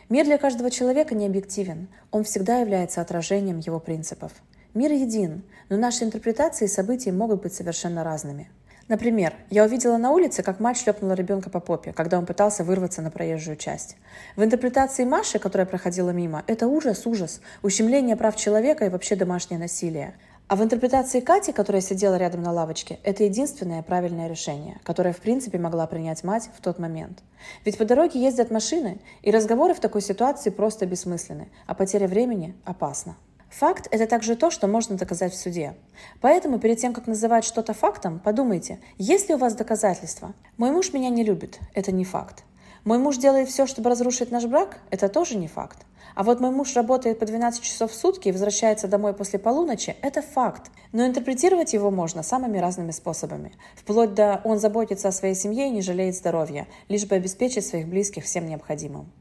Мир 0.09 0.25
для 0.25 0.37
каждого 0.37 0.69
человека 0.69 1.15
не 1.15 1.25
объективен, 1.25 1.87
он 2.11 2.25
всегда 2.25 2.57
является 2.57 2.99
отражением 2.99 3.59
его 3.59 3.79
принципов. 3.79 4.33
Мир 4.73 4.91
един, 4.91 5.43
но 5.69 5.77
наши 5.77 6.03
интерпретации 6.03 6.65
событий 6.65 7.13
могут 7.13 7.41
быть 7.41 7.53
совершенно 7.53 8.03
разными. 8.03 8.49
Например, 8.89 9.33
я 9.49 9.63
увидела 9.63 9.95
на 9.95 10.11
улице, 10.11 10.43
как 10.43 10.59
мать 10.59 10.77
шлепнула 10.77 11.13
ребенка 11.13 11.49
по 11.49 11.61
попе, 11.61 11.93
когда 11.93 12.17
он 12.17 12.25
пытался 12.25 12.65
вырваться 12.65 13.01
на 13.01 13.11
проезжую 13.11 13.55
часть. 13.55 13.95
В 14.35 14.43
интерпретации 14.43 15.05
Маши, 15.05 15.39
которая 15.39 15.65
проходила 15.65 16.09
мимо, 16.09 16.43
это 16.47 16.67
ужас, 16.67 17.05
ужас, 17.05 17.39
ущемление 17.61 18.17
прав 18.17 18.35
человека 18.35 18.85
и 18.85 18.89
вообще 18.89 19.15
домашнее 19.15 19.57
насилие. 19.57 20.15
А 20.51 20.57
в 20.57 20.61
интерпретации 20.61 21.21
Кати, 21.21 21.53
которая 21.53 21.81
сидела 21.81 22.15
рядом 22.15 22.43
на 22.43 22.51
лавочке, 22.51 22.99
это 23.03 23.23
единственное 23.23 23.81
правильное 23.83 24.27
решение, 24.27 24.81
которое 24.83 25.13
в 25.13 25.21
принципе 25.21 25.57
могла 25.57 25.87
принять 25.87 26.25
мать 26.25 26.49
в 26.57 26.61
тот 26.61 26.77
момент. 26.77 27.23
Ведь 27.63 27.77
по 27.77 27.85
дороге 27.85 28.21
ездят 28.21 28.51
машины, 28.51 28.99
и 29.21 29.31
разговоры 29.31 29.73
в 29.73 29.79
такой 29.79 30.01
ситуации 30.01 30.49
просто 30.49 30.85
бессмысленны, 30.85 31.47
а 31.67 31.73
потеря 31.73 32.05
времени 32.05 32.53
опасна. 32.65 33.15
Факт– 33.49 33.87
это 33.91 34.07
также 34.07 34.35
то, 34.35 34.51
что 34.51 34.67
можно 34.67 34.97
доказать 34.97 35.31
в 35.31 35.37
суде. 35.37 35.73
Поэтому 36.19 36.59
перед 36.59 36.79
тем, 36.79 36.91
как 36.91 37.07
называть 37.07 37.45
что-то 37.45 37.73
фактом, 37.73 38.19
подумайте, 38.19 38.79
есть 38.97 39.29
ли 39.29 39.35
у 39.35 39.37
вас 39.37 39.55
доказательства. 39.55 40.33
«Мой 40.57 40.71
муж 40.71 40.91
меня 40.91 41.07
не 41.07 41.23
любит»– 41.23 41.59
это 41.73 41.93
не 41.93 42.03
факт. 42.03 42.43
«Мой 42.83 42.97
муж 42.97 43.17
делает 43.17 43.47
все, 43.47 43.67
чтобы 43.67 43.89
разрушить 43.89 44.31
наш 44.31 44.45
брак»– 44.45 44.79
это 44.89 45.07
тоже 45.07 45.37
не 45.37 45.47
факт. 45.47 45.85
А 46.15 46.23
вот 46.23 46.39
мой 46.39 46.49
муж 46.49 46.75
работает 46.75 47.19
по 47.19 47.25
12 47.25 47.61
часов 47.61 47.91
в 47.91 47.95
сутки 47.95 48.29
и 48.29 48.31
возвращается 48.31 48.87
домой 48.87 49.13
после 49.13 49.37
полуночи– 49.37 49.95
это 50.01 50.21
факт. 50.21 50.71
Но 50.91 51.05
интерпретировать 51.05 51.73
его 51.73 51.91
можно 51.91 52.23
самыми 52.23 52.57
разными 52.57 52.91
способами. 52.91 53.53
Вплоть 53.75 54.13
до 54.15 54.41
«он 54.43 54.59
заботится 54.59 55.09
о 55.09 55.11
своей 55.11 55.35
семье 55.35 55.67
и 55.67 55.71
не 55.71 55.81
жалеет 55.81 56.15
здоровья», 56.15 56.67
лишь 56.89 57.05
бы 57.05 57.15
обеспечить 57.15 57.65
своих 57.65 57.87
близких 57.87 58.23
всем 58.23 58.47
необходимым. 58.47 59.11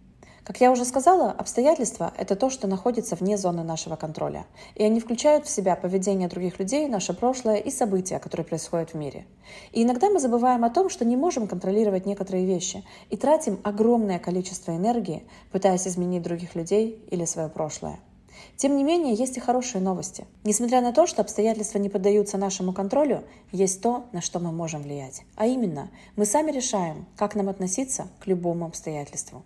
Как 0.51 0.61
я 0.61 0.73
уже 0.73 0.85
сказала, 0.85 1.31
обстоятельства– 1.31 2.13
это 2.19 2.35
то, 2.35 2.51
что 2.51 2.67
находится 2.67 3.15
вне 3.15 3.37
зоны 3.39 3.63
нашего 3.63 3.95
контроля, 3.95 4.47
и 4.75 4.83
они 4.83 4.99
включают 4.99 5.47
в 5.47 5.49
себя 5.49 5.77
поведение 5.77 6.27
других 6.27 6.59
людей, 6.59 6.89
наше 6.89 7.15
прошлое 7.15 7.59
и 7.59 7.71
события, 7.71 8.19
которые 8.19 8.45
происходят 8.45 8.91
в 8.91 8.95
мире. 8.97 9.27
И 9.71 9.85
иногда 9.85 10.11
мы 10.11 10.19
забываем 10.19 10.65
о 10.65 10.71
том, 10.71 10.91
что 10.91 11.05
не 11.05 11.17
можем 11.17 11.47
контролировать 11.47 12.05
некоторые 12.05 12.47
вещи 12.47 12.83
и 13.11 13.17
тратим 13.17 13.61
огромное 13.63 14.19
количество 14.19 14.73
энергии, 14.73 15.23
пытаясь 15.53 15.87
изменить 15.87 16.25
других 16.25 16.57
людей 16.57 17.01
или 17.13 17.27
свое 17.27 17.49
прошлое. 17.49 18.01
Тем 18.57 18.77
не 18.77 18.83
менее, 18.83 19.15
есть 19.15 19.37
и 19.37 19.41
хорошие 19.41 19.81
новости. 19.81 20.27
Несмотря 20.43 20.81
на 20.81 20.93
то, 20.93 21.07
что 21.07 21.23
обстоятельства 21.23 21.79
не 21.79 21.89
поддаются 21.89 22.39
нашему 22.39 22.73
контролю, 22.73 23.23
есть 23.53 23.83
то, 23.83 24.07
на 24.11 24.21
что 24.21 24.41
мы 24.41 24.51
можем 24.51 24.83
влиять. 24.83 25.23
А 25.37 25.47
именно, 25.47 25.91
мы 26.17 26.27
сами 26.27 26.51
решаем, 26.51 27.07
как 27.17 27.37
нам 27.37 27.49
относиться 27.49 28.09
к 28.19 28.27
любому 28.27 28.67
обстоятельству. 28.67 29.45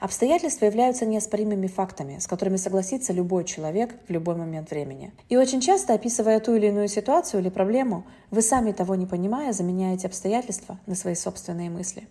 Обстоятельства 0.00 0.66
являются 0.66 1.06
неоспоримыми 1.06 1.66
фактами, 1.66 2.18
с 2.18 2.26
которыми 2.26 2.56
согласится 2.56 3.12
любой 3.12 3.44
человек 3.44 3.94
в 4.08 4.10
любой 4.10 4.36
момент 4.36 4.70
времени. 4.70 5.12
И 5.28 5.36
очень 5.36 5.60
часто, 5.60 5.94
описывая 5.94 6.40
ту 6.40 6.54
или 6.54 6.66
иную 6.66 6.88
ситуацию 6.88 7.40
или 7.40 7.48
проблему, 7.48 8.04
вы 8.30 8.42
сами 8.42 8.72
того 8.72 8.94
не 8.94 9.06
понимая, 9.06 9.52
заменяете 9.52 10.06
обстоятельства 10.06 10.78
на 10.86 10.94
свои 10.94 11.14
собственные 11.14 11.70
мысли. 11.70 12.08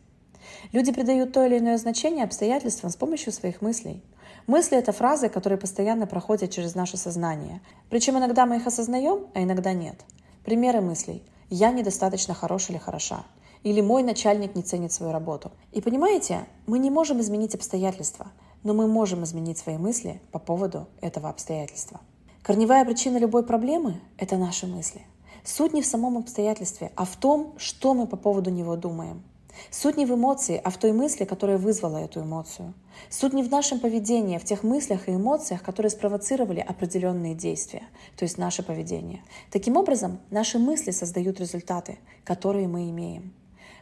Люди 0.71 0.91
придают 0.91 1.33
то 1.33 1.45
или 1.45 1.59
иное 1.59 1.77
значение 1.77 2.23
обстоятельствам 2.23 2.91
с 2.91 2.95
помощью 2.95 3.33
своих 3.33 3.61
мыслей. 3.61 4.03
Мысли— 4.47 4.77
это 4.79 4.91
фразы, 4.91 5.29
которые 5.29 5.57
постоянно 5.57 6.07
проходят 6.07 6.51
через 6.51 6.75
наше 6.75 6.97
сознание. 6.97 7.61
Причем 7.89 8.17
иногда 8.17 8.45
мы 8.45 8.57
их 8.57 8.67
осознаем, 8.67 9.27
а 9.33 9.41
иногда 9.41 9.73
нет. 9.73 9.95
Примеры 10.43 10.81
мыслей. 10.81 11.23
«Я 11.49 11.71
недостаточно 11.71 12.33
хорош 12.33 12.69
или 12.69 12.77
хороша» 12.77 13.23
или 13.65 13.81
мой 13.81 14.03
начальник 14.03 14.55
не 14.55 14.61
ценит 14.61 14.93
свою 14.93 15.11
работу. 15.11 15.51
И 15.71 15.81
понимаете, 15.81 16.45
мы 16.67 16.77
не 16.77 16.91
можем 16.91 17.19
изменить 17.19 17.55
обстоятельства, 17.55 18.27
но 18.63 18.75
мы 18.75 18.87
можем 18.87 19.23
изменить 19.23 19.57
свои 19.57 19.77
мысли 19.77 20.21
по 20.31 20.37
поводу 20.37 20.87
этого 21.01 21.29
обстоятельства. 21.29 21.99
Корневая 22.43 22.85
причина 22.85 23.17
любой 23.17 23.43
проблемы– 23.43 23.99
это 24.17 24.37
наши 24.37 24.67
мысли. 24.67 25.01
Суть 25.43 25.73
не 25.73 25.81
в 25.81 25.85
самом 25.87 26.15
обстоятельстве, 26.17 26.91
а 26.95 27.05
в 27.05 27.15
том, 27.15 27.55
что 27.57 27.95
мы 27.95 28.05
по 28.05 28.17
поводу 28.17 28.51
него 28.51 28.75
думаем. 28.75 29.23
Суть 29.71 29.97
не 29.97 30.05
в 30.05 30.13
эмоции, 30.13 30.61
а 30.63 30.69
в 30.69 30.77
той 30.77 30.91
мысли, 30.91 31.25
которая 31.25 31.57
вызвала 31.57 31.97
эту 31.97 32.21
эмоцию. 32.21 32.75
Суть 33.09 33.33
не 33.33 33.41
в 33.41 33.49
нашем 33.49 33.79
поведении, 33.79 34.35
а 34.35 34.39
в 34.39 34.43
тех 34.43 34.61
мыслях 34.61 35.09
и 35.09 35.15
эмоциях, 35.15 35.63
которые 35.63 35.89
спровоцировали 35.89 36.59
определенные 36.59 37.33
действия, 37.33 37.83
то 38.15 38.25
есть 38.25 38.37
наше 38.37 38.61
поведение. 38.61 39.23
Таким 39.51 39.75
образом, 39.75 40.19
наши 40.29 40.59
мысли 40.59 40.91
создают 40.91 41.39
результаты, 41.39 41.97
которые 42.23 42.67
мы 42.67 42.91
имеем. 42.91 43.33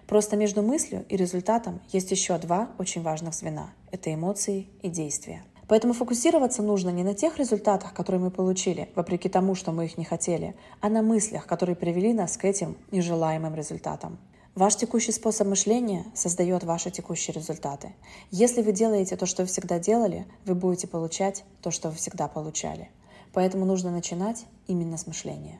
Просто 0.07 0.35
между 0.35 0.61
мыслью 0.61 1.05
и 1.09 1.15
результатом 1.15 1.81
есть 1.91 2.11
еще 2.11 2.37
два 2.37 2.69
очень 2.77 3.01
важных 3.01 3.33
звена– 3.33 3.73
это 3.91 4.13
эмоции 4.13 4.67
и 4.81 4.89
действия. 4.89 5.43
Поэтому 5.67 5.93
фокусироваться 5.93 6.61
нужно 6.61 6.89
не 6.89 7.03
на 7.03 7.13
тех 7.13 7.37
результатах, 7.37 7.93
которые 7.93 8.21
мы 8.21 8.31
получили, 8.31 8.89
вопреки 8.95 9.29
тому, 9.29 9.55
что 9.55 9.71
мы 9.71 9.85
их 9.85 9.97
не 9.97 10.03
хотели, 10.03 10.55
а 10.81 10.89
на 10.89 11.01
мыслях, 11.01 11.47
которые 11.47 11.75
привели 11.75 12.13
нас 12.13 12.37
к 12.37 12.45
этим 12.45 12.77
нежелаемым 12.91 13.55
результатам. 13.55 14.19
Ваш 14.55 14.75
текущий 14.75 15.11
способ 15.11 15.47
мышления 15.47 16.05
создает 16.13 16.63
ваши 16.63 16.91
текущие 16.91 17.33
результаты. 17.33 17.93
Если 18.29 18.61
вы 18.61 18.71
делаете 18.71 19.15
то, 19.15 19.25
что 19.25 19.43
вы 19.43 19.47
всегда 19.47 19.79
делали, 19.79 20.27
вы 20.45 20.53
будете 20.53 20.87
получать 20.87 21.43
то, 21.61 21.71
что 21.71 21.89
вы 21.89 21.95
всегда 21.95 22.27
получали. 22.27 22.91
Поэтому 23.31 23.65
нужно 23.65 23.89
начинать 23.89 24.45
именно 24.67 24.97
с 24.97 25.07
мышления. 25.07 25.59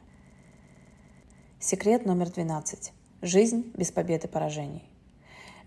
Секрет 1.60 2.06
номер 2.06 2.30
12. 2.30 2.92
Жизнь 3.24 3.72
без 3.78 3.90
побед 3.90 4.26
и 4.26 4.28
поражений. 4.28 4.84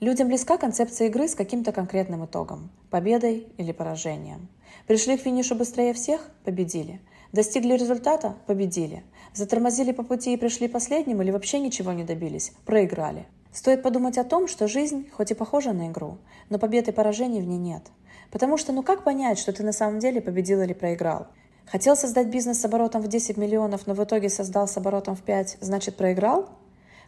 Людям 0.01 0.29
близка 0.29 0.59
концепция 0.59 1.09
игры 1.09 1.27
с 1.27 1.35
каким-то 1.35 1.73
конкретным 1.73 2.27
итогом– 2.27 2.69
победой 2.91 3.47
или 3.57 3.73
поражением. 3.73 4.49
Пришли 4.87 5.17
к 5.17 5.23
финишу 5.23 5.55
быстрее 5.55 5.95
всех– 5.95 6.29
победили. 6.45 7.01
Достигли 7.33 7.73
результата– 7.73 8.37
победили. 8.47 9.05
Затормозили 9.33 9.93
по 9.93 10.03
пути 10.03 10.35
и 10.35 10.37
пришли 10.37 10.69
последним 10.69 11.23
или 11.23 11.31
вообще 11.31 11.59
ничего 11.59 11.93
не 11.93 12.05
добились– 12.05 12.53
проиграли. 12.67 13.25
Стоит 13.55 13.83
подумать 13.83 14.19
о 14.19 14.25
том, 14.25 14.49
что 14.49 14.69
жизнь 14.69 15.09
хоть 15.13 15.31
и 15.31 15.35
похожа 15.35 15.73
на 15.73 15.89
игру, 15.89 16.19
но 16.51 16.59
побед 16.59 16.89
и 16.89 16.93
поражений 16.93 17.41
в 17.41 17.47
ней 17.47 17.57
нет. 17.57 17.85
Потому 18.31 18.59
что 18.59 18.75
ну 18.75 18.83
как 18.83 19.03
понять, 19.03 19.39
что 19.39 19.55
ты 19.55 19.63
на 19.63 19.73
самом 19.73 19.99
деле 19.99 20.21
победил 20.21 20.61
или 20.61 20.75
проиграл? 20.75 21.29
Хотел 21.65 21.97
создать 21.97 22.27
бизнес 22.27 22.61
с 22.61 22.65
оборотом 22.67 23.01
в 23.01 23.09
10 23.09 23.39
миллионов, 23.39 23.87
но 23.87 23.95
в 23.95 24.05
итоге 24.05 24.29
создал 24.29 24.69
с 24.69 24.77
оборотом 24.77 25.17
в 25.17 25.23
5, 25.23 25.57
значит 25.63 25.97
проиграл? 25.97 26.51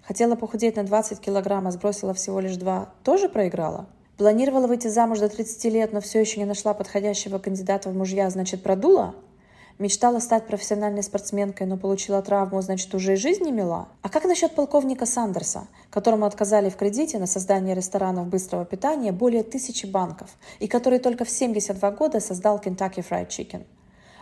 Хотела 0.08 0.36
похудеть 0.36 0.76
на 0.76 0.84
20 0.84 1.20
килограмм, 1.20 1.66
а 1.66 1.70
сбросила 1.70 2.14
всего 2.14 2.40
лишь 2.40 2.56
2, 2.56 2.88
тоже 3.04 3.28
проиграла? 3.28 3.84
Планировала 4.16 4.66
выйти 4.66 4.88
замуж 4.88 5.18
до 5.18 5.28
30 5.28 5.64
лет, 5.66 5.92
но 5.92 6.00
все 6.00 6.18
еще 6.18 6.40
не 6.40 6.46
нашла 6.46 6.72
подходящего 6.72 7.38
кандидата 7.38 7.90
в 7.90 7.94
мужья, 7.94 8.30
значит 8.30 8.62
продула? 8.62 9.14
Мечтала 9.78 10.18
стать 10.20 10.46
профессиональной 10.46 11.02
спортсменкой, 11.02 11.66
но 11.66 11.76
получила 11.76 12.22
травму, 12.22 12.62
значит, 12.62 12.94
уже 12.94 13.12
и 13.12 13.16
жизнь 13.16 13.44
не 13.44 13.52
мила? 13.52 13.88
А 14.00 14.08
как 14.08 14.24
насчет 14.24 14.54
полковника 14.54 15.04
Сандерса, 15.04 15.68
которому 15.90 16.24
отказали 16.24 16.70
в 16.70 16.76
кредите 16.76 17.18
на 17.18 17.26
создание 17.26 17.74
ресторанов 17.74 18.28
быстрого 18.28 18.64
питания 18.64 19.12
более 19.12 19.42
тысячи 19.42 19.84
банков, 19.84 20.30
и 20.58 20.68
который 20.68 21.00
только 21.00 21.26
в 21.26 21.30
72 21.30 21.90
года 21.90 22.20
создал 22.20 22.58
Kentucky 22.64 23.06
Fried 23.06 23.28
Chicken? 23.28 23.66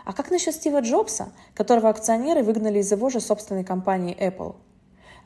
А 0.03 0.11
как 0.11 0.31
насчет 0.31 0.53
Стива 0.53 0.81
Джобса, 0.81 1.29
которого 1.53 1.87
акционеры 1.87 2.43
выгнали 2.43 2.79
из 2.79 2.91
его 2.91 3.09
же 3.09 3.21
собственной 3.21 3.63
компании 3.63 4.17
Apple? 4.19 4.55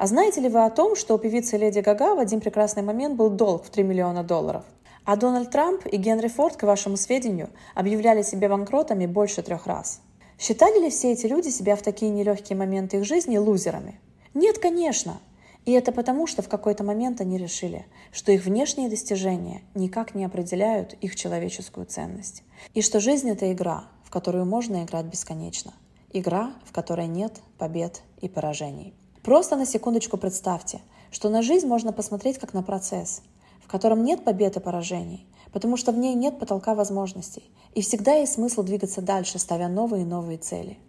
А 0.01 0.07
знаете 0.07 0.41
ли 0.41 0.49
вы 0.49 0.65
о 0.65 0.71
том, 0.71 0.95
что 0.95 1.13
у 1.13 1.19
певицы 1.19 1.57
Леди 1.57 1.77
Гага 1.77 2.15
в 2.15 2.19
один 2.19 2.41
прекрасный 2.41 2.81
момент 2.81 3.15
был 3.15 3.29
долг 3.29 3.65
в 3.65 3.69
3 3.69 3.83
миллиона 3.83 4.23
долларов? 4.23 4.63
А 5.05 5.15
Дональд 5.15 5.51
Трамп 5.51 5.85
и 5.85 5.95
Генри 5.95 6.27
Форд, 6.27 6.57
к 6.57 6.63
вашему 6.63 6.97
сведению, 6.97 7.51
объявляли 7.75 8.23
себя 8.23 8.49
банкротами 8.49 9.05
больше 9.05 9.43
трех 9.43 9.67
раз. 9.67 10.01
Считали 10.39 10.81
ли 10.81 10.89
все 10.89 11.11
эти 11.11 11.27
люди 11.27 11.49
себя 11.49 11.75
в 11.75 11.83
такие 11.83 12.09
нелегкие 12.09 12.57
моменты 12.57 12.97
их 12.97 13.05
жизни 13.05 13.37
лузерами? 13.37 13.99
Нет, 14.33 14.57
конечно. 14.57 15.19
И 15.65 15.71
это 15.71 15.91
потому, 15.91 16.25
что 16.25 16.41
в 16.41 16.49
какой-то 16.49 16.83
момент 16.83 17.21
они 17.21 17.37
решили, 17.37 17.85
что 18.11 18.31
их 18.31 18.45
внешние 18.45 18.89
достижения 18.89 19.61
никак 19.75 20.15
не 20.15 20.25
определяют 20.25 20.93
их 20.93 21.15
человеческую 21.15 21.85
ценность. 21.85 22.41
И 22.73 22.81
что 22.81 22.99
жизнь— 22.99 23.29
это 23.31 23.53
игра, 23.53 23.83
в 24.03 24.09
которую 24.09 24.45
можно 24.45 24.83
играть 24.83 25.05
бесконечно. 25.05 25.75
Игра, 26.11 26.55
в 26.65 26.71
которой 26.71 27.05
нет 27.05 27.33
побед 27.59 28.01
и 28.19 28.27
поражений. 28.27 28.95
Просто 29.23 29.55
на 29.55 29.67
секундочку 29.67 30.17
представьте, 30.17 30.81
что 31.11 31.29
на 31.29 31.43
жизнь 31.43 31.67
можно 31.67 31.93
посмотреть 31.93 32.39
как 32.39 32.55
на 32.55 32.63
процесс, 32.63 33.21
в 33.63 33.67
котором 33.67 34.03
нет 34.03 34.23
побед 34.23 34.57
и 34.57 34.59
поражений, 34.59 35.27
потому 35.53 35.77
что 35.77 35.91
в 35.91 35.97
ней 35.99 36.15
нет 36.15 36.39
потолка 36.39 36.73
возможностей, 36.73 37.43
и 37.75 37.81
всегда 37.81 38.15
есть 38.15 38.33
смысл 38.33 38.63
двигаться 38.63 38.99
дальше, 38.99 39.37
ставя 39.37 39.67
новые 39.67 40.01
и 40.01 40.07
новые 40.07 40.39
цели. 40.39 40.79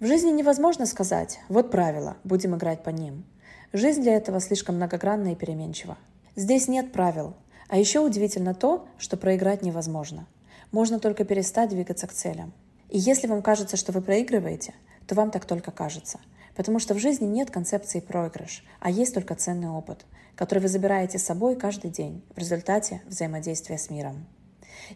В 0.00 0.06
жизни 0.06 0.30
невозможно 0.30 0.86
сказать 0.86 1.38
«вот 1.50 1.70
правила, 1.70 2.16
будем 2.24 2.56
играть 2.56 2.82
по 2.82 2.88
ним». 2.88 3.26
Жизнь 3.74 4.00
для 4.00 4.16
этого 4.16 4.40
слишком 4.40 4.76
многогранна 4.76 5.32
и 5.32 5.36
переменчива. 5.36 5.98
Здесь 6.34 6.68
нет 6.68 6.92
правил, 6.92 7.34
а 7.68 7.76
еще 7.76 8.00
удивительно 8.00 8.54
то, 8.54 8.86
что 8.96 9.18
проиграть 9.18 9.60
невозможно. 9.60 10.26
Можно 10.70 10.98
только 10.98 11.24
перестать 11.24 11.68
двигаться 11.68 12.06
к 12.06 12.14
целям. 12.14 12.54
И 12.88 12.98
если 12.98 13.26
вам 13.26 13.42
кажется, 13.42 13.76
что 13.76 13.92
вы 13.92 14.00
проигрываете, 14.00 14.72
то 15.06 15.14
вам 15.14 15.30
так 15.30 15.44
только 15.44 15.70
кажется– 15.72 16.18
Потому 16.54 16.78
что 16.78 16.94
в 16.94 16.98
жизни 16.98 17.24
нет 17.24 17.50
концепции 17.50 18.00
проигрыш, 18.00 18.64
а 18.80 18.90
есть 18.90 19.14
только 19.14 19.34
ценный 19.34 19.68
опыт, 19.68 20.04
который 20.36 20.58
вы 20.58 20.68
забираете 20.68 21.18
с 21.18 21.24
собой 21.24 21.56
каждый 21.56 21.90
день 21.90 22.22
в 22.34 22.38
результате 22.38 23.02
взаимодействия 23.06 23.78
с 23.78 23.88
миром. 23.90 24.26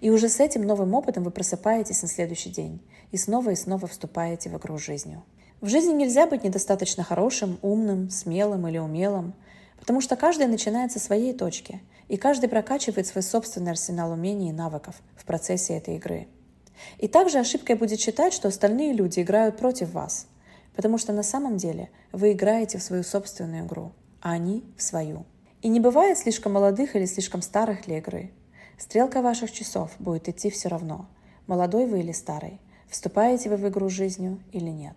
И 0.01 0.11
уже 0.11 0.29
с 0.29 0.41
этим 0.41 0.63
новым 0.63 0.95
опытом 0.95 1.25
вы 1.25 1.31
просыпаетесь 1.31 2.03
на 2.03 2.09
следующий 2.09 2.51
день 2.51 2.83
и 3.11 3.17
снова 3.17 3.51
и 3.51 3.55
снова 3.55 3.87
вступаете 3.87 4.51
в 4.51 4.57
игру 4.59 4.79
жизнью. 4.79 5.23
В 5.61 5.69
жизни 5.69 5.95
нельзя 5.95 6.27
быть 6.27 6.45
недостаточно 6.45 7.03
хорошим, 7.03 7.59
умным, 7.63 8.11
смелым 8.11 8.69
или 8.69 8.79
умелым, 8.79 9.35
потому 9.79 10.01
что 10.01 10.17
каждый 10.17 10.49
начинает 10.49 10.93
со 10.93 10.99
своей 10.99 11.33
точки, 11.33 11.81
и 12.09 12.17
каждый 12.17 12.49
прокачивает 12.49 13.07
свой 13.07 13.23
собственный 13.23 13.71
арсенал 13.71 14.13
умений 14.13 14.51
и 14.51 14.53
навыков 14.53 14.97
в 15.17 15.25
процессе 15.25 15.77
этой 15.77 15.97
игры. 15.97 16.29
И 16.99 17.09
также 17.09 17.39
ошибкой 17.39 17.77
будет 17.77 18.01
считать, 18.01 18.35
что 18.35 18.49
остальные 18.49 18.93
люди 18.93 19.21
играют 19.21 19.57
против 19.57 19.93
вас– 19.93 20.27
Потому 20.77 20.99
что 20.99 21.13
на 21.15 21.23
самом 21.23 21.57
деле 21.57 21.91
вы 22.13 22.33
играете 22.33 22.79
в 22.79 22.83
свою 22.83 23.03
собственную 23.03 23.65
игру, 23.65 23.93
а 24.21 24.33
они 24.33 24.63
в 24.77 24.83
свою. 24.83 25.25
И 25.63 25.69
не 25.69 25.81
бывает 25.81 26.19
слишком 26.19 26.53
молодых 26.53 26.95
или 26.95 27.07
слишком 27.07 27.41
старых 27.41 27.87
для 27.87 27.99
игры. 27.99 28.31
Стрелка 28.79 29.23
ваших 29.23 29.51
часов 29.51 29.93
будет 29.99 30.29
идти 30.29 30.51
все 30.51 30.69
равно, 30.69 31.07
молодой 31.47 31.87
вы 31.87 32.01
или 32.01 32.13
старый, 32.13 32.61
вступаете 32.89 33.49
вы 33.49 33.57
в 33.57 33.67
игру 33.69 33.89
жизнью 33.89 34.39
или 34.53 34.69
нет. 34.69 34.97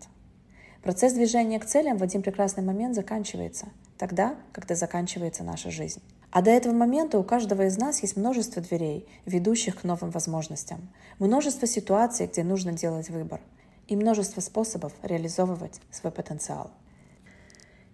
Процесс 0.84 1.14
движения 1.14 1.60
к 1.60 1.66
целям 1.66 1.98
в 1.98 2.04
один 2.04 2.22
прекрасный 2.22 2.64
момент 2.64 2.94
заканчивается, 2.94 3.68
тогда, 3.98 4.36
когда 4.52 4.76
заканчивается 4.76 5.44
наша 5.44 5.72
жизнь. 5.72 6.02
А 6.32 6.42
до 6.42 6.52
этого 6.52 6.74
момента 6.74 7.18
у 7.18 7.24
каждого 7.24 7.66
из 7.66 7.78
нас 7.78 8.02
есть 8.02 8.18
множество 8.18 8.62
дверей, 8.62 9.08
ведущих 9.26 9.80
к 9.80 9.84
новым 9.86 10.12
возможностям, 10.12 10.90
множество 11.20 11.68
ситуаций, 11.68 12.28
где 12.28 12.44
нужно 12.44 12.74
делать 12.74 13.10
выбор– 13.10 13.40
и 13.90 13.96
множество 13.96 14.40
способов 14.40 14.94
реализовывать 15.02 15.82
свой 15.92 16.12
потенциал. 16.12 16.72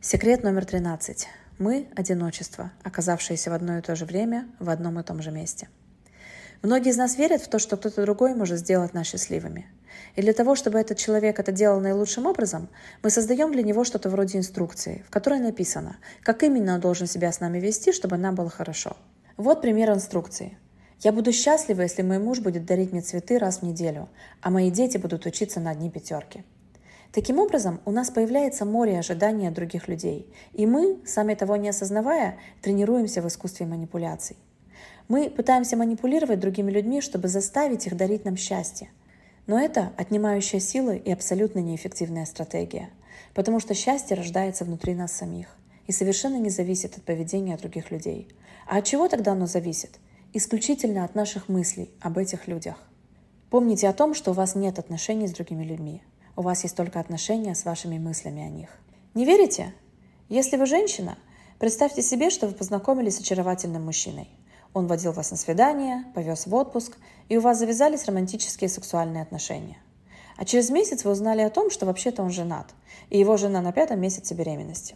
Секрет 0.01 0.43
номер 0.43 0.65
13. 0.65 1.27
Мы– 1.57 1.87
одиночество, 1.95 2.71
оказавшееся 2.83 3.49
в 3.49 3.53
одно 3.53 3.77
и 3.77 3.81
то 3.81 3.95
же 3.95 4.05
время 4.05 4.47
в 4.59 4.69
одном 4.69 4.99
и 4.99 5.03
том 5.03 5.21
же 5.21 5.31
месте. 5.31 5.69
Многие 6.61 6.89
из 6.89 6.97
нас 6.97 7.17
верят 7.17 7.41
в 7.41 7.47
то, 7.47 7.59
что 7.59 7.77
кто-то 7.77 8.01
другой 8.01 8.35
может 8.35 8.59
сделать 8.59 8.93
нас 8.93 9.07
счастливыми. 9.07 9.67
И 10.15 10.21
для 10.21 10.33
того, 10.33 10.55
чтобы 10.55 10.79
этот 10.79 10.97
человек 10.97 11.39
это 11.39 11.53
делал 11.53 11.79
наилучшим 11.79 12.25
образом, 12.25 12.67
мы 13.01 13.09
создаем 13.09 13.53
для 13.53 13.63
него 13.63 13.85
что-то 13.85 14.09
вроде 14.09 14.37
инструкции, 14.37 15.05
в 15.07 15.09
которой 15.09 15.39
написано, 15.39 15.97
как 16.23 16.43
именно 16.43 16.75
он 16.75 16.81
должен 16.81 17.07
себя 17.07 17.31
с 17.31 17.39
нами 17.39 17.59
вести, 17.59 17.93
чтобы 17.93 18.17
нам 18.17 18.35
было 18.35 18.49
хорошо. 18.49 18.97
Вот 19.37 19.61
пример 19.61 19.91
инструкции. 19.91 20.57
Я 21.01 21.11
буду 21.11 21.31
счастлива, 21.31 21.81
если 21.81 22.01
мой 22.01 22.19
муж 22.19 22.39
будет 22.39 22.65
дарить 22.65 22.91
мне 22.91 23.01
цветы 23.01 23.37
раз 23.37 23.59
в 23.59 23.63
неделю, 23.63 24.09
а 24.41 24.49
мои 24.49 24.71
дети 24.71 24.97
будут 24.97 25.25
учиться 25.25 25.59
на 25.59 25.71
одни 25.71 25.89
пятерки. 25.89 26.43
Таким 27.11 27.39
образом, 27.39 27.79
у 27.85 27.91
нас 27.91 28.09
появляется 28.09 28.65
море 28.65 28.99
ожиданий 28.99 29.47
от 29.47 29.53
других 29.53 29.87
людей, 29.87 30.27
и 30.53 30.65
мы, 30.65 30.97
сами 31.05 31.33
того 31.33 31.55
не 31.55 31.69
осознавая, 31.69 32.37
тренируемся 32.61 33.21
в 33.21 33.27
искусстве 33.27 33.65
манипуляций. 33.65 34.35
Мы 35.07 35.29
пытаемся 35.29 35.77
манипулировать 35.77 36.39
другими 36.39 36.71
людьми, 36.71 36.99
чтобы 36.99 37.27
заставить 37.27 37.85
их 37.87 37.95
дарить 37.95 38.25
нам 38.25 38.35
счастье. 38.35 38.89
Но 39.47 39.59
это 39.59 39.93
отнимающая 39.97 40.59
силы 40.59 40.97
и 40.97 41.11
абсолютно 41.11 41.59
неэффективная 41.59 42.25
стратегия, 42.25 42.89
потому 43.33 43.59
что 43.59 43.75
счастье 43.75 44.17
рождается 44.17 44.65
внутри 44.65 44.95
нас 44.95 45.11
самих 45.11 45.47
и 45.87 45.91
совершенно 45.91 46.37
не 46.37 46.49
зависит 46.49 46.97
от 46.97 47.03
поведения 47.03 47.55
других 47.55 47.91
людей. 47.91 48.27
А 48.67 48.79
от 48.79 48.85
чего 48.85 49.07
тогда 49.07 49.33
оно 49.33 49.45
зависит? 49.45 49.99
Исключительно 50.37 51.05
от 51.05 51.15
наших 51.15 51.47
мыслей 51.47 51.89
об 52.01 52.17
этих 52.17 52.47
людях. 52.47 52.75
Помните 53.49 53.87
о 53.87 53.93
том, 53.93 54.13
что 54.13 54.31
у 54.31 54.33
вас 54.33 54.53
нет 54.53 54.79
отношений 54.79 55.27
с 55.27 55.31
другими 55.31 55.63
людьми. 55.63 56.03
У 56.35 56.41
вас 56.41 56.63
есть 56.63 56.75
только 56.75 56.99
отношения 56.99 57.55
с 57.55 57.63
вашими 57.63 57.97
мыслями 57.97 58.41
о 58.41 58.49
них. 58.49 58.69
Не 59.13 59.23
верите? 59.23 59.73
Если 60.27 60.57
вы 60.57 60.65
женщина, 60.65 61.17
представьте 61.57 62.01
себе, 62.01 62.29
что 62.29 62.47
вы 62.47 62.53
познакомились 62.53 63.15
с 63.15 63.21
очаровательным 63.21 63.85
мужчиной. 63.85 64.27
Он 64.73 64.87
водил 64.87 65.13
вас 65.13 65.31
на 65.31 65.37
свидание, 65.37 66.03
повез 66.13 66.47
в 66.47 66.53
отпуск, 66.53 66.97
и 67.29 67.37
у 67.37 67.41
вас 67.41 67.57
завязались 67.57 68.03
романтические 68.03 68.69
сексуальные 68.69 69.23
отношения. 69.23 69.77
А 70.35 70.43
через 70.43 70.69
месяц 70.69 71.05
вы 71.05 71.11
узнали 71.11 71.43
о 71.43 71.49
том, 71.49 71.69
что 71.69 71.85
вообще-то 71.85 72.21
он 72.21 72.31
женат, 72.31 72.73
и 73.09 73.17
его 73.17 73.37
жена 73.37 73.61
на 73.61 73.71
пятом 73.71 74.01
месяце 74.01 74.33
беременности. 74.33 74.95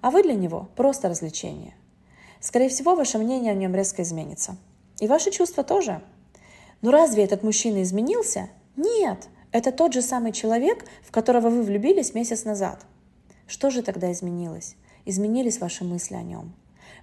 А 0.00 0.10
вы 0.10 0.24
для 0.24 0.34
него 0.34 0.68
просто 0.74 1.08
развлечение. 1.08 1.74
Скорее 2.40 2.70
всего, 2.70 2.96
ваше 2.96 3.18
мнение 3.18 3.52
о 3.52 3.54
нем 3.54 3.72
резко 3.72 4.02
изменится. 4.02 4.56
И 5.00 5.08
ваши 5.08 5.30
чувства 5.30 5.64
тоже. 5.64 6.02
Но 6.82 6.90
разве 6.90 7.24
этот 7.24 7.42
мужчина 7.42 7.82
изменился? 7.82 8.50
Нет, 8.76 9.28
это 9.50 9.72
тот 9.72 9.92
же 9.92 10.02
самый 10.02 10.32
человек, 10.32 10.84
в 11.02 11.10
которого 11.10 11.48
вы 11.48 11.62
влюбились 11.62 12.14
месяц 12.14 12.44
назад. 12.44 12.86
Что 13.46 13.70
же 13.70 13.82
тогда 13.82 14.12
изменилось? 14.12 14.76
Изменились 15.06 15.58
ваши 15.58 15.84
мысли 15.84 16.14
о 16.14 16.22
нем. 16.22 16.54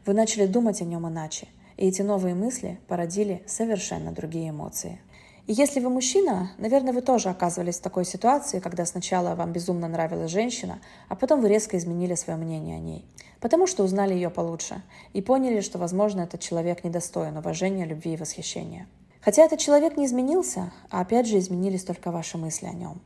Вы 0.05 0.13
начали 0.13 0.45
думать 0.45 0.81
о 0.81 0.85
нем 0.85 1.07
иначе, 1.07 1.47
и 1.75 1.87
эти 1.87 2.01
новые 2.01 2.35
мысли 2.35 2.79
породили 2.87 3.43
совершенно 3.45 4.11
другие 4.11 4.51
эмоции. 4.51 5.01
И 5.47 5.53
если 5.53 5.79
вы 5.79 5.89
мужчина, 5.89 6.51
наверное, 6.57 6.91
вы 6.91 7.01
тоже 7.01 7.29
оказывались 7.29 7.77
в 7.79 7.81
такой 7.81 8.03
ситуации, 8.03 8.59
когда 8.59 8.85
сначала 8.85 9.33
вам 9.33 9.53
безумно 9.53 9.87
нравилась 9.87 10.29
женщина, 10.29 10.79
а 11.07 11.15
потом 11.15 11.39
вы 11.39 11.47
резко 11.47 11.77
изменили 11.77 12.15
свое 12.15 12.37
мнение 12.37 12.75
о 12.75 12.81
ней. 12.81 13.05
Потому 13.39 13.65
что 13.65 13.85
узнали 13.85 14.13
ее 14.13 14.29
получше 14.29 14.81
и 15.13 15.21
поняли, 15.21 15.61
что, 15.61 15.77
возможно, 15.77 16.21
этот 16.21 16.41
человек 16.41 16.83
недостоин 16.83 17.37
уважения, 17.37 17.85
любви 17.85 18.15
и 18.15 18.17
восхищения. 18.17 18.87
Хотя 19.21 19.43
этот 19.43 19.59
человек 19.59 19.95
не 19.95 20.05
изменился, 20.05 20.73
а 20.89 20.99
опять 20.99 21.27
же 21.27 21.39
изменились 21.39 21.85
только 21.85 22.11
ваши 22.11 22.37
мысли 22.37 22.65
о 22.65 22.73
нем. 22.73 22.99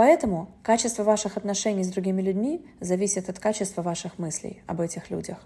Поэтому 0.00 0.48
качество 0.62 1.02
ваших 1.02 1.36
отношений 1.36 1.84
с 1.84 1.88
другими 1.88 2.22
людьми 2.22 2.64
зависит 2.80 3.28
от 3.28 3.38
качества 3.38 3.82
ваших 3.82 4.18
мыслей 4.18 4.62
об 4.66 4.80
этих 4.80 5.10
людях. 5.10 5.36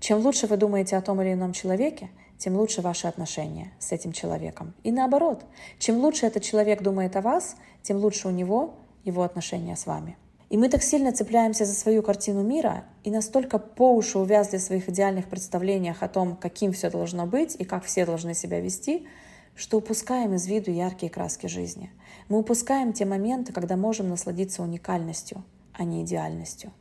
Чем 0.00 0.18
лучше 0.18 0.48
вы 0.48 0.56
думаете 0.56 0.96
о 0.96 1.02
том 1.02 1.22
или 1.22 1.34
ином 1.34 1.52
человеке, 1.52 2.10
тем 2.36 2.56
лучше 2.56 2.80
ваши 2.80 3.06
отношения 3.06 3.70
с 3.78 3.92
этим 3.92 4.10
человеком. 4.10 4.74
И 4.82 4.90
наоборот, 4.90 5.44
чем 5.78 5.98
лучше 5.98 6.26
этот 6.26 6.42
человек 6.42 6.82
думает 6.82 7.14
о 7.14 7.20
вас, 7.20 7.54
тем 7.84 7.98
лучше 7.98 8.26
у 8.26 8.32
него 8.32 8.74
его 9.04 9.22
отношения 9.22 9.76
с 9.76 9.86
вами. 9.86 10.16
И 10.50 10.56
мы 10.56 10.68
так 10.68 10.82
сильно 10.82 11.12
цепляемся 11.12 11.64
за 11.64 11.72
свою 11.72 12.02
картину 12.02 12.42
мира 12.42 12.82
и 13.04 13.10
настолько 13.12 13.60
по 13.60 13.94
уши 13.94 14.18
увязли 14.18 14.56
в 14.56 14.62
своих 14.62 14.88
идеальных 14.88 15.28
представлениях 15.28 16.02
о 16.02 16.08
том, 16.08 16.34
каким 16.34 16.72
все 16.72 16.90
должно 16.90 17.26
быть 17.26 17.54
и 17.56 17.62
как 17.62 17.84
все 17.84 18.04
должны 18.04 18.34
себя 18.34 18.58
вести, 18.58 19.06
что 19.54 19.78
упускаем 19.78 20.34
из 20.34 20.48
виду 20.48 20.72
яркие 20.72 21.08
краски 21.08 21.46
жизни. 21.46 21.92
Мы 22.32 22.38
упускаем 22.38 22.94
те 22.94 23.04
моменты, 23.04 23.52
когда 23.52 23.76
можем 23.76 24.08
насладиться 24.08 24.62
уникальностью, 24.62 25.44
а 25.74 25.84
не 25.84 26.02
идеальностью. 26.02 26.72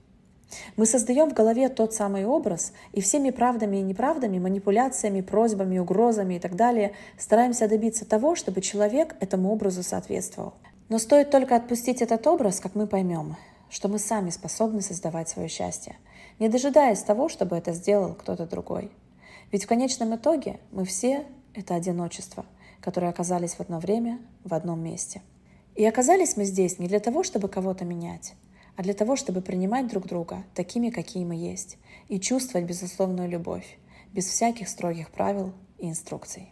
Мы 0.78 0.86
создаем 0.86 1.30
в 1.30 1.34
голове 1.34 1.68
тот 1.68 1.94
самый 1.94 2.26
образ, 2.26 2.72
и 2.94 3.02
всеми 3.02 3.32
правдами 3.32 3.76
и 3.76 3.82
неправдами, 3.82 4.40
манипуляциями, 4.40 5.20
просьбами, 5.20 5.78
угрозами 5.78 6.36
и 6.36 6.40
так 6.40 6.56
далее 6.56 6.94
стараемся 7.18 7.68
добиться 7.68 8.06
того, 8.06 8.36
чтобы 8.36 8.62
человек 8.62 9.18
этому 9.20 9.52
образу 9.52 9.84
соответствовал. 9.84 10.54
Но 10.88 10.98
стоит 11.00 11.32
только 11.32 11.58
отпустить 11.58 12.02
этот 12.02 12.26
образ, 12.28 12.62
как 12.62 12.74
мы 12.74 12.88
поймем, 12.88 13.36
что 13.70 13.90
мы 13.90 14.00
сами 14.00 14.30
способны 14.30 14.80
создавать 14.80 15.28
свое 15.28 15.50
счастье, 15.50 15.98
не 16.40 16.48
дожидаясь 16.48 17.04
того, 17.04 17.28
чтобы 17.28 17.58
это 17.58 17.74
сделал 17.74 18.14
кто-то 18.14 18.46
другой. 18.46 18.90
Ведь 19.52 19.66
в 19.66 19.68
конечном 19.68 20.16
итоге 20.16 20.62
мы 20.72 20.86
все— 20.86 21.26
это 21.54 21.76
одиночество, 21.76 22.46
которые 22.80 23.10
оказались 23.10 23.56
в 23.56 23.60
одно 23.60 23.80
время 23.80 24.18
в 24.46 24.54
одном 24.54 24.82
месте. 24.82 25.22
И 25.76 25.86
оказались 25.86 26.38
мы 26.38 26.44
здесь 26.44 26.80
не 26.80 26.88
для 26.88 27.00
того, 27.00 27.24
чтобы 27.24 27.48
кого-то 27.48 27.86
менять, 27.86 28.34
а 28.76 28.84
для 28.84 28.94
того, 28.94 29.16
чтобы 29.16 29.42
принимать 29.42 29.88
друг 29.88 30.06
друга 30.06 30.44
такими, 30.54 30.90
какие 30.90 31.24
мы 31.24 31.36
есть, 31.36 31.78
и 32.10 32.20
чувствовать 32.20 32.68
безусловную 32.68 33.30
любовь, 33.30 33.78
без 34.14 34.28
всяких 34.28 34.68
строгих 34.68 35.12
правил 35.12 35.54
и 35.78 35.90
инструкций. 35.90 36.50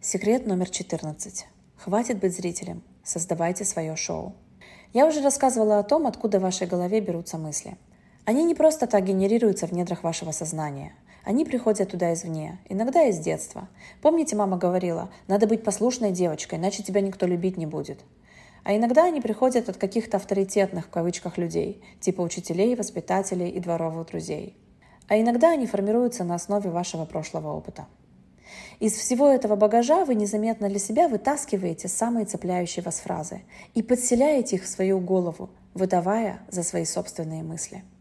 Секрет 0.00 0.46
номер 0.46 0.70
14. 0.70 1.46
Хватит 1.76 2.18
быть 2.18 2.36
зрителем, 2.36 2.82
создавайте 3.02 3.64
свое 3.64 3.96
шоу. 3.96 4.34
Я 4.92 5.06
уже 5.06 5.22
рассказывала 5.22 5.78
о 5.78 5.82
том, 5.82 6.06
откуда 6.06 6.38
в 6.38 6.42
вашей 6.42 6.66
голове 6.66 7.00
берутся 7.00 7.36
мысли. 7.36 7.76
Они 8.24 8.44
не 8.44 8.54
просто 8.54 8.86
так 8.86 9.04
генерируются 9.04 9.66
в 9.66 9.72
недрах 9.72 10.02
вашего 10.02 10.30
сознания– 10.30 10.92
они 11.24 11.46
приходят 11.46 11.90
туда 11.90 12.12
извне, 12.12 12.58
иногда 12.68 13.04
из 13.04 13.18
детства. 13.18 13.68
Помните, 14.02 14.36
мама 14.36 14.58
говорила, 14.58 15.10
надо 15.26 15.46
быть 15.46 15.64
послушной 15.64 16.12
девочкой, 16.12 16.58
иначе 16.58 16.82
тебя 16.82 17.00
никто 17.00 17.26
любить 17.26 17.56
не 17.56 17.66
будет. 17.66 18.00
А 18.62 18.76
иногда 18.76 19.04
они 19.04 19.20
приходят 19.20 19.68
от 19.68 19.76
каких-то 19.78 20.18
авторитетных, 20.18 20.86
в 20.86 20.90
кавычках, 20.90 21.38
людей, 21.38 21.82
типа 22.00 22.20
учителей, 22.20 22.76
воспитателей 22.76 23.48
и 23.48 23.58
дворовых 23.58 24.08
друзей. 24.08 24.56
А 25.08 25.18
иногда 25.18 25.52
они 25.52 25.66
формируются 25.66 26.24
на 26.24 26.34
основе 26.34 26.70
вашего 26.70 27.04
прошлого 27.04 27.54
опыта. 27.54 27.86
Из 28.80 28.92
всего 28.92 29.28
этого 29.28 29.56
багажа 29.56 30.04
вы 30.04 30.14
незаметно 30.14 30.68
для 30.68 30.78
себя 30.78 31.08
вытаскиваете 31.08 31.88
самые 31.88 32.26
цепляющие 32.26 32.82
вас 32.82 33.00
фразы 33.00 33.42
и 33.74 33.82
подселяете 33.82 34.56
их 34.56 34.64
в 34.64 34.68
свою 34.68 34.98
голову, 34.98 35.50
выдавая 35.72 36.40
за 36.50 36.62
свои 36.62 36.84
собственные 36.84 37.42
мысли– 37.42 37.82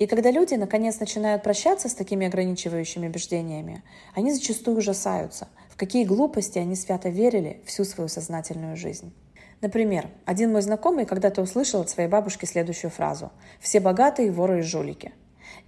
и 0.00 0.06
когда 0.06 0.30
люди 0.30 0.54
наконец 0.54 0.98
начинают 0.98 1.42
прощаться 1.42 1.90
с 1.90 1.94
такими 1.94 2.26
ограничивающими 2.26 3.08
убеждениями, 3.08 3.82
они 4.14 4.32
зачастую 4.32 4.78
ужасаются, 4.78 5.48
в 5.68 5.76
какие 5.76 6.06
глупости 6.06 6.58
они 6.58 6.74
свято 6.74 7.10
верили 7.10 7.60
всю 7.66 7.84
свою 7.84 8.08
сознательную 8.08 8.76
жизнь. 8.76 9.12
Например, 9.60 10.08
один 10.24 10.52
мой 10.52 10.62
знакомый 10.62 11.04
когда-то 11.04 11.42
услышал 11.42 11.82
от 11.82 11.90
своей 11.90 12.08
бабушки 12.08 12.46
следующую 12.46 12.90
фразу 12.90 13.30
«Все 13.60 13.78
богатые, 13.78 14.32
воры 14.32 14.60
и 14.60 14.62
жулики». 14.62 15.12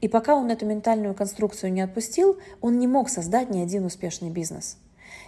И 0.00 0.08
пока 0.08 0.34
он 0.34 0.50
эту 0.50 0.64
ментальную 0.64 1.14
конструкцию 1.14 1.70
не 1.70 1.82
отпустил, 1.82 2.38
он 2.62 2.78
не 2.78 2.86
мог 2.86 3.10
создать 3.10 3.50
ни 3.50 3.60
один 3.60 3.84
успешный 3.84 4.30
бизнес. 4.30 4.78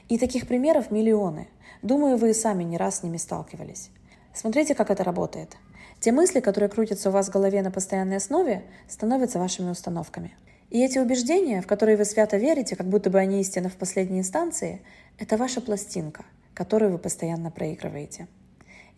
И 0.09 0.17
таких 0.17 0.49
примеров 0.49 0.91
миллионы. 0.91 1.49
Думаю, 1.83 2.17
вы 2.17 2.31
и 2.31 2.35
сами 2.35 2.65
не 2.65 2.79
раз 2.79 3.01
с 3.01 3.03
ними 3.03 3.19
сталкивались. 3.19 3.91
Смотрите, 4.33 4.75
как 4.75 4.91
это 4.91 5.05
работает. 5.05 5.59
Те 6.05 6.13
мысли, 6.13 6.41
которые 6.41 6.69
крутятся 6.69 7.09
у 7.09 7.13
вас 7.13 7.29
в 7.29 7.33
голове 7.33 7.63
на 7.63 7.71
постоянной 7.71 8.19
основе, 8.19 8.63
становятся 8.87 9.39
вашими 9.39 9.71
установками. 9.71 10.37
И 10.69 10.85
эти 10.85 10.99
убеждения, 10.99 11.63
в 11.63 11.67
которые 11.67 11.97
вы 11.97 12.05
свято 12.05 12.37
верите, 12.37 12.77
как 12.77 12.87
будто 12.87 13.09
бы 13.09 13.19
они 13.19 13.41
истина 13.41 13.71
в 13.71 13.77
последней 13.77 14.19
инстанции, 14.19 14.83
это 15.19 15.39
ваша 15.39 15.63
пластинка, 15.63 16.27
которую 16.53 16.93
вы 16.93 16.99
постоянно 16.99 17.51
проигрываете. 17.51 18.29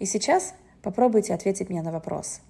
И 0.01 0.05
сейчас 0.05 0.53
попробуйте 0.83 1.33
ответить 1.33 1.71
мне 1.71 1.81
на 1.81 1.93
вопрос. 1.93 2.41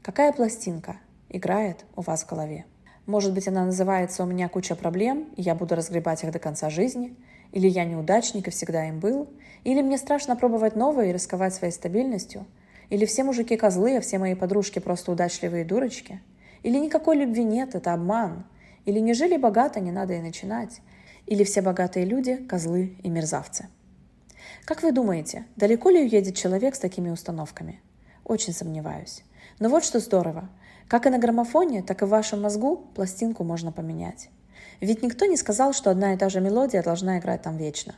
Какая 0.00 0.32
пластинка 0.32 0.98
играет 1.28 1.84
у 1.96 2.02
вас 2.02 2.22
в 2.22 2.28
голове? 2.28 2.66
Может 3.06 3.34
быть, 3.34 3.48
она 3.48 3.64
называется 3.64 4.22
«У 4.22 4.26
меня 4.26 4.48
куча 4.48 4.76
проблем, 4.76 5.28
и 5.34 5.42
я 5.42 5.56
буду 5.56 5.74
разгребать 5.74 6.22
их 6.22 6.30
до 6.30 6.38
конца 6.38 6.70
жизни», 6.70 7.16
или 7.50 7.66
«Я 7.66 7.84
неудачник 7.84 8.46
и 8.46 8.52
всегда 8.52 8.88
им 8.88 9.00
был», 9.00 9.28
или 9.64 9.82
«Мне 9.82 9.98
страшно 9.98 10.36
пробовать 10.36 10.76
новое 10.76 11.06
и 11.06 11.12
рисковать 11.12 11.52
своей 11.52 11.72
стабильностью», 11.72 12.46
или 12.90 13.04
все 13.06 13.24
мужики 13.24 13.56
козлы, 13.56 13.96
а 13.96 14.00
все 14.00 14.18
мои 14.18 14.34
подружки 14.34 14.78
просто 14.78 15.12
удачливые 15.12 15.64
дурочки? 15.64 16.20
Или 16.62 16.78
никакой 16.78 17.16
любви 17.16 17.44
нет, 17.44 17.74
это 17.74 17.92
обман? 17.92 18.46
Или 18.84 18.98
не 18.98 19.14
жили 19.14 19.36
богато, 19.36 19.80
не 19.80 19.92
надо 19.92 20.14
и 20.14 20.20
начинать? 20.20 20.80
Или 21.26 21.44
все 21.44 21.62
богатые 21.62 22.04
люди– 22.04 22.36
козлы 22.48 22.96
и 23.02 23.08
мерзавцы? 23.08 23.68
Как 24.64 24.82
вы 24.82 24.92
думаете, 24.92 25.46
далеко 25.56 25.90
ли 25.90 26.02
уедет 26.02 26.36
человек 26.36 26.74
с 26.74 26.78
такими 26.78 27.10
установками? 27.10 27.80
Очень 28.24 28.52
сомневаюсь. 28.52 29.22
Но 29.58 29.68
вот 29.68 29.84
что 29.84 30.00
здорово. 30.00 30.48
Как 30.88 31.06
и 31.06 31.10
на 31.10 31.18
граммофоне, 31.18 31.82
так 31.82 32.02
и 32.02 32.04
в 32.04 32.10
вашем 32.10 32.42
мозгу 32.42 32.76
пластинку 32.94 33.44
можно 33.44 33.72
поменять. 33.72 34.28
Ведь 34.80 35.02
никто 35.02 35.26
не 35.26 35.36
сказал, 35.36 35.72
что 35.72 35.90
одна 35.90 36.14
и 36.14 36.16
та 36.16 36.28
же 36.28 36.40
мелодия 36.40 36.82
должна 36.82 37.18
играть 37.18 37.42
там 37.42 37.56
вечно. 37.56 37.94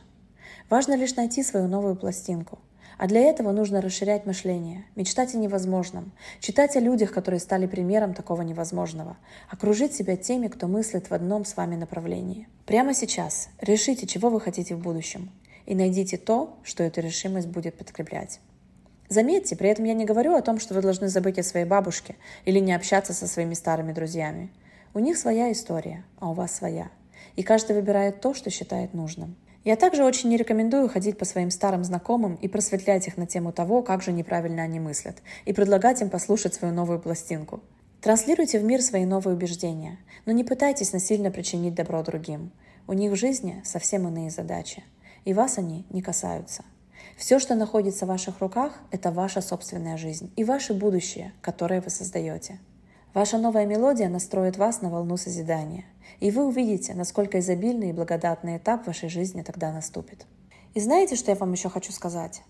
Важно 0.69 0.95
лишь 0.95 1.15
найти 1.15 1.43
свою 1.43 1.67
новую 1.67 1.95
пластинку. 1.95 2.59
А 2.97 3.07
для 3.07 3.21
этого 3.21 3.51
нужно 3.51 3.79
расширять 3.79 4.25
мышление, 4.25 4.85
мечтать 4.95 5.35
о 5.35 5.37
невозможном, 5.37 6.11
читать 6.39 6.75
о 6.75 6.79
людях, 6.79 7.11
которые 7.11 7.39
стали 7.39 7.67
примером 7.67 8.15
такого 8.15 8.41
невозможного, 8.41 9.17
окружить 9.49 9.93
себя 9.93 10.17
теми, 10.17 10.47
кто 10.47 10.67
мыслит 10.67 11.09
в 11.09 11.13
одном 11.13 11.45
с 11.45 11.55
вами 11.55 11.75
направлении. 11.75 12.47
Прямо 12.65 12.95
сейчас 12.95 13.49
решите, 13.61 14.07
чего 14.07 14.29
вы 14.29 14.41
хотите 14.41 14.73
в 14.75 14.79
будущем, 14.79 15.29
и 15.67 15.75
найдите 15.75 16.17
то, 16.17 16.57
что 16.63 16.83
эту 16.83 17.01
решимость 17.01 17.47
будет 17.47 17.77
подкреплять. 17.77 18.39
Заметьте, 19.09 19.55
при 19.55 19.69
этом 19.69 19.85
я 19.85 19.93
не 19.93 20.05
говорю 20.05 20.35
о 20.35 20.41
том, 20.41 20.59
что 20.59 20.73
вы 20.73 20.81
должны 20.81 21.07
забыть 21.07 21.37
о 21.37 21.43
своей 21.43 21.65
бабушке 21.65 22.15
или 22.45 22.59
не 22.59 22.73
общаться 22.73 23.13
со 23.13 23.27
своими 23.27 23.53
старыми 23.53 23.93
друзьями. 23.93 24.51
У 24.93 24.99
них 24.99 25.17
своя 25.17 25.51
история, 25.51 26.03
а 26.19 26.31
у 26.31 26.33
вас 26.33 26.55
своя. 26.55 26.89
И 27.35 27.43
каждый 27.43 27.75
выбирает 27.75 28.21
то, 28.21 28.33
что 28.33 28.49
считает 28.49 28.93
нужным. 28.93 29.35
Я 29.67 29.75
также 29.75 30.05
очень 30.05 30.29
не 30.29 30.37
рекомендую 30.37 30.87
ходить 30.87 31.17
по 31.17 31.25
своим 31.25 31.51
старым 31.51 31.83
знакомым 31.83 32.35
и 32.35 32.47
просветлять 32.47 33.05
их 33.05 33.17
на 33.17 33.27
тему 33.27 33.51
того, 33.51 33.81
как 33.81 34.01
же 34.01 34.13
неправильно 34.13 34.63
они 34.63 34.79
мыслят, 34.79 35.17
и 35.43 35.51
предлагать 35.51 36.01
им 36.01 36.09
послушать 36.09 36.53
свою 36.53 36.73
новую 36.73 36.99
пластинку. 36.99 37.59
Транслируйте 37.99 38.59
в 38.59 38.63
мир 38.63 38.81
свои 38.81 39.03
новые 39.03 39.35
убеждения, 39.35 39.97
но 40.25 40.31
не 40.31 40.45
пытайтесь 40.45 40.93
насильно 40.93 41.31
причинить 41.31 41.75
добро 41.75 42.01
другим. 42.01 42.51
У 42.87 42.93
них 42.93 43.11
в 43.11 43.17
жизни 43.17 43.61
совсем 43.65 44.07
иные 44.07 44.29
задачи, 44.29 44.85
и 45.25 45.33
вас 45.33 45.57
они 45.57 45.85
не 45.89 46.01
касаются. 46.01 46.63
Все, 47.17 47.37
что 47.37 47.53
находится 47.53 48.05
в 48.05 48.07
ваших 48.07 48.39
руках, 48.39 48.79
это 48.91 49.11
ваша 49.11 49.41
собственная 49.41 49.97
жизнь 49.97 50.31
и 50.37 50.45
ваше 50.45 50.75
будущее, 50.75 51.33
которое 51.41 51.81
вы 51.81 51.89
создаете. 51.89 52.57
Ваша 53.13 53.37
новая 53.37 53.65
мелодия 53.65 54.07
настроит 54.07 54.55
вас 54.55 54.81
на 54.81 54.89
волну 54.89 55.17
созидания– 55.17 55.83
и 56.19 56.31
вы 56.31 56.45
увидите, 56.45 56.93
насколько 56.93 57.39
изобильный 57.39 57.89
и 57.89 57.93
благодатный 57.93 58.57
этап 58.57 58.87
вашей 58.87 59.09
жизни 59.09 59.41
тогда 59.41 59.71
наступит. 59.71 60.25
И 60.73 60.79
знаете, 60.79 61.15
что 61.15 61.31
я 61.31 61.35
вам 61.35 61.53
еще 61.53 61.69
хочу 61.69 61.91
сказать? 61.91 62.41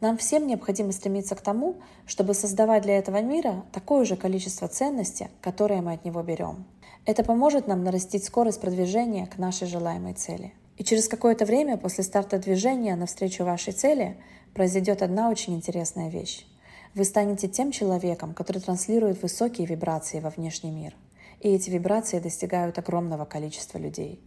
Нам 0.00 0.16
всем 0.16 0.46
необходимо 0.46 0.92
стремиться 0.92 1.34
к 1.34 1.42
тому, 1.42 1.76
чтобы 2.06 2.34
создавать 2.34 2.82
для 2.82 2.98
этого 2.98 3.20
мира 3.20 3.64
такое 3.72 4.04
же 4.04 4.16
количество 4.16 4.66
ценностей, 4.66 5.28
которое 5.42 5.82
мы 5.82 5.92
от 5.92 6.04
него 6.04 6.22
берем. 6.22 6.64
Это 7.04 7.22
поможет 7.22 7.66
нам 7.66 7.84
нарастить 7.84 8.24
скорость 8.24 8.60
продвижения 8.60 9.26
к 9.26 9.38
нашей 9.38 9.66
желаемой 9.66 10.14
цели. 10.14 10.54
И 10.78 10.84
через 10.84 11.08
какое-то 11.08 11.44
время 11.44 11.76
после 11.76 12.04
старта 12.04 12.38
движения 12.38 12.96
навстречу 12.96 13.44
вашей 13.44 13.74
цели 13.74 14.16
произойдет 14.54 15.02
одна 15.02 15.28
очень 15.28 15.54
интересная 15.54 16.08
вещь. 16.08 16.46
Вы 16.94 17.04
станете 17.04 17.48
тем 17.48 17.70
человеком, 17.70 18.32
который 18.34 18.62
транслирует 18.62 19.22
высокие 19.22 19.66
вибрации 19.66 20.20
во 20.20 20.30
внешний 20.30 20.70
мир. 20.70 20.94
И 21.40 21.48
эти 21.48 21.70
вибрации 21.70 22.20
достигают 22.20 22.78
огромного 22.78 23.24
количества 23.24 23.78
людей. 23.78 24.22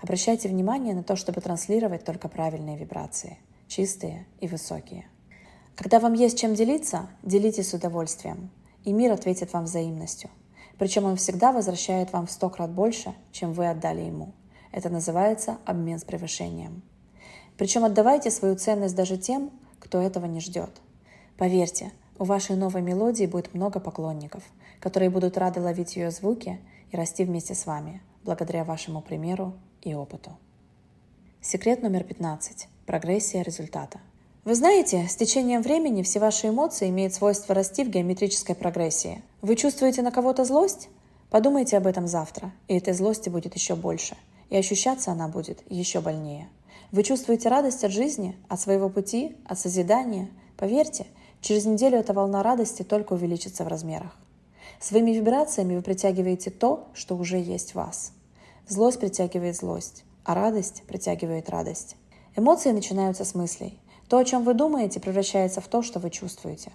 Обращайте 0.00 0.48
внимание 0.48 0.94
на 0.94 1.02
то, 1.02 1.16
чтобы 1.16 1.40
транслировать 1.40 2.04
только 2.04 2.28
правильные 2.28 2.76
вибрации– 2.76 3.38
чистые 3.68 4.26
и 4.40 4.46
высокие. 4.46 5.06
Когда 5.74 5.98
вам 5.98 6.12
есть 6.12 6.38
чем 6.38 6.54
делиться, 6.54 7.08
делитесь 7.22 7.70
с 7.70 7.74
удовольствием, 7.74 8.50
и 8.84 8.92
мир 8.92 9.12
ответит 9.12 9.52
вам 9.52 9.64
взаимностью. 9.64 10.30
Причем 10.78 11.04
он 11.04 11.16
всегда 11.16 11.52
возвращает 11.52 12.12
вам 12.12 12.26
в 12.26 12.30
сто 12.30 12.48
крат 12.50 12.70
больше, 12.70 13.14
чем 13.32 13.52
вы 13.52 13.68
отдали 13.68 14.02
ему. 14.02 14.34
Это 14.70 14.90
называется 14.90 15.58
обмен 15.64 15.98
с 15.98 16.04
превышением. 16.04 16.82
Причем 17.56 17.84
отдавайте 17.84 18.30
свою 18.30 18.56
ценность 18.56 18.94
даже 18.94 19.16
тем, 19.16 19.50
кто 19.80 20.00
этого 20.00 20.26
не 20.26 20.40
ждет. 20.40 20.70
Поверьте, 21.36 21.92
у 22.18 22.24
вашей 22.24 22.56
новой 22.56 22.82
мелодии 22.82 23.26
будет 23.26 23.54
много 23.54 23.80
поклонников, 23.80 24.42
которые 24.80 25.10
будут 25.10 25.36
рады 25.36 25.60
ловить 25.60 25.96
ее 25.96 26.10
звуки 26.10 26.60
и 26.90 26.96
расти 26.96 27.24
вместе 27.24 27.54
с 27.54 27.66
вами, 27.66 28.02
благодаря 28.24 28.64
вашему 28.64 29.00
примеру 29.00 29.54
и 29.82 29.94
опыту. 29.94 30.30
Секрет 31.40 31.82
номер 31.82 32.04
15. 32.04 32.68
Прогрессия 32.86 33.42
результата. 33.42 34.00
Вы 34.44 34.54
знаете, 34.54 35.06
с 35.08 35.16
течением 35.16 35.62
времени 35.62 36.02
все 36.02 36.20
ваши 36.20 36.48
эмоции 36.48 36.90
имеют 36.90 37.14
свойство 37.14 37.54
расти 37.54 37.82
в 37.82 37.88
геометрической 37.88 38.54
прогрессии. 38.54 39.22
Вы 39.40 39.56
чувствуете 39.56 40.02
на 40.02 40.10
кого-то 40.10 40.44
злость? 40.44 40.88
Подумайте 41.30 41.76
об 41.78 41.86
этом 41.86 42.06
завтра, 42.06 42.52
и 42.68 42.76
этой 42.76 42.92
злости 42.92 43.28
будет 43.28 43.54
еще 43.54 43.74
больше. 43.74 44.16
И 44.50 44.56
ощущаться 44.56 45.12
она 45.12 45.28
будет 45.28 45.62
еще 45.70 46.00
больнее. 46.00 46.48
Вы 46.92 47.02
чувствуете 47.02 47.48
радость 47.48 47.84
от 47.84 47.90
жизни, 47.90 48.36
от 48.48 48.60
своего 48.60 48.88
пути, 48.88 49.36
от 49.46 49.58
созидания? 49.58 50.28
Поверьте, 50.56 51.06
через 51.44 51.66
неделю 51.66 51.98
эта 51.98 52.14
волна 52.14 52.42
радости 52.42 52.82
только 52.82 53.12
увеличится 53.12 53.64
в 53.64 53.68
размерах. 53.68 54.16
Своими 54.80 55.10
вибрациями 55.10 55.76
вы 55.76 55.82
притягиваете 55.82 56.50
то, 56.50 56.88
что 56.94 57.16
уже 57.16 57.38
есть 57.38 57.72
в 57.72 57.74
вас. 57.74 58.12
Злость 58.66 58.98
притягивает 58.98 59.54
злость, 59.54 60.04
а 60.24 60.34
радость 60.34 60.84
притягивает 60.88 61.50
радость. 61.50 61.96
Эмоции 62.34 62.70
начинаются 62.70 63.26
с 63.26 63.34
мыслей. 63.34 63.78
То, 64.08 64.16
о 64.16 64.24
чем 64.24 64.42
вы 64.42 64.54
думаете, 64.54 65.00
превращается 65.00 65.60
в 65.60 65.68
то, 65.68 65.82
что 65.82 66.00
вы 66.00 66.08
чувствуете. 66.08 66.72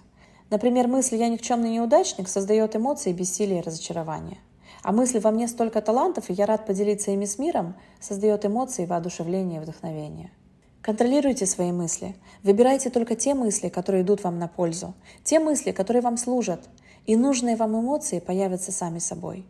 Например, 0.50 0.86
мысль 0.86 1.16
«я 1.16 1.28
никчемный 1.28 1.70
неудачник» 1.70 2.28
создает 2.28 2.76
эмоции 2.76 3.12
бессилия 3.12 3.58
и 3.58 3.62
разочарования. 3.62 4.38
А 4.84 4.92
мысль 4.92 5.18
«во 5.18 5.32
мне 5.32 5.48
столько 5.48 5.82
талантов, 5.82 6.30
и 6.30 6.32
я 6.32 6.46
рад 6.46 6.64
поделиться 6.64 7.10
ими 7.10 7.24
с 7.24 7.38
миром» 7.38 7.74
создает 7.98 8.46
эмоции 8.46 8.86
воодушевления 8.86 9.58
и 9.58 9.62
вдохновения. 9.62 10.30
Контролируйте 10.82 11.44
свои 11.44 11.72
мысли. 11.72 12.16
Выбирайте 12.42 12.88
только 12.88 13.14
те 13.14 13.34
мысли, 13.34 13.68
которые 13.68 14.02
идут 14.02 14.24
вам 14.24 14.38
на 14.38 14.48
пользу. 14.48 14.94
Те 15.22 15.38
мысли, 15.38 15.72
которые 15.72 16.02
вам 16.02 16.16
служат. 16.16 16.68
И 17.06 17.16
нужные 17.16 17.56
вам 17.56 17.78
эмоции 17.78 18.18
появятся 18.18 18.72
сами 18.72 18.98
собой. 18.98 19.44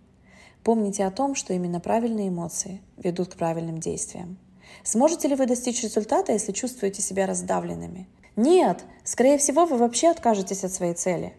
Помните 0.64 1.04
о 1.04 1.10
том, 1.10 1.34
что 1.34 1.54
именно 1.54 1.78
правильные 1.78 2.28
эмоции 2.28 2.82
ведут 2.96 3.34
к 3.34 3.36
правильным 3.36 3.78
действиям. 3.78 4.38
Сможете 4.82 5.28
ли 5.28 5.36
вы 5.36 5.46
достичь 5.46 5.82
результата, 5.82 6.32
если 6.32 6.52
чувствуете 6.52 7.00
себя 7.00 7.26
раздавленными? 7.26 8.08
Нет, 8.36 8.84
скорее 9.04 9.38
всего, 9.38 9.66
вы 9.66 9.76
вообще 9.76 10.08
откажетесь 10.08 10.64
от 10.64 10.72
своей 10.72 10.94
цели. 10.94 11.34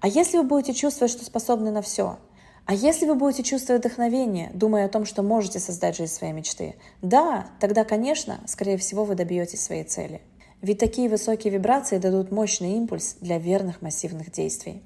А 0.00 0.08
если 0.08 0.38
вы 0.38 0.44
будете 0.44 0.74
чувствовать, 0.74 1.12
что 1.12 1.24
способны 1.24 1.70
на 1.70 1.82
все? 1.82 2.18
А 2.66 2.74
если 2.74 3.06
вы 3.06 3.14
будете 3.14 3.44
чувствовать 3.44 3.84
вдохновение, 3.84 4.50
думая 4.52 4.86
о 4.86 4.88
том, 4.88 5.04
что 5.04 5.22
можете 5.22 5.60
создать 5.60 5.96
жизнь 5.96 6.12
своей 6.12 6.32
мечты? 6.32 6.74
Да, 7.00 7.46
тогда, 7.60 7.84
конечно, 7.84 8.40
скорее 8.46 8.76
всего, 8.76 9.04
вы 9.04 9.14
добьетесь 9.14 9.62
своей 9.62 9.84
цели. 9.84 10.20
Ведь 10.62 10.78
такие 10.78 11.08
высокие 11.08 11.52
вибрации 11.52 11.98
дадут 11.98 12.32
мощный 12.32 12.72
импульс 12.72 13.18
для 13.20 13.38
верных 13.38 13.82
массивных 13.82 14.32
действий. 14.32 14.82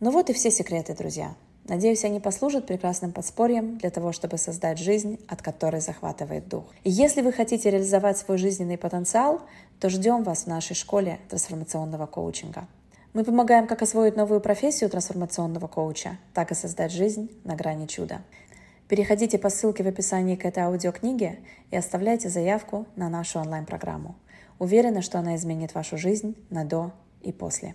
Ну 0.00 0.10
вот 0.10 0.30
и 0.30 0.32
все 0.32 0.50
секреты, 0.50 0.94
друзья. 0.94 1.34
Надеюсь, 1.64 2.02
они 2.06 2.18
послужат 2.18 2.66
прекрасным 2.66 3.12
подспорьем 3.12 3.76
для 3.76 3.90
того, 3.90 4.12
чтобы 4.12 4.38
создать 4.38 4.78
жизнь, 4.78 5.20
от 5.28 5.42
которой 5.42 5.82
захватывает 5.82 6.48
дух. 6.48 6.64
И 6.82 6.90
если 6.90 7.20
вы 7.20 7.30
хотите 7.30 7.68
реализовать 7.68 8.16
свой 8.16 8.38
жизненный 8.38 8.78
потенциал, 8.78 9.42
то 9.80 9.90
ждем 9.90 10.22
вас 10.22 10.44
в 10.44 10.46
нашей 10.46 10.74
школе 10.74 11.18
трансформационного 11.28 12.06
коучинга. 12.06 12.66
Мы 13.18 13.24
помогаем 13.24 13.66
как 13.66 13.82
освоить 13.82 14.14
новую 14.14 14.40
профессию 14.40 14.88
трансформационного 14.88 15.66
коуча, 15.66 16.18
так 16.34 16.52
и 16.52 16.54
создать 16.54 16.92
жизнь 16.92 17.28
на 17.42 17.56
грани 17.56 17.86
чуда. 17.86 18.22
Переходите 18.86 19.38
по 19.38 19.50
ссылке 19.50 19.82
в 19.82 19.88
описании 19.88 20.36
к 20.36 20.44
этой 20.44 20.60
аудиокниге 20.62 21.40
и 21.72 21.76
оставляйте 21.76 22.28
заявку 22.28 22.86
на 22.94 23.08
нашу 23.08 23.40
онлайн-программу. 23.40 24.14
Уверена, 24.60 25.02
что 25.02 25.18
она 25.18 25.34
изменит 25.34 25.74
вашу 25.74 25.98
жизнь 25.98 26.36
на 26.48 26.64
до 26.64 26.92
и 27.20 27.32
после. 27.32 27.74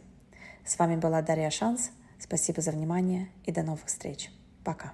С 0.66 0.80
вами 0.80 0.96
была 0.96 1.22
Дарья 1.22 1.50
Шанс– 1.50 1.92
Спасибо 2.24 2.62
за 2.62 2.72
внимание 2.72 3.28
и 3.44 3.52
до 3.52 3.64
новых 3.64 3.88
встреч. 3.88 4.32
Пока. 4.64 4.94